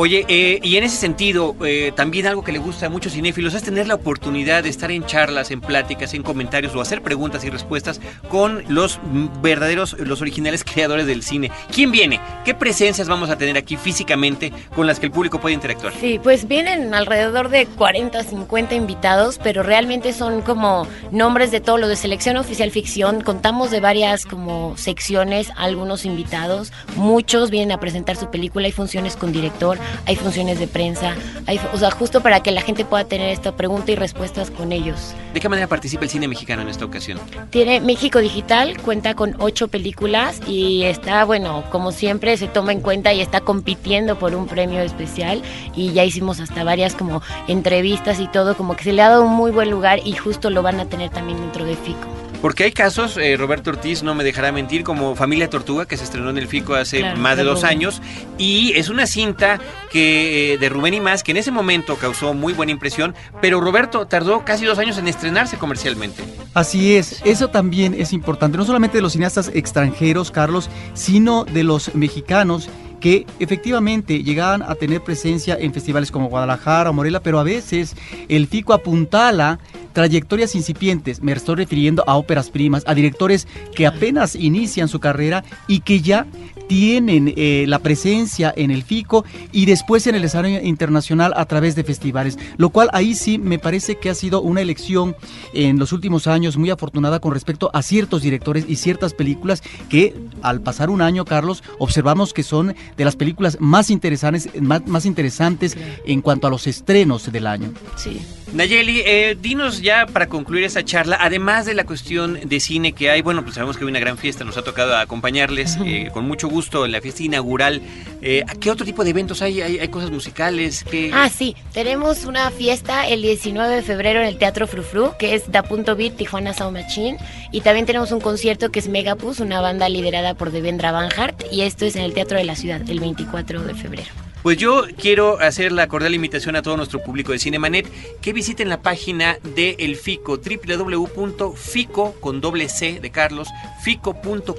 Oye, 0.00 0.24
eh, 0.28 0.60
y 0.62 0.76
en 0.76 0.84
ese 0.84 0.96
sentido, 0.96 1.56
eh, 1.66 1.90
también 1.92 2.28
algo 2.28 2.44
que 2.44 2.52
le 2.52 2.60
gusta 2.60 2.86
a 2.86 2.88
muchos 2.88 3.14
cinéfilos 3.14 3.54
es 3.54 3.64
tener 3.64 3.88
la 3.88 3.96
oportunidad 3.96 4.62
de 4.62 4.68
estar 4.68 4.92
en 4.92 5.04
charlas, 5.04 5.50
en 5.50 5.60
pláticas, 5.60 6.14
en 6.14 6.22
comentarios 6.22 6.72
o 6.76 6.80
hacer 6.80 7.02
preguntas 7.02 7.42
y 7.42 7.50
respuestas 7.50 8.00
con 8.28 8.62
los 8.68 9.00
verdaderos, 9.42 9.96
los 9.98 10.20
originales 10.20 10.62
creadores 10.72 11.08
del 11.08 11.24
cine. 11.24 11.50
¿Quién 11.74 11.90
viene? 11.90 12.20
¿Qué 12.44 12.54
presencias 12.54 13.08
vamos 13.08 13.28
a 13.28 13.38
tener 13.38 13.56
aquí 13.56 13.76
físicamente 13.76 14.52
con 14.76 14.86
las 14.86 15.00
que 15.00 15.06
el 15.06 15.10
público 15.10 15.40
puede 15.40 15.56
interactuar? 15.56 15.92
Sí, 16.00 16.20
pues 16.22 16.46
vienen 16.46 16.94
alrededor 16.94 17.48
de 17.48 17.66
40, 17.66 18.22
50 18.22 18.76
invitados, 18.76 19.40
pero 19.42 19.64
realmente 19.64 20.12
son 20.12 20.42
como 20.42 20.86
nombres 21.10 21.50
de 21.50 21.58
todo 21.58 21.76
lo 21.76 21.88
de 21.88 21.96
selección 21.96 22.36
oficial 22.36 22.70
ficción. 22.70 23.20
Contamos 23.20 23.72
de 23.72 23.80
varias 23.80 24.26
como 24.26 24.76
secciones, 24.76 25.50
algunos 25.56 26.04
invitados, 26.04 26.72
muchos 26.94 27.50
vienen 27.50 27.72
a 27.72 27.80
presentar 27.80 28.14
su 28.14 28.30
película, 28.30 28.66
hay 28.66 28.72
funciones 28.72 29.16
con 29.16 29.32
director 29.32 29.76
hay 30.06 30.16
funciones 30.16 30.58
de 30.58 30.66
prensa, 30.66 31.14
hay, 31.46 31.60
o 31.72 31.78
sea, 31.78 31.90
justo 31.90 32.20
para 32.22 32.40
que 32.42 32.50
la 32.50 32.62
gente 32.62 32.84
pueda 32.84 33.04
tener 33.04 33.30
esta 33.30 33.52
pregunta 33.52 33.92
y 33.92 33.96
respuestas 33.96 34.50
con 34.50 34.72
ellos. 34.72 35.14
¿De 35.34 35.40
qué 35.40 35.48
manera 35.48 35.66
participa 35.68 36.04
el 36.04 36.10
cine 36.10 36.28
mexicano 36.28 36.62
en 36.62 36.68
esta 36.68 36.84
ocasión? 36.84 37.18
Tiene 37.50 37.80
México 37.80 38.18
Digital, 38.18 38.80
cuenta 38.80 39.14
con 39.14 39.36
ocho 39.38 39.68
películas 39.68 40.40
y 40.46 40.84
está, 40.84 41.24
bueno, 41.24 41.64
como 41.70 41.92
siempre 41.92 42.36
se 42.36 42.48
toma 42.48 42.72
en 42.72 42.80
cuenta 42.80 43.12
y 43.12 43.20
está 43.20 43.40
compitiendo 43.40 44.18
por 44.18 44.34
un 44.34 44.46
premio 44.46 44.80
especial 44.80 45.42
y 45.74 45.92
ya 45.92 46.04
hicimos 46.04 46.40
hasta 46.40 46.64
varias 46.64 46.94
como 46.94 47.22
entrevistas 47.46 48.20
y 48.20 48.28
todo, 48.28 48.56
como 48.56 48.76
que 48.76 48.84
se 48.84 48.92
le 48.92 49.02
ha 49.02 49.08
dado 49.08 49.24
un 49.24 49.34
muy 49.34 49.50
buen 49.50 49.70
lugar 49.70 50.00
y 50.04 50.12
justo 50.14 50.50
lo 50.50 50.62
van 50.62 50.80
a 50.80 50.86
tener 50.86 51.10
también 51.10 51.40
dentro 51.40 51.64
de 51.64 51.76
FICO. 51.76 52.27
Porque 52.40 52.64
hay 52.64 52.72
casos, 52.72 53.16
eh, 53.16 53.36
Roberto 53.36 53.70
Ortiz 53.70 54.04
no 54.04 54.14
me 54.14 54.22
dejará 54.22 54.52
mentir, 54.52 54.84
como 54.84 55.16
Familia 55.16 55.50
Tortuga, 55.50 55.86
que 55.86 55.96
se 55.96 56.04
estrenó 56.04 56.30
en 56.30 56.38
el 56.38 56.46
FICO 56.46 56.74
hace 56.74 57.00
claro, 57.00 57.18
más 57.18 57.36
de 57.36 57.42
dos 57.42 57.62
Rubén. 57.62 57.70
años, 57.70 58.02
y 58.38 58.72
es 58.76 58.88
una 58.88 59.08
cinta 59.08 59.58
que 59.90 60.54
eh, 60.54 60.58
de 60.58 60.68
Rubén 60.68 60.94
y 60.94 61.00
más, 61.00 61.24
que 61.24 61.32
en 61.32 61.38
ese 61.38 61.50
momento 61.50 61.96
causó 61.96 62.34
muy 62.34 62.52
buena 62.52 62.70
impresión, 62.70 63.14
pero 63.40 63.60
Roberto 63.60 64.06
tardó 64.06 64.44
casi 64.44 64.64
dos 64.64 64.78
años 64.78 64.98
en 64.98 65.08
estrenarse 65.08 65.56
comercialmente. 65.56 66.22
Así 66.54 66.94
es, 66.94 67.20
eso 67.24 67.48
también 67.48 67.94
es 67.94 68.12
importante, 68.12 68.56
no 68.56 68.64
solamente 68.64 68.98
de 68.98 69.02
los 69.02 69.12
cineastas 69.14 69.50
extranjeros, 69.52 70.30
Carlos, 70.30 70.70
sino 70.94 71.44
de 71.44 71.64
los 71.64 71.94
mexicanos 71.96 72.68
que 73.00 73.26
efectivamente 73.38 74.22
llegaban 74.22 74.62
a 74.62 74.74
tener 74.74 75.02
presencia 75.02 75.56
en 75.58 75.72
festivales 75.72 76.10
como 76.10 76.28
Guadalajara 76.28 76.90
o 76.90 76.92
Morelia, 76.92 77.20
pero 77.20 77.38
a 77.38 77.44
veces 77.44 77.94
el 78.28 78.46
FICO 78.48 78.72
apuntala 78.72 79.58
trayectorias 79.98 80.54
incipientes, 80.54 81.24
me 81.24 81.32
estoy 81.32 81.56
refiriendo 81.56 82.04
a 82.06 82.14
óperas 82.14 82.50
primas, 82.50 82.84
a 82.86 82.94
directores 82.94 83.48
que 83.74 83.84
apenas 83.84 84.36
inician 84.36 84.86
su 84.86 85.00
carrera 85.00 85.42
y 85.66 85.80
que 85.80 86.00
ya 86.00 86.24
tienen 86.68 87.34
eh, 87.36 87.64
la 87.66 87.80
presencia 87.80 88.54
en 88.56 88.70
el 88.70 88.84
FICO 88.84 89.24
y 89.50 89.66
después 89.66 90.06
en 90.06 90.14
el 90.14 90.22
escenario 90.22 90.62
internacional 90.62 91.32
a 91.34 91.46
través 91.46 91.74
de 91.74 91.82
festivales, 91.82 92.38
lo 92.58 92.70
cual 92.70 92.90
ahí 92.92 93.16
sí 93.16 93.38
me 93.38 93.58
parece 93.58 93.96
que 93.96 94.08
ha 94.08 94.14
sido 94.14 94.40
una 94.40 94.60
elección 94.60 95.16
en 95.52 95.80
los 95.80 95.92
últimos 95.92 96.28
años 96.28 96.56
muy 96.56 96.70
afortunada 96.70 97.18
con 97.18 97.32
respecto 97.32 97.68
a 97.72 97.82
ciertos 97.82 98.22
directores 98.22 98.66
y 98.68 98.76
ciertas 98.76 99.14
películas 99.14 99.64
que 99.88 100.14
al 100.42 100.60
pasar 100.60 100.90
un 100.90 101.02
año, 101.02 101.24
Carlos, 101.24 101.64
observamos 101.80 102.32
que 102.32 102.44
son 102.44 102.76
de 102.96 103.04
las 103.04 103.16
películas 103.16 103.56
más 103.58 103.90
interesantes, 103.90 104.48
más, 104.62 104.86
más 104.86 105.06
interesantes 105.06 105.76
en 106.06 106.20
cuanto 106.22 106.46
a 106.46 106.50
los 106.50 106.68
estrenos 106.68 107.32
del 107.32 107.48
año. 107.48 107.72
Sí. 107.96 108.20
Nayeli, 108.52 109.02
eh, 109.04 109.36
dinos 109.40 109.82
ya 109.82 109.87
para 110.12 110.28
concluir 110.28 110.64
esa 110.64 110.84
charla, 110.84 111.18
además 111.20 111.66
de 111.66 111.74
la 111.74 111.84
cuestión 111.84 112.38
de 112.44 112.60
cine 112.60 112.92
que 112.92 113.10
hay, 113.10 113.22
bueno, 113.22 113.42
pues 113.42 113.54
sabemos 113.54 113.76
que 113.76 113.84
hay 113.84 113.90
una 113.90 114.00
gran 114.00 114.18
fiesta, 114.18 114.44
nos 114.44 114.56
ha 114.56 114.62
tocado 114.62 114.96
acompañarles 114.96 115.78
eh, 115.84 116.10
con 116.12 116.26
mucho 116.26 116.48
gusto 116.48 116.84
en 116.84 116.92
la 116.92 117.00
fiesta 117.00 117.22
inaugural. 117.22 117.80
Eh, 118.20 118.44
¿Qué 118.60 118.70
otro 118.70 118.84
tipo 118.84 119.04
de 119.04 119.10
eventos 119.10 119.40
hay? 119.42 119.60
¿Hay, 119.60 119.88
cosas 119.88 120.10
musicales? 120.10 120.84
¿Qué? 120.84 121.10
Ah, 121.14 121.28
sí, 121.28 121.56
tenemos 121.72 122.24
una 122.24 122.50
fiesta 122.50 123.06
el 123.06 123.22
19 123.22 123.76
de 123.76 123.82
febrero 123.82 124.20
en 124.20 124.26
el 124.26 124.38
Teatro 124.38 124.66
Frufru, 124.66 125.12
que 125.18 125.34
es 125.34 125.50
Da 125.50 125.62
Punto 125.62 125.96
Beat 125.96 126.16
Tijuana 126.16 126.52
Sound 126.52 126.76
Machine, 126.76 127.18
y 127.52 127.62
también 127.62 127.86
tenemos 127.86 128.12
un 128.12 128.20
concierto 128.20 128.70
que 128.70 128.80
es 128.80 128.88
Megapus, 128.88 129.40
una 129.40 129.60
banda 129.60 129.88
liderada 129.88 130.34
por 130.34 130.50
Devendra 130.50 130.92
Banhart, 130.92 131.44
y 131.50 131.62
esto 131.62 131.86
es 131.86 131.96
en 131.96 132.02
el 132.02 132.12
Teatro 132.12 132.36
de 132.36 132.44
la 132.44 132.56
Ciudad, 132.56 132.82
el 132.88 133.00
24 133.00 133.62
de 133.62 133.74
febrero. 133.74 134.27
Pues 134.48 134.56
yo 134.56 134.86
quiero 134.96 135.38
hacer 135.40 135.72
la 135.72 135.88
cordial 135.88 136.14
invitación 136.14 136.56
a 136.56 136.62
todo 136.62 136.78
nuestro 136.78 137.02
público 137.02 137.32
de 137.32 137.38
Cinemanet 137.38 137.86
que 138.22 138.32
visiten 138.32 138.70
la 138.70 138.80
página 138.80 139.36
de 139.42 139.76
El 139.78 139.94
Fico, 139.94 140.38
www.fico 140.38 142.12
con 142.18 142.40
doble 142.40 142.70
C 142.70 142.98
de 142.98 143.10
Carlos, 143.10 143.48
fico.com.mx, 143.82 144.54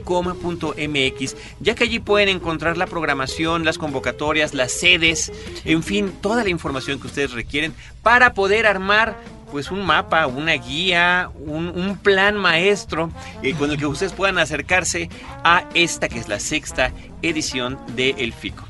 ya 1.60 1.74
que 1.74 1.84
allí 1.86 1.98
pueden 1.98 2.30
encontrar 2.30 2.78
la 2.78 2.86
programación, 2.86 3.66
las 3.66 3.80
convocatorias, 3.80 4.54
las 4.54 4.74
sedes, 4.74 5.32
en 5.66 5.82
fin, 5.82 6.14
toda 6.22 6.44
la 6.44 6.52
información 6.52 7.00
que 7.00 7.08
ustedes 7.08 7.32
requieren 7.32 7.74
para 8.04 8.36
poder 8.36 8.68
armar 8.68 9.18
pues 9.50 9.72
un 9.72 9.84
mapa, 9.84 10.28
una 10.28 10.54
guía, 10.54 11.32
un, 11.36 11.98
plan 11.98 12.38
maestro 12.38 13.10
eh, 13.42 13.56
con 13.56 13.72
el 13.72 13.78
que 13.80 13.88
ustedes 13.88 14.14
puedan 14.14 14.38
acercarse 14.38 15.10
a 15.44 15.68
esta 15.74 16.10
que 16.10 16.20
es 16.20 16.28
la 16.28 16.40
sexta 16.40 16.94
edición 17.24 17.80
de 17.96 18.12
El 18.20 18.34
Fico. 18.34 18.69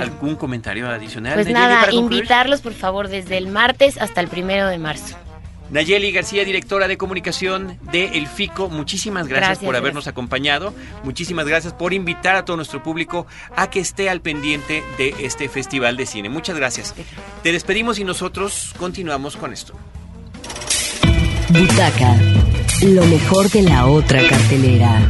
¿Algún 0.00 0.36
comentario 0.36 0.88
adicional? 0.88 1.34
Pues 1.34 1.48
nada, 1.48 1.90
invitarlos 1.92 2.60
por 2.60 2.72
favor 2.72 3.08
desde 3.08 3.36
el 3.36 3.48
martes 3.48 3.98
hasta 3.98 4.20
el 4.20 4.28
primero 4.28 4.68
de 4.68 4.78
marzo. 4.78 5.16
Nayeli 5.70 6.12
García, 6.12 6.44
directora 6.44 6.88
de 6.88 6.98
comunicación 6.98 7.78
de 7.90 8.18
El 8.18 8.26
FICO, 8.26 8.68
muchísimas 8.68 9.26
gracias, 9.28 9.58
por 9.58 9.74
habernos 9.74 10.06
acompañado. 10.06 10.74
Muchísimas 11.02 11.46
gracias 11.46 11.72
por 11.72 11.92
invitar 11.94 12.36
a 12.36 12.44
todo 12.44 12.56
nuestro 12.56 12.82
público 12.82 13.26
a 13.56 13.70
que 13.70 13.80
esté 13.80 14.10
al 14.10 14.20
pendiente 14.20 14.84
de 14.98 15.14
este 15.20 15.48
festival 15.48 15.96
de 15.96 16.06
cine. 16.06 16.28
Muchas 16.28 16.56
gracias. 16.56 16.94
Te 17.42 17.50
despedimos 17.50 17.98
y 17.98 18.04
nosotros 18.04 18.72
continuamos 18.78 19.36
con 19.36 19.52
esto. 19.52 19.74
Butaca, 21.48 22.16
lo 22.82 23.04
mejor 23.06 23.48
de 23.50 23.62
la 23.62 23.86
otra 23.86 24.26
cartelera. 24.28 25.00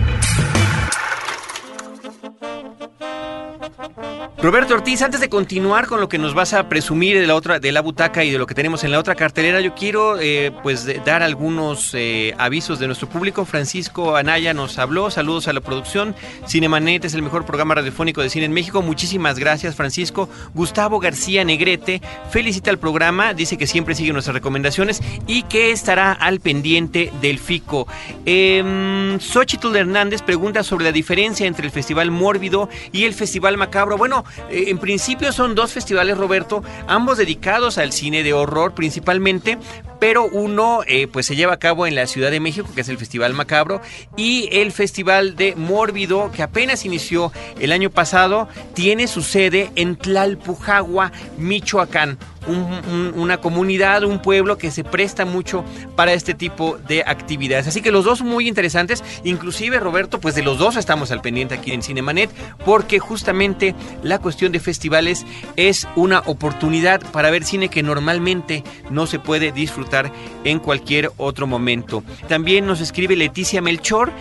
Roberto 4.44 4.74
Ortiz, 4.74 5.00
antes 5.00 5.22
de 5.22 5.30
continuar 5.30 5.86
con 5.86 6.00
lo 6.00 6.10
que 6.10 6.18
nos 6.18 6.34
vas 6.34 6.52
a 6.52 6.68
presumir 6.68 7.18
de 7.18 7.26
la 7.26 7.34
otra, 7.34 7.60
de 7.60 7.72
la 7.72 7.80
butaca 7.80 8.24
y 8.24 8.30
de 8.30 8.36
lo 8.36 8.46
que 8.46 8.52
tenemos 8.54 8.84
en 8.84 8.90
la 8.90 8.98
otra 8.98 9.14
cartelera, 9.14 9.62
yo 9.62 9.74
quiero 9.74 10.20
eh, 10.20 10.52
pues 10.62 10.86
dar 11.06 11.22
algunos 11.22 11.94
eh, 11.94 12.34
avisos 12.36 12.78
de 12.78 12.86
nuestro 12.86 13.08
público. 13.08 13.46
Francisco 13.46 14.16
Anaya 14.16 14.52
nos 14.52 14.78
habló, 14.78 15.10
saludos 15.10 15.48
a 15.48 15.54
la 15.54 15.62
producción. 15.62 16.14
Cinemanet 16.46 17.06
es 17.06 17.14
el 17.14 17.22
mejor 17.22 17.46
programa 17.46 17.76
radiofónico 17.76 18.20
de 18.20 18.28
cine 18.28 18.44
en 18.44 18.52
México. 18.52 18.82
Muchísimas 18.82 19.38
gracias, 19.38 19.76
Francisco. 19.76 20.28
Gustavo 20.52 21.00
García 21.00 21.42
Negrete 21.42 22.02
felicita 22.30 22.70
al 22.70 22.78
programa, 22.78 23.32
dice 23.32 23.56
que 23.56 23.66
siempre 23.66 23.94
sigue 23.94 24.12
nuestras 24.12 24.34
recomendaciones 24.34 25.00
y 25.26 25.44
que 25.44 25.70
estará 25.70 26.12
al 26.12 26.40
pendiente 26.40 27.10
del 27.22 27.38
FICO. 27.38 27.88
Eh, 28.26 29.16
Xochitl 29.20 29.74
Hernández 29.74 30.20
pregunta 30.20 30.62
sobre 30.62 30.84
la 30.84 30.92
diferencia 30.92 31.46
entre 31.46 31.64
el 31.64 31.72
Festival 31.72 32.10
Mórbido 32.10 32.68
y 32.92 33.04
el 33.04 33.14
Festival 33.14 33.56
Macabro. 33.56 33.96
Bueno, 33.96 34.26
eh, 34.50 34.64
en 34.68 34.78
principio 34.78 35.32
son 35.32 35.54
dos 35.54 35.72
festivales, 35.72 36.16
Roberto, 36.16 36.62
ambos 36.86 37.18
dedicados 37.18 37.78
al 37.78 37.92
cine 37.92 38.22
de 38.22 38.32
horror 38.32 38.74
principalmente, 38.74 39.58
pero 39.98 40.26
uno 40.26 40.80
eh, 40.86 41.06
pues 41.06 41.26
se 41.26 41.36
lleva 41.36 41.54
a 41.54 41.58
cabo 41.58 41.86
en 41.86 41.94
la 41.94 42.06
Ciudad 42.06 42.30
de 42.30 42.40
México, 42.40 42.68
que 42.74 42.82
es 42.82 42.88
el 42.88 42.98
Festival 42.98 43.32
Macabro, 43.32 43.80
y 44.16 44.48
el 44.52 44.72
Festival 44.72 45.36
de 45.36 45.54
Mórbido, 45.56 46.30
que 46.32 46.42
apenas 46.42 46.84
inició 46.84 47.32
el 47.58 47.72
año 47.72 47.90
pasado, 47.90 48.48
tiene 48.74 49.06
su 49.06 49.22
sede 49.22 49.70
en 49.76 49.96
Tlalpujagua, 49.96 51.12
Michoacán 51.38 52.18
una 52.46 53.38
comunidad, 53.38 54.04
un 54.04 54.20
pueblo 54.20 54.58
que 54.58 54.70
se 54.70 54.84
presta 54.84 55.24
mucho 55.24 55.64
para 55.96 56.12
este 56.12 56.34
tipo 56.34 56.78
de 56.78 57.02
actividades. 57.06 57.66
Así 57.66 57.82
que 57.82 57.90
los 57.90 58.04
dos 58.04 58.22
muy 58.22 58.48
interesantes, 58.48 59.02
inclusive 59.24 59.80
Roberto, 59.80 60.20
pues 60.20 60.34
de 60.34 60.42
los 60.42 60.58
dos 60.58 60.76
estamos 60.76 61.10
al 61.10 61.20
pendiente 61.20 61.54
aquí 61.54 61.72
en 61.72 61.82
Cinemanet, 61.82 62.30
porque 62.64 62.98
justamente 62.98 63.74
la 64.02 64.18
cuestión 64.18 64.52
de 64.52 64.60
festivales 64.60 65.24
es 65.56 65.86
una 65.96 66.20
oportunidad 66.26 67.00
para 67.12 67.30
ver 67.30 67.44
cine 67.44 67.68
que 67.68 67.82
normalmente 67.82 68.64
no 68.90 69.06
se 69.06 69.18
puede 69.18 69.52
disfrutar 69.52 70.12
en 70.44 70.58
cualquier 70.58 71.10
otro 71.16 71.46
momento. 71.46 72.02
También 72.28 72.66
nos 72.66 72.80
escribe 72.80 73.16
Leticia 73.16 73.62
Melchor, 73.62 74.12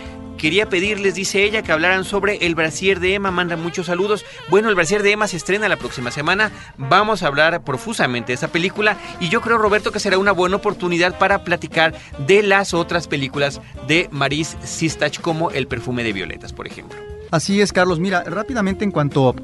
Quería 0.44 0.68
pedirles, 0.68 1.14
dice 1.14 1.42
ella, 1.42 1.62
que 1.62 1.72
hablaran 1.72 2.04
sobre 2.04 2.36
el 2.44 2.54
brasier 2.54 3.00
de 3.00 3.14
Emma. 3.14 3.30
Manda 3.30 3.56
muchos 3.56 3.86
saludos. 3.86 4.26
Bueno, 4.50 4.68
el 4.68 4.74
brasier 4.74 5.02
de 5.02 5.12
Emma 5.12 5.26
se 5.26 5.38
estrena 5.38 5.70
la 5.70 5.78
próxima 5.78 6.10
semana. 6.10 6.52
Vamos 6.76 7.22
a 7.22 7.28
hablar 7.28 7.64
profusamente 7.64 8.32
de 8.32 8.34
esa 8.34 8.48
película. 8.48 8.98
Y 9.20 9.30
yo 9.30 9.40
creo, 9.40 9.56
Roberto, 9.56 9.90
que 9.90 10.00
será 10.00 10.18
una 10.18 10.32
buena 10.32 10.56
oportunidad 10.56 11.16
para 11.16 11.44
platicar 11.44 11.94
de 12.26 12.42
las 12.42 12.74
otras 12.74 13.08
películas 13.08 13.62
de 13.88 14.10
Maris 14.12 14.58
Sistach, 14.62 15.18
como 15.18 15.50
El 15.50 15.66
perfume 15.66 16.04
de 16.04 16.12
violetas, 16.12 16.52
por 16.52 16.66
ejemplo. 16.66 16.98
Así 17.30 17.62
es, 17.62 17.72
Carlos. 17.72 17.98
Mira, 17.98 18.22
rápidamente 18.24 18.84
en 18.84 18.90
cuanto 18.90 19.34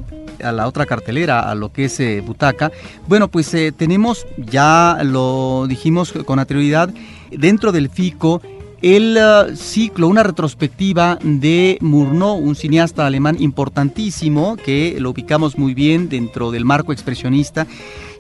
a 0.45 0.53
la 0.53 0.69
otra 0.69 0.85
cartelera, 0.85 1.51
a 1.51 1.55
lo 1.55 1.73
que 1.73 1.87
es 1.87 1.99
eh, 2.01 2.21
Butaca, 2.21 2.73
bueno, 3.09 3.29
pues 3.29 3.55
eh, 3.55 3.73
tenemos, 3.73 4.27
ya 4.37 4.99
lo 5.03 5.65
dijimos 5.67 6.13
con 6.27 6.39
anterioridad, 6.39 6.93
dentro 7.31 7.73
del 7.73 7.89
FICO 7.89 8.43
el 8.83 9.19
uh, 9.19 9.57
ciclo, 9.57 10.09
una 10.09 10.23
retrospectiva 10.23 11.19
de 11.23 11.77
Murnau, 11.81 12.37
un 12.37 12.57
cineasta 12.57 13.07
alemán 13.07 13.37
importantísimo 13.41 14.57
que 14.57 14.97
lo 14.99 15.11
ubicamos 15.11 15.59
muy 15.59 15.75
bien 15.75 16.09
dentro 16.09 16.51
del 16.51 16.65
marco 16.65 16.93
expresionista 16.93 17.67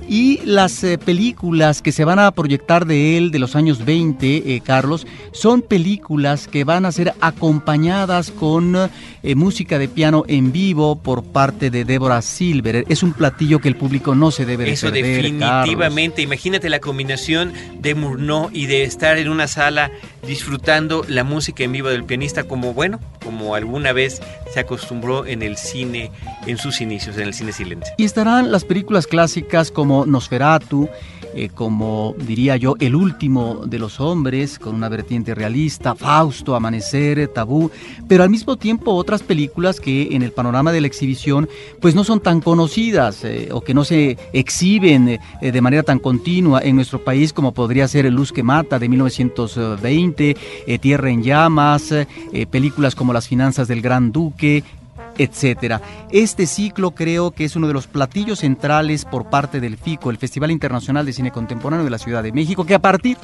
y 0.08 0.40
las 0.44 0.82
eh, 0.84 0.98
películas 0.98 1.82
que 1.82 1.92
se 1.92 2.04
van 2.04 2.18
a 2.18 2.30
proyectar 2.32 2.86
de 2.86 3.16
él 3.16 3.30
de 3.30 3.38
los 3.38 3.56
años 3.56 3.84
20, 3.84 4.54
eh, 4.54 4.60
Carlos, 4.64 5.06
son 5.32 5.62
películas 5.62 6.48
que 6.48 6.64
van 6.64 6.84
a 6.84 6.92
ser 6.92 7.14
acompañadas 7.20 8.30
con 8.30 8.76
eh, 9.22 9.34
música 9.34 9.78
de 9.78 9.88
piano 9.88 10.24
en 10.28 10.52
vivo 10.52 10.96
por 10.96 11.24
parte 11.24 11.70
de 11.70 11.84
Deborah 11.84 12.22
Silver. 12.22 12.84
Es 12.88 13.02
un 13.02 13.12
platillo 13.12 13.60
que 13.60 13.68
el 13.68 13.76
público 13.76 14.14
no 14.14 14.30
se 14.30 14.46
debe 14.46 14.64
de 14.64 14.72
Eso 14.72 14.90
definitivamente. 14.90 16.22
Imagínate 16.22 16.68
la 16.68 16.80
combinación 16.80 17.52
de 17.78 17.94
Murnau 17.94 18.50
y 18.52 18.66
de 18.66 18.84
estar 18.84 19.18
en 19.18 19.28
una 19.28 19.46
sala 19.46 19.90
disfrutando 20.26 21.04
la 21.08 21.24
música 21.24 21.64
en 21.64 21.72
vivo 21.72 21.88
del 21.88 22.04
pianista 22.04 22.44
como 22.44 22.74
bueno, 22.74 23.00
como 23.24 23.54
alguna 23.54 23.92
vez 23.92 24.20
se 24.52 24.60
acostumbró 24.60 25.26
en 25.26 25.42
el 25.42 25.56
cine 25.56 26.10
en 26.46 26.58
sus 26.58 26.80
inicios, 26.80 27.16
en 27.16 27.22
el 27.28 27.34
cine 27.34 27.52
silente. 27.52 27.88
Y 27.96 28.04
estarán 28.04 28.52
las 28.52 28.64
películas 28.64 29.06
clásicas 29.06 29.70
como 29.70 29.89
Nosferatu, 30.06 30.88
eh, 31.34 31.48
como 31.54 32.14
diría 32.18 32.56
yo, 32.56 32.74
el 32.80 32.96
último 32.96 33.60
de 33.64 33.78
los 33.78 34.00
hombres, 34.00 34.58
con 34.58 34.74
una 34.74 34.88
vertiente 34.88 35.32
realista, 35.34 35.94
Fausto, 35.94 36.56
Amanecer, 36.56 37.28
Tabú, 37.28 37.70
pero 38.08 38.24
al 38.24 38.30
mismo 38.30 38.56
tiempo 38.56 38.92
otras 38.94 39.22
películas 39.22 39.78
que 39.78 40.14
en 40.16 40.22
el 40.22 40.32
panorama 40.32 40.72
de 40.72 40.80
la 40.80 40.88
exhibición 40.88 41.48
pues 41.80 41.94
no 41.94 42.02
son 42.02 42.18
tan 42.18 42.40
conocidas 42.40 43.24
eh, 43.24 43.48
o 43.52 43.60
que 43.60 43.74
no 43.74 43.84
se 43.84 44.18
exhiben 44.32 45.08
eh, 45.08 45.20
de 45.40 45.60
manera 45.60 45.84
tan 45.84 46.00
continua 46.00 46.62
en 46.62 46.74
nuestro 46.74 47.04
país 47.04 47.32
como 47.32 47.54
podría 47.54 47.86
ser 47.86 48.10
Luz 48.10 48.32
que 48.32 48.42
Mata 48.42 48.78
de 48.80 48.88
1920, 48.88 50.36
Tierra 50.80 51.10
en 51.10 51.22
Llamas, 51.22 51.94
películas 52.50 52.94
como 52.94 53.12
Las 53.12 53.28
Finanzas 53.28 53.68
del 53.68 53.82
Gran 53.82 54.10
Duque, 54.10 54.64
etcétera. 55.18 55.80
Este 56.10 56.46
ciclo 56.46 56.92
creo 56.92 57.30
que 57.30 57.44
es 57.44 57.56
uno 57.56 57.66
de 57.66 57.72
los 57.72 57.86
platillos 57.86 58.40
centrales 58.40 59.04
por 59.04 59.28
parte 59.28 59.60
del 59.60 59.76
FICO, 59.76 60.10
el 60.10 60.18
Festival 60.18 60.50
Internacional 60.50 61.06
de 61.06 61.12
Cine 61.12 61.30
Contemporáneo 61.30 61.84
de 61.84 61.90
la 61.90 61.98
Ciudad 61.98 62.22
de 62.22 62.32
México, 62.32 62.64
que 62.64 62.74
a 62.74 62.78
partir 62.80 63.16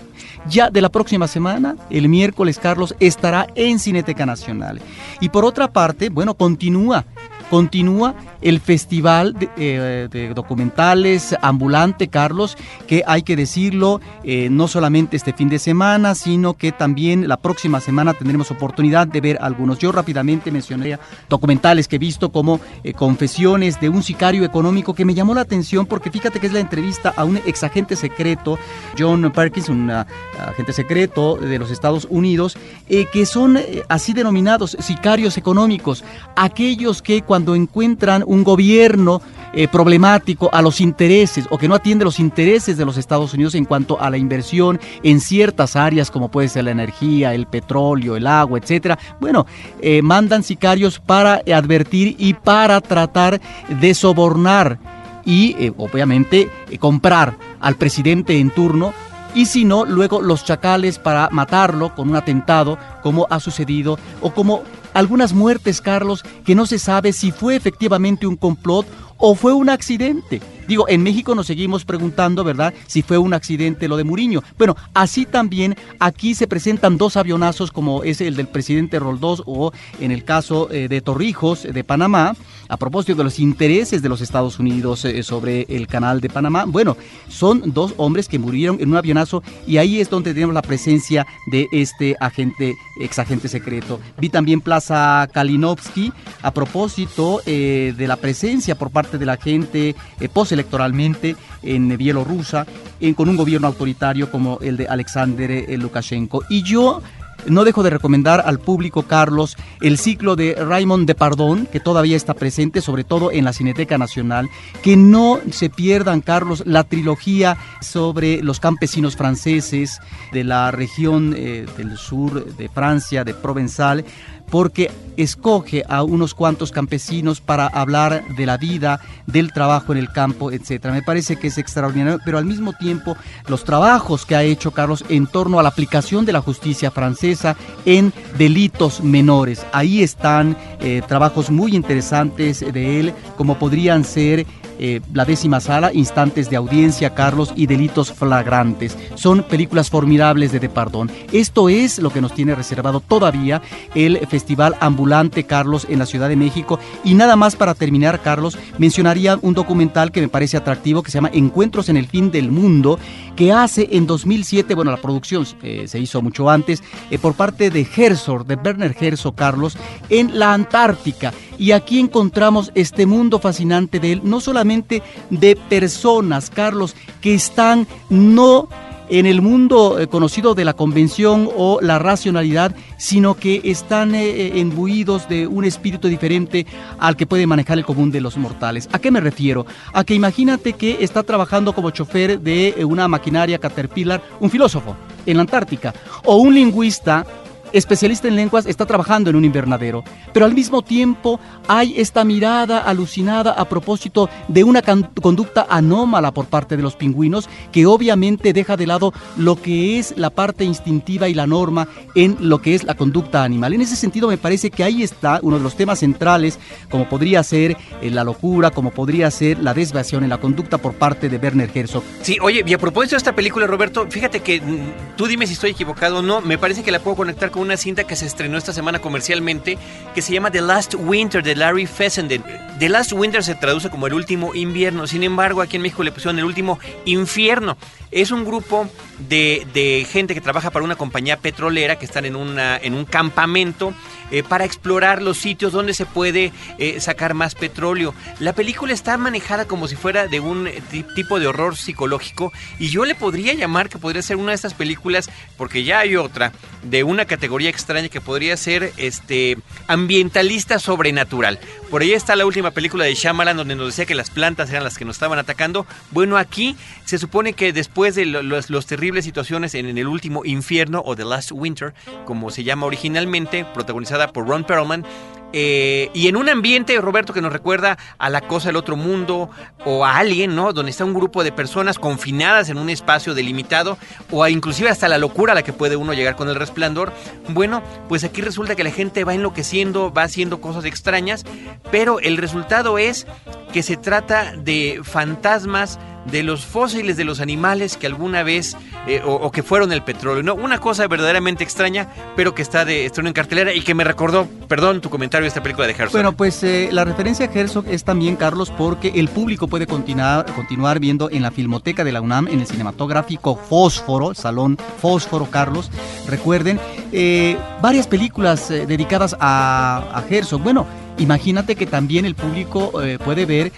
ya 0.49 0.71
de 0.71 0.81
la 0.81 0.89
próxima 0.89 1.29
semana, 1.29 1.77
el 1.91 2.09
miércoles, 2.09 2.59
Carlos, 2.59 2.95
estará 3.01 3.47
en 3.55 3.79
Cineteca 3.79 4.27
Nacional. 4.27 4.81
Y 5.21 5.29
por 5.29 5.45
otra 5.45 5.73
parte, 5.73 6.09
bueno, 6.09 6.35
continúa 6.35 7.05
continúa 7.51 8.15
el 8.41 8.61
festival 8.61 9.35
eh, 9.57 10.09
de, 10.11 10.35
documentales 10.35 11.35
ambulante, 11.43 12.09
Carlos, 12.09 12.57
que 12.87 13.03
hay 13.07 13.23
que 13.23 13.37
decirlo, 13.37 14.01
eh, 14.25 14.49
no 14.51 14.69
solamente 14.69 15.17
este 15.17 15.33
fin 15.33 15.49
de 15.49 15.59
semana, 15.59 16.15
sino 16.15 16.55
que 16.55 16.73
también 16.73 17.29
la 17.29 17.37
próxima 17.37 17.81
semana 17.81 18.15
tendremos 18.15 18.51
oportunidad 18.51 19.07
de 19.07 19.21
ver 19.21 19.39
algunos. 19.41 19.79
Yo 19.79 19.93
rápidamente 19.93 20.51
mencioné 20.51 20.99
documentales 21.29 21.89
que 21.89 21.97
he 21.97 21.99
visto 21.99 22.31
como 22.31 22.61
eh, 22.85 22.93
Confesiones 22.93 23.81
de 23.81 23.89
un 23.89 24.03
sicario 24.03 24.45
económico 24.45 24.95
que 24.95 25.05
me 25.05 25.15
llamó 25.15 25.35
la 25.35 25.43
atención 25.43 25.87
porque 25.87 26.11
fíjate 26.11 26.41
que 26.41 26.47
es 26.47 26.53
la 26.53 26.61
entrevista 26.61 27.13
a 27.17 27.25
un 27.25 27.37
ex 27.39 27.63
agente 27.63 27.97
secreto, 27.97 28.59
John 28.99 29.31
Perkins, 29.33 29.69
un 29.69 29.91
agente 29.91 30.73
secreto 30.73 31.37
de 31.37 31.59
los 31.59 31.71
Estados 31.71 32.07
Unidos, 32.11 32.57
que 32.87 33.27
son 33.27 33.59
así 33.89 34.13
denominados 34.13 34.77
sicarios 34.81 35.37
económicos, 35.37 36.05
aquellos 36.37 37.03
que 37.03 37.23
cuando 37.23 37.36
cuando 37.37 37.55
encuentran 37.55 38.25
un 38.27 38.45
gobierno 38.45 39.21
eh, 39.53 39.69
problemático 39.69 40.49
a 40.55 40.63
los 40.63 40.81
intereses 40.81 41.45
o 41.51 41.59
que 41.59 41.69
no 41.69 41.75
atiende 41.75 42.07
los 42.07 42.19
intereses 42.19 42.79
de 42.79 42.87
los 42.87 42.97
Estados 42.97 43.35
Unidos 43.35 43.55
en 43.55 43.67
cuanto 43.67 44.01
a 44.01 44.09
la 44.09 44.17
inversión 44.17 44.81
en 45.03 45.21
ciertas 45.21 45.77
áreas 45.77 46.11
como 46.11 46.31
puede 46.31 46.49
ser 46.49 46.65
la 46.65 46.71
energía, 46.71 47.35
el 47.35 47.47
petróleo, 47.47 48.17
el 48.17 48.27
agua, 48.27 48.59
etcétera. 48.59 48.99
Bueno, 49.21 49.45
eh, 49.83 50.01
mandan 50.01 50.45
sicarios 50.45 50.99
para 50.99 51.43
advertir 51.55 52.17
y 52.19 52.33
para 52.33 52.81
tratar 52.81 53.39
de 53.69 53.93
sobornar 53.93 54.79
y 55.27 55.57
eh, 55.59 55.75
obviamente 55.77 56.49
comprar 56.81 57.37
al 57.61 57.75
presidente 57.75 58.41
en 58.41 58.49
turno 58.49 58.95
y 59.37 59.45
si 59.45 59.67
no, 59.67 59.85
luego 59.85 60.23
los 60.23 60.45
chacales 60.45 60.99
para 60.99 61.29
matarlo 61.31 61.95
con 61.95 62.09
un 62.09 62.17
atentado, 62.17 62.79
como 63.03 63.27
ha 63.29 63.39
sucedido, 63.39 63.99
o 64.23 64.33
como 64.33 64.63
algunas 64.95 65.35
muertes, 65.35 65.83
Carlos, 65.83 66.25
que 66.47 66.55
no 66.55 66.65
se 66.65 66.79
sabe 66.79 67.13
si 67.13 67.33
fue 67.33 67.55
efectivamente 67.55 68.27
un 68.27 68.37
complot 68.37 68.87
o 69.19 69.35
fue 69.35 69.53
un 69.53 69.69
accidente. 69.69 70.41
Digo, 70.69 70.89
en 70.89 71.03
México 71.03 71.35
nos 71.35 71.47
seguimos 71.47 71.85
preguntando, 71.85 72.45
¿verdad?, 72.45 72.75
si 72.87 73.03
fue 73.03 73.19
un 73.19 73.35
accidente 73.35 73.89
lo 73.89 73.97
de 73.97 74.05
Muriño. 74.05 74.43
Bueno, 74.59 74.77
así 74.95 75.27
también 75.27 75.77
aquí 75.99 76.35
se 76.35 76.47
presentan 76.47 76.99
dos 76.99 77.17
avionazos 77.17 77.71
como 77.71 78.03
es 78.05 78.21
el 78.21 78.37
del 78.37 78.49
presidente 78.49 78.99
Roldós 78.99 79.43
o 79.47 79.73
en 80.01 80.11
el 80.11 80.25
caso 80.25 80.71
eh, 80.71 80.89
de 80.89 81.01
Torrijos 81.01 81.63
de 81.63 81.85
Panamá, 81.85 82.35
a 82.69 82.77
propósito 82.77 83.17
de 83.17 83.25
los 83.25 83.39
intereses 83.39 84.03
de 84.03 84.09
los 84.09 84.21
Estados 84.21 84.59
Unidos 84.59 85.05
eh, 85.05 85.23
sobre 85.23 85.67
el 85.69 85.87
canal 85.87 86.21
de 86.21 86.29
Panamá. 86.29 86.65
Bueno, 86.67 86.97
son 87.29 87.63
dos 87.73 87.95
hombres 87.97 88.29
que 88.29 88.39
murieron 88.39 88.79
en 88.81 88.91
un 88.91 88.97
avionazo 88.97 89.43
y 89.67 89.77
ahí 89.79 90.01
es 90.01 90.11
donde 90.11 90.35
tenemos 90.35 90.55
la 90.55 90.63
presencia 90.63 91.27
de 91.47 91.69
este 91.73 92.17
agente, 92.21 92.75
exagente 93.01 93.49
secreto. 93.49 94.01
Vi 94.19 94.29
también 94.29 94.61
Plaza 94.61 95.29
Kalinowski 95.33 96.13
a 96.43 96.53
propósito 96.53 97.41
eh, 97.47 97.95
de 97.97 98.07
la 98.07 98.17
presencia 98.17 98.77
por 98.77 98.91
parte 98.91 99.19
de 99.19 99.27
la 99.27 99.37
gente 99.37 99.95
eh, 100.21 100.29
postelectoralmente 100.57 101.37
en 101.63 101.97
Bielorrusia, 101.97 102.67
con 103.15 103.29
un 103.29 103.37
gobierno 103.37 103.67
autoritario 103.67 104.31
como 104.31 104.59
el 104.61 104.77
de 104.77 104.89
Alexander 104.89 105.51
eh, 105.51 105.77
Lukashenko. 105.77 106.45
Y 106.49 106.63
yo 106.63 107.03
no 107.47 107.65
dejo 107.65 107.83
de 107.83 107.91
recomendar 107.91 108.43
al 108.47 108.59
público, 108.59 109.03
Carlos, 109.03 109.57
el 109.81 109.99
ciclo 109.99 110.35
de 110.35 110.55
Raymond 110.55 111.07
Depardon, 111.07 111.67
que 111.67 111.81
todavía 111.81 112.17
está 112.17 112.35
presente, 112.35 112.81
sobre 112.81 113.05
todo 113.05 113.31
en 113.31 113.45
la 113.45 113.53
Cineteca 113.53 113.99
Nacional. 113.99 114.49
Que 114.83 114.97
no 114.97 115.39
se 115.51 115.69
pierdan, 115.69 116.23
Carlos, 116.23 116.63
la 116.67 116.85
trilogía 116.85 117.57
sobre 117.81 118.43
los 118.43 118.59
campesinos 118.59 119.17
franceses 119.17 120.01
de 120.33 120.45
la 120.45 120.71
región 120.71 121.35
eh, 121.37 121.67
del 121.77 121.99
sur 121.99 122.57
de 122.57 122.69
Francia, 122.69 123.23
de 123.25 123.35
Provenzal 123.35 124.05
porque 124.51 124.91
escoge 125.17 125.83
a 125.89 126.03
unos 126.03 126.35
cuantos 126.35 126.71
campesinos 126.71 127.41
para 127.41 127.67
hablar 127.67 128.25
de 128.37 128.47
la 128.47 128.57
vida, 128.57 129.01
del 129.27 129.53
trabajo 129.53 129.93
en 129.93 129.99
el 129.99 130.13
campo, 130.13 130.53
etcétera. 130.53 130.93
Me 130.95 131.03
parece 131.03 131.37
que 131.37 131.49
es 131.49 131.59
extraordinario, 131.59 132.21
pero 132.25 132.39
al 132.39 132.45
mismo 132.45 132.73
tiempo 132.75 133.17
los 133.49 133.65
trabajos 133.65 134.27
que 134.27 134.37
ha 134.37 134.43
hecho 134.43 134.73
Carlos 134.73 135.05
en 135.09 135.27
torno 135.27 135.59
a 135.59 135.63
la 135.63 135.71
aplicación 135.71 136.25
de 136.27 136.33
la 136.33 136.43
justicia 136.43 136.91
francesa 136.91 137.57
en 137.85 138.13
delitos 138.37 139.03
menores. 139.03 139.65
Ahí 139.73 140.03
están 140.03 140.57
eh, 140.81 141.03
trabajos 141.07 141.51
muy 141.51 141.75
interesantes 141.75 142.61
de 142.61 143.01
él, 143.01 143.15
como 143.37 143.59
podrían 143.59 144.05
ser 144.05 144.47
eh, 144.79 145.01
la 145.13 145.25
décima 145.25 145.61
sala, 145.61 145.93
Instantes 145.93 146.51
de 146.51 146.57
Audiencia, 146.57 147.15
Carlos 147.15 147.53
y 147.57 147.67
Delitos 147.67 148.13
Flagrantes. 148.13 148.97
Son 149.15 149.43
películas 149.43 149.91
formidables 149.91 150.53
de 150.53 150.61
Depardón. 150.61 151.11
Esto 151.33 151.69
es 151.69 151.99
lo 151.99 152.11
que 152.11 152.21
nos 152.21 152.35
tiene 152.35 152.55
reservado 152.55 153.01
todavía 153.01 153.63
el 153.95 154.19
Festival 154.29 154.77
Ambulante, 154.81 155.45
Carlos, 155.45 155.87
en 155.89 155.99
la 155.99 156.07
Ciudad 156.07 156.29
de 156.29 156.37
México. 156.37 156.79
Y 157.05 157.15
nada 157.15 157.37
más 157.37 157.57
para 157.57 157.75
terminar, 157.75 158.21
Carlos, 158.21 158.59
mencionaría 158.79 159.39
un 159.43 159.55
documental 159.55 160.13
que 160.13 160.21
me 160.21 160.29
parece 160.29 160.57
atractivo 160.57 161.03
que 161.03 161.11
se 161.11 161.19
llama 161.19 161.31
Encuentros 161.33 161.89
en 161.89 161.97
el 161.97 162.07
Fin 162.07 162.31
del 162.31 162.51
Mundo, 162.51 162.99
que 163.37 163.53
hace 163.53 163.89
en 163.93 164.07
2007, 164.07 164.75
bueno, 164.75 164.91
la 164.91 164.97
producción 164.97 165.47
eh, 165.63 165.85
se 165.87 165.99
hizo 166.01 166.23
mucho 166.23 166.49
antes, 166.51 166.83
eh, 167.11 167.19
por 167.19 167.35
parte 167.35 167.71
de 167.71 167.87
Herzog, 167.97 168.47
de 168.47 168.57
Werner 168.57 168.97
Herzog, 168.99 169.35
Carlos, 169.35 169.77
en 170.09 170.39
la 170.39 170.55
Antártica. 170.55 171.33
Y 171.59 171.73
aquí 171.73 172.01
encontramos 172.01 172.73
este 172.75 173.07
mundo 173.07 173.39
fascinante 173.39 174.01
de 174.01 174.13
él, 174.13 174.21
no 174.25 174.41
solamente 174.41 175.03
de 175.31 175.55
personas, 175.55 176.51
Carlos, 176.51 176.97
que 177.21 177.35
están 177.35 177.87
no 178.09 178.69
en 179.09 179.27
el 179.27 179.41
mundo 179.41 179.99
eh, 179.99 180.07
conocido 180.07 180.55
de 180.55 180.65
la 180.65 180.75
convención 180.75 181.49
o 181.57 181.79
la 181.81 181.99
racionalidad, 181.99 182.75
sino 182.97 183.35
que 183.35 183.61
están 183.65 184.15
eh, 184.15 184.59
embuidos 184.59 185.29
de 185.29 185.47
un 185.47 185.65
espíritu 185.65 186.09
diferente 186.09 186.67
al 186.99 187.17
que 187.17 187.27
puede 187.27 187.47
manejar 187.47 187.79
el 187.79 187.85
común 187.85 188.11
de 188.11 188.21
los 188.21 188.37
mortales. 188.37 188.89
¿A 188.93 188.99
qué 188.99 189.11
me 189.11 189.21
refiero? 189.21 189.67
A 189.93 190.05
que 190.05 190.15
imagínate 190.15 190.73
que 190.75 190.99
está 191.01 191.23
trabajando 191.23 191.73
como 191.73 191.91
chofer 191.91 192.41
de 192.41 192.75
eh, 192.77 192.85
una 192.85 193.09
maquinaria 193.09 193.59
Caterpillar 193.59 194.23
un 194.41 194.51
filósofo 194.51 194.97
en 195.25 195.37
la 195.37 195.43
Antártica 195.43 195.95
o 196.25 196.37
un 196.37 196.55
lingüista 196.55 197.27
especialista 197.73 198.29
en 198.29 198.37
lenguas, 198.37 198.67
está 198.67 198.87
trabajando 198.87 199.31
en 199.31 199.37
un 199.37 199.45
invernadero, 199.45 200.05
pero 200.33 200.47
al 200.47 200.55
mismo 200.55 200.83
tiempo 200.83 201.41
hay 201.69 201.95
esta 201.97 202.25
mirada 202.25 202.79
alucinada 202.79 203.53
a 203.53 203.69
propósito 203.69 204.29
de 204.49 204.65
una 204.65 204.83
conducta 204.83 205.67
anómala 205.69 206.33
por 206.33 206.47
parte 206.47 206.77
de 206.77 206.83
los 206.83 206.97
pingüinos 206.97 207.49
que 207.73 207.87
obviamente 207.87 208.53
deja 208.53 208.77
de 208.77 208.87
lado 208.87 209.13
lo 209.37 209.57
que 209.61 209.99
es 209.99 210.17
la 210.17 210.31
parte 210.31 210.65
instintiva 210.65 211.29
y 211.29 211.35
la 211.35 211.47
norma 211.47 211.89
en 212.15 212.37
lo 212.41 212.61
que 212.61 212.75
es 212.75 212.85
la 212.85 212.95
conducta 212.95 213.45
animal. 213.45 213.73
En 213.75 213.81
ese 213.81 213.97
sentido 213.97 214.29
me 214.29 214.39
parece 214.39 214.71
que 214.71 214.85
ahí 214.85 215.03
está 215.03 215.41
uno 215.43 215.59
de 215.59 215.63
los 215.63 215.77
temas 215.77 216.01
centrales, 216.01 216.59
como 216.91 217.09
podría 217.09 217.43
ser 217.43 217.77
eh, 218.01 218.11
la 218.11 218.25
locura, 218.25 218.71
como 218.71 218.91
podría 218.91 219.31
ser 219.31 219.63
la 219.63 219.75
desviación 219.75 220.25
en 220.25 220.31
la 220.31 220.39
conducta 220.39 220.79
por 220.79 220.95
parte 220.95 221.29
de 221.29 221.39
Werner 221.39 221.71
Herzog. 221.73 222.03
Sí, 222.23 222.39
oye, 222.41 222.65
y 222.67 222.75
a 222.75 222.79
propósito 222.79 223.15
de 223.15 223.19
esta 223.19 223.35
película, 223.35 223.67
Roberto, 223.67 224.07
fíjate 224.09 224.41
que 224.41 224.61
mm, 224.61 225.17
tú 225.17 225.27
dime 225.27 225.47
si 225.47 225.55
estoy 225.55 225.71
equivocado 225.71 226.19
o 226.19 226.23
no, 226.23 226.41
me 226.41 226.59
parece 226.59 226.83
que 226.83 226.91
la 226.91 227.01
puedo 227.01 227.17
conectar 227.17 227.51
con 227.51 227.56
una 227.61 227.77
cinta 227.77 228.05
que 228.05 228.17
se 228.17 228.27
estrenó 228.27 228.59
esta 228.59 228.73
semana 228.73 228.99
comercialmente 228.99 229.79
que 230.15 230.23
se 230.23 230.33
llama 230.33 230.51
The 230.51 230.61
Last 230.61 230.95
Winter 230.95 231.43
de 231.43 231.55
Larry 231.55 231.87
Fessenden. 231.87 232.45
The 232.79 232.89
Last 232.89 233.13
Winter 233.13 233.43
se 233.43 233.55
traduce 233.55 233.91
como 233.91 234.07
el 234.07 234.15
último 234.15 234.55
invierno, 234.55 235.07
sin 235.07 235.23
embargo 235.23 235.63
aquí 235.63 235.77
en 235.77 235.83
México 235.83 236.03
le 236.03 236.13
pusieron 236.13 236.39
el 236.39 236.45
último 236.45 236.79
infierno. 237.05 237.77
Es 238.17 238.31
un 238.31 238.47
grupo 238.47 238.89
de, 239.29 240.07
gente 240.11 240.33
que 240.33 240.41
trabaja 240.41 240.71
para 240.71 240.87
una 240.87 240.97
compañía 240.97 241.37
petrolera 241.37 241.99
que 241.99 242.07
están 242.07 242.25
en, 242.25 242.35
una, 242.35 242.79
en 242.79 242.95
un 242.95 243.05
campamento 243.05 243.93
eh, 244.31 244.43
para 244.43 244.65
explorar 244.65 245.21
los 245.21 245.37
sitios 245.37 245.71
donde 245.71 245.93
se 245.93 246.07
puede 246.07 246.51
eh, 246.79 246.99
sacar 247.01 247.35
más 247.35 247.55
petróleo. 247.55 248.15
La 248.41 248.55
película 248.55 248.95
está 248.95 249.19
manejada 249.19 249.67
como 249.67 249.87
si 249.87 249.97
fuera 249.97 250.29
de 250.29 250.41
un 250.41 250.67
eh, 250.67 250.83
tipo 251.15 251.39
de 251.39 251.47
horror 251.47 251.77
psicológico 251.77 252.55
y 252.79 252.89
yo 252.89 253.05
le 253.05 253.15
podría 253.15 253.53
llamar 253.53 253.91
que 253.91 253.99
podría 253.99 254.23
ser 254.23 254.37
una 254.37 254.53
de 254.53 254.57
estas 254.57 254.73
películas, 254.73 255.29
porque 255.59 255.85
ya 255.85 255.99
hay 255.99 256.17
otra, 256.17 256.53
de 256.85 257.05
una 257.05 257.27
categoría 257.27 257.69
extraña 257.69 258.09
que 258.09 258.23
podría 258.23 258.57
ser 258.57 258.95
este 258.97 259.59
ambientalista 259.89 260.79
sobrenatural. 260.79 261.59
Por 261.91 262.01
ahí 262.01 262.13
está 262.13 262.35
la 262.35 262.47
última 262.47 262.71
película 262.71 263.05
de 263.05 263.15
Shyamalan 263.15 263.59
donde 263.59 263.77
nos 263.77 263.89
decía 263.89 264.07
que 264.07 264.15
las 264.15 264.31
plantas 264.31 264.71
eran 264.71 264.85
las 264.85 264.97
que 264.97 265.05
nos 265.05 265.17
estaban 265.17 265.39
atacando. 265.39 265.87
Bueno, 266.13 266.39
aquí 266.39 266.77
se 267.05 267.19
supone 267.19 267.53
que 267.53 267.73
después 267.73 268.06
de 268.15 268.27
los, 268.27 268.71
los 268.71 268.87
terribles 268.87 269.25
situaciones 269.25 269.75
en, 269.75 269.99
el 269.99 270.07
último 270.07 270.45
infierno 270.45 271.03
o 271.05 271.17
The 271.17 271.25
Last 271.25 271.53
Winter, 271.53 271.95
como 272.25 272.51
se 272.51 272.65
llama 272.65 272.87
originalmente, 272.87 273.65
protagonizada 273.75 274.33
por 274.33 274.47
Ron 274.47 274.65
Perlman, 274.65 275.05
eh, 275.53 276.11
y 276.13 276.29
en 276.29 276.37
un 276.37 276.49
ambiente, 276.49 277.01
Roberto, 277.01 277.33
que 277.33 277.41
nos 277.41 277.53
recuerda 277.53 277.97
a 278.19 278.29
la 278.29 278.43
cosa 278.43 278.69
del 278.69 278.77
otro 278.77 278.97
mundo 278.97 279.49
o 279.85 280.05
a 280.05 280.19
alguien, 280.19 280.55
¿no? 280.55 280.73
Donde 280.73 280.91
está 280.91 281.05
un 281.05 281.15
grupo 281.15 281.45
de 281.45 281.53
personas 281.53 281.99
confinadas 281.99 282.69
en 282.69 282.79
un 282.79 282.91
espacio 282.91 283.33
delimitado 283.33 283.97
o 284.31 284.47
inclusive 284.49 284.91
hasta 284.91 285.09
la 285.09 285.19
locura 285.19 285.53
a 285.53 285.55
la 285.55 285.63
que 285.63 285.73
puede 285.73 285.97
uno 285.97 286.13
llegar 286.13 286.37
con 286.37 286.49
el 286.49 286.57
resplandor. 286.57 287.13
Bueno, 287.49 287.83
pues 288.09 288.25
aquí 288.25 288.43
resulta 288.43 288.75
que 288.75 288.85
la 288.85 288.91
gente 288.91 289.25
va 289.25 289.35
enloqueciendo, 289.35 290.13
va 290.13 290.25
haciendo 290.25 290.61
cosas 290.61 290.85
extrañas, 290.85 291.45
pero 291.91 292.21
el 292.21 292.37
resultado 292.37 292.99
es 292.99 293.27
que 293.73 293.83
se 293.83 293.97
trata 293.97 294.53
de 294.57 295.01
fantasmas 295.05 295.99
de 296.31 296.43
los 296.43 296.65
fósiles 296.65 297.17
de 297.17 297.25
los 297.25 297.41
animales 297.41 297.97
que 297.97 298.07
alguna 298.07 298.43
vez 298.43 298.77
eh, 299.07 299.23
o, 299.25 299.51
que 299.51 299.63
fueron 299.63 299.93
el 299.93 300.03
petróleo. 300.03 300.43
¿no? 300.43 300.55
Una 300.55 300.79
cosa 300.79 301.07
verdaderamente 301.07 301.65
extraña, 301.65 302.09
pero 302.35 302.55
que 302.55 302.63
está 302.63 302.85
de 302.85 303.07
estreno 303.07 303.29
en 303.29 303.35
cartelera 303.35 303.73
y 303.73 303.83
que 303.83 303.95
me 303.95 304.05
recordó, 304.05 304.49
perdón, 304.69 305.01
tu 305.01 305.11
comentario 305.11 305.45
de 305.45 305.49
esta 305.49 305.63
película 305.63 305.87
de 305.87 305.93
Herzog. 305.93 306.13
Bueno, 306.13 306.33
pues 306.33 306.63
eh, 306.63 306.89
la 306.93 307.05
referencia 307.05 307.47
a 307.47 307.53
Herzog 307.53 307.87
es 307.89 308.05
también, 308.05 308.37
Carlos, 308.37 308.73
porque 308.77 309.13
el 309.15 309.29
público 309.29 309.69
puede 309.69 309.87
continuar, 309.87 310.47
continuar 310.55 310.99
viendo 310.99 311.31
en 311.31 311.43
la 311.43 311.51
Filmoteca 311.51 312.05
de 312.05 312.13
la 312.13 312.21
UNAM, 312.21 312.49
en 312.49 312.61
el 312.61 312.67
cinematográfico 312.67 313.57
Fósforo, 313.57 314.35
Salón 314.35 314.77
Fósforo, 315.01 315.47
Carlos, 315.51 315.91
recuerden, 316.27 316.81
eh, 317.13 317.57
varias 317.81 318.07
películas 318.07 318.69
dedicadas 318.69 319.37
a, 319.39 320.05
a 320.13 320.25
Herzog. 320.29 320.63
Bueno, 320.63 320.87
imagínate 321.19 321.77
que 321.77 321.87
también 321.87 322.25
el 322.25 322.35
público 322.35 322.93
puede 323.25 323.47
ver 323.47 323.73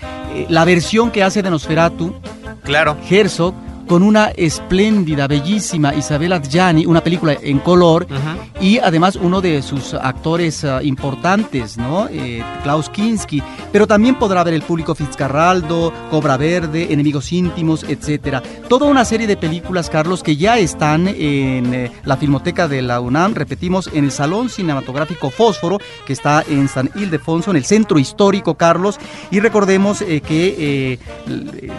la 0.49 0.65
versión 0.65 1.11
que 1.11 1.23
hace 1.23 1.43
de 1.43 1.51
Nosferatu 1.51 2.15
Claro. 2.69 2.99
Herzog 3.09 3.55
con 3.89 4.03
una 4.03 4.29
espléndida, 4.37 5.27
bellísima 5.27 5.95
Isabella 5.95 6.37
Adjani, 6.37 6.85
una 6.85 7.03
película 7.03 7.37
en 7.41 7.59
color, 7.59 8.07
y 8.61 8.79
además 8.79 9.17
uno 9.17 9.41
de 9.41 9.63
sus 9.63 9.95
actores 9.95 10.63
uh, 10.63 10.81
importantes, 10.83 11.79
¿no? 11.79 12.07
Eh, 12.11 12.45
Klaus 12.63 12.91
Kinski. 12.91 13.43
Pero 13.73 13.87
también 13.87 14.17
podrá 14.17 14.45
ver 14.45 14.55
el 14.55 14.63
público 14.63 14.95
Fitzcarraldo, 14.95 15.93
Cobra 16.11 16.37
Verde, 16.37 16.93
Enemigos 16.93 17.33
Íntimos, 17.33 17.85
etcétera. 17.85 18.43
Toda 18.69 18.87
una 18.87 19.05
serie 19.07 19.27
de 19.27 19.37
películas, 19.37 19.89
Carlos, 19.89 20.23
que 20.23 20.37
ya 20.37 20.59
están 20.59 21.09
en 21.09 21.73
eh, 21.73 21.91
la 22.05 22.19
Filmoteca 22.19 22.69
de 22.69 22.83
la 22.83 23.01
UNAM, 23.01 23.35
repetimos, 23.35 23.89
en 23.95 24.05
el 24.05 24.13
Salón 24.13 24.51
Cinematográfico 24.51 25.31
Fósforo, 25.31 25.79
que 26.07 26.13
está 26.13 26.45
en 26.47 26.69
San 26.69 26.91
Ildefonso, 26.95 27.51
en 27.51 27.57
el 27.57 27.65
centro 27.65 27.99
histórico, 27.99 28.55
Carlos. 28.55 28.99
Y 29.31 29.41
recordemos 29.41 30.03
eh, 30.03 30.21
que, 30.21 30.99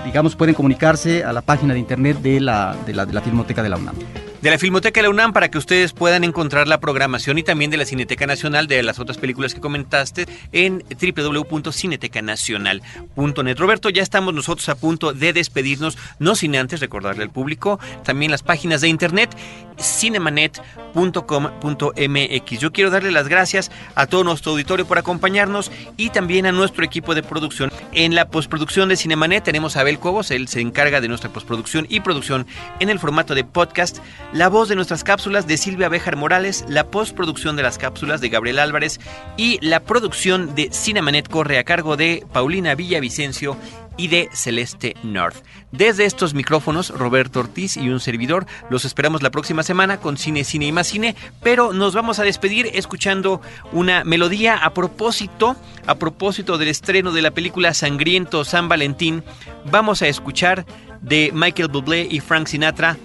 digamos, 0.06 0.36
pueden 0.36 0.56
comunicarse 0.56 1.24
a 1.24 1.32
la 1.34 1.42
página 1.42 1.74
de 1.74 1.80
internet 1.80 1.99
de 2.00 2.40
la, 2.40 2.78
de 2.86 2.94
la, 2.94 3.22
Filmoteca 3.22 3.62
de 3.62 3.70
la 3.70 3.76
UNAM 3.76 3.96
de 4.42 4.50
la 4.50 4.58
Filmoteca 4.58 5.00
de 5.00 5.04
la 5.04 5.10
UNAM 5.10 5.34
para 5.34 5.52
que 5.52 5.58
ustedes 5.58 5.92
puedan 5.92 6.24
encontrar 6.24 6.70
la 6.70 6.80
programación 6.80 7.38
y 7.38 7.44
también 7.44 7.72
de 7.72 7.78
la 7.78 7.84
Cineteca 7.84 8.26
Nacional 8.26 8.68
de 8.68 8.82
las 8.84 9.00
otras 9.00 9.18
películas 9.18 9.54
que 9.54 9.60
comentaste 9.60 10.28
en 10.54 10.82
www.cinetecanacional.net. 10.90 13.58
Roberto, 13.58 13.90
ya 13.90 14.02
estamos 14.02 14.34
nosotros 14.34 14.70
a 14.70 14.76
punto 14.76 15.12
de 15.12 15.34
despedirnos, 15.34 15.98
no 16.20 16.36
sin 16.36 16.56
antes 16.56 16.80
recordarle 16.80 17.24
al 17.24 17.32
público 17.32 17.82
también 18.06 18.32
las 18.32 18.44
páginas 18.44 18.80
de 18.80 18.88
internet 18.88 19.36
cinemanet.com.mx. 19.78 22.60
Yo 22.60 22.72
quiero 22.72 22.92
darle 22.92 23.12
las 23.12 23.28
gracias 23.28 23.72
a 23.96 24.08
todo 24.08 24.24
nuestro 24.24 24.54
auditorio 24.54 24.88
por 24.88 24.98
acompañarnos 24.98 25.70
y 25.98 26.12
también 26.12 26.46
a 26.46 26.54
nuestro 26.54 26.86
equipo 26.86 27.14
de 27.14 27.24
producción. 27.24 27.74
En 27.92 28.14
la 28.14 28.30
postproducción 28.30 28.88
de 28.88 28.98
Cinemanet 28.98 29.44
tenemos 29.44 29.76
a 29.76 29.82
Abel 29.82 29.98
Cobos, 29.98 30.30
él 30.30 30.48
se 30.48 30.62
encarga 30.62 31.02
de 31.02 31.08
nuestra 31.08 31.34
postproducción 31.34 31.88
y 31.90 32.02
producción 32.02 32.46
en 32.80 32.90
el 32.90 33.00
formato 33.00 33.34
de 33.34 33.44
podcast. 33.44 33.98
La 34.32 34.48
voz 34.48 34.70
de 34.70 34.76
nuestras 34.76 35.04
cápsulas 35.04 35.48
de 35.48 35.58
Silvia 35.58 35.90
Bejar 35.90 36.16
Morales, 36.16 36.64
la 36.68 36.86
postproducción 36.86 37.56
de 37.56 37.64
las 37.64 37.80
cápsulas 37.80 38.22
de 38.22 38.30
Gabriel 38.30 38.60
Álvarez 38.60 39.00
y 39.38 39.58
la 39.66 39.80
producción 39.80 40.54
de 40.54 40.70
Cinemanet 40.72 41.28
corre 41.30 41.58
a 41.58 41.64
cargo 41.64 41.98
de 41.98 42.24
Paulina 42.32 42.76
Villavicencio 42.76 43.58
y 44.00 44.08
de 44.08 44.30
Celeste 44.32 44.96
North. 45.04 45.36
Desde 45.74 46.06
estos 46.06 46.34
micrófonos, 46.34 46.90
Roberto 46.90 47.42
Ortiz 47.42 47.76
y 47.76 47.90
un 47.90 48.00
servidor, 48.00 48.46
los 48.70 48.86
esperamos 48.86 49.22
la 49.22 49.30
próxima 49.30 49.62
semana 49.62 49.98
con 49.98 50.18
Cine, 50.18 50.46
Cine 50.46 50.68
y 50.68 50.72
más 50.72 50.88
Cine, 50.88 51.18
pero 51.44 51.74
nos 51.74 51.94
vamos 51.94 52.18
a 52.18 52.24
despedir 52.24 52.72
escuchando 52.74 53.42
una 53.74 54.06
melodía 54.06 54.56
a 54.56 54.74
propósito, 54.74 55.58
a 55.86 55.96
propósito 55.96 56.58
del 56.58 56.70
estreno 56.70 57.12
de 57.12 57.22
la 57.22 57.32
película 57.32 57.74
Sangriento 57.74 58.46
San 58.46 58.70
Valentín, 58.70 59.22
vamos 59.70 60.02
a 60.02 60.08
escuchar 60.08 60.66
de 61.02 61.32
Michael 61.34 61.68
Bublé 61.68 62.08
y 62.10 62.22
Frank 62.22 62.48
Sinatra 62.48 62.98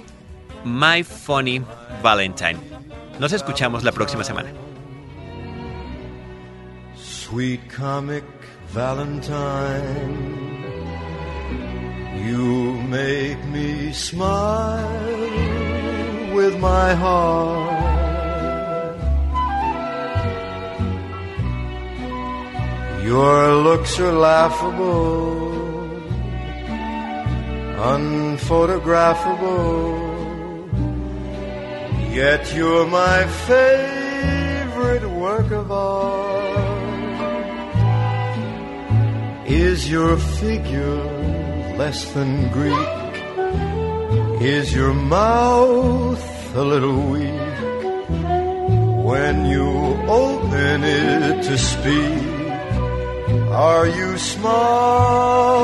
My 0.65 1.03
Funny 1.03 1.61
Valentine. 2.05 2.57
Nos 3.19 3.33
escuchamos 3.33 3.83
la 3.83 3.91
próxima 3.91 4.23
semana. 4.23 4.51
You 12.27 12.83
make 12.83 13.45
me 13.45 13.93
smile 13.93 15.31
with 16.35 16.59
my 16.59 16.95
heart. 16.95 17.75
Your 23.05 23.55
looks 23.67 24.01
are 24.01 24.13
laughable, 24.13 25.45
unphotographable. 27.95 30.15
Yet 32.15 32.55
you're 32.55 32.87
my 32.87 33.27
favorite 33.51 35.07
work 35.11 35.51
of 35.51 35.71
art. 35.71 36.55
Is 39.47 39.91
your 39.91 40.17
figure 40.17 41.24
less 41.77 42.13
than 42.13 42.49
Greek? 42.51 42.89
Is 44.41 44.75
your 44.75 44.95
mouth 44.95 46.55
a 46.55 46.63
little 46.63 47.01
weak? 47.13 47.55
When 49.11 49.47
you 49.47 49.69
open 50.09 50.85
it 50.85 51.43
to 51.45 51.59
speak, 51.59 52.23
are 53.51 53.87
you 53.87 54.19
smart? 54.19 55.55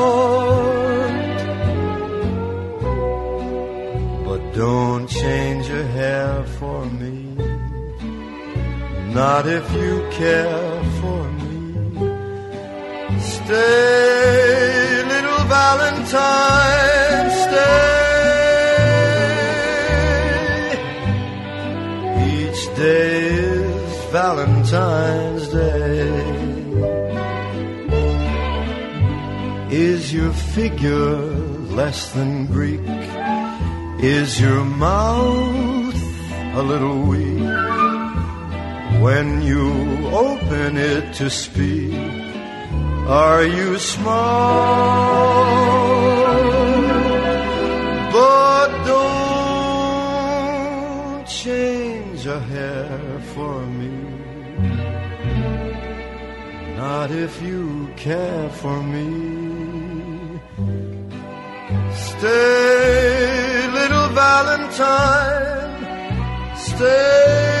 But 4.25 4.41
don't 4.53 5.07
change 5.07 5.67
your 5.67 5.87
hair 5.99 6.43
for 6.59 6.85
me, 6.85 7.15
not 9.13 9.47
if 9.47 9.65
you 9.73 9.93
care 10.11 10.83
for 10.99 11.21
me. 11.39 11.51
Stay, 13.19 14.50
little 15.51 15.57
Valentine, 15.57 17.29
stay. 17.43 17.91
Each 22.39 22.63
day 22.75 23.27
is 23.29 23.95
Valentine's 24.11 25.47
Day. 25.49 26.09
Is 29.71 30.13
your 30.13 30.33
figure 30.33 31.15
less 31.79 32.11
than 32.13 32.45
Greek? 32.47 32.81
Is 34.03 34.39
your 34.39 34.63
mouth 34.63 35.95
a 36.55 36.61
little 36.61 37.01
weak 37.03 37.43
when 39.01 39.41
you 39.41 39.71
open 40.11 40.77
it 40.77 41.13
to 41.15 41.29
speak? 41.29 42.20
Are 43.11 43.43
you 43.43 43.77
smart? 43.77 44.21
But 48.13 48.69
don't 48.85 49.27
change 51.27 52.25
a 52.25 52.39
hair 52.39 53.19
for 53.35 53.65
me. 53.79 53.91
Not 56.77 57.11
if 57.11 57.41
you 57.41 57.89
care 57.97 58.49
for 58.61 58.81
me. 58.81 59.09
Stay 61.93 63.67
little 63.73 64.07
Valentine, 64.21 65.75
stay. 66.55 67.60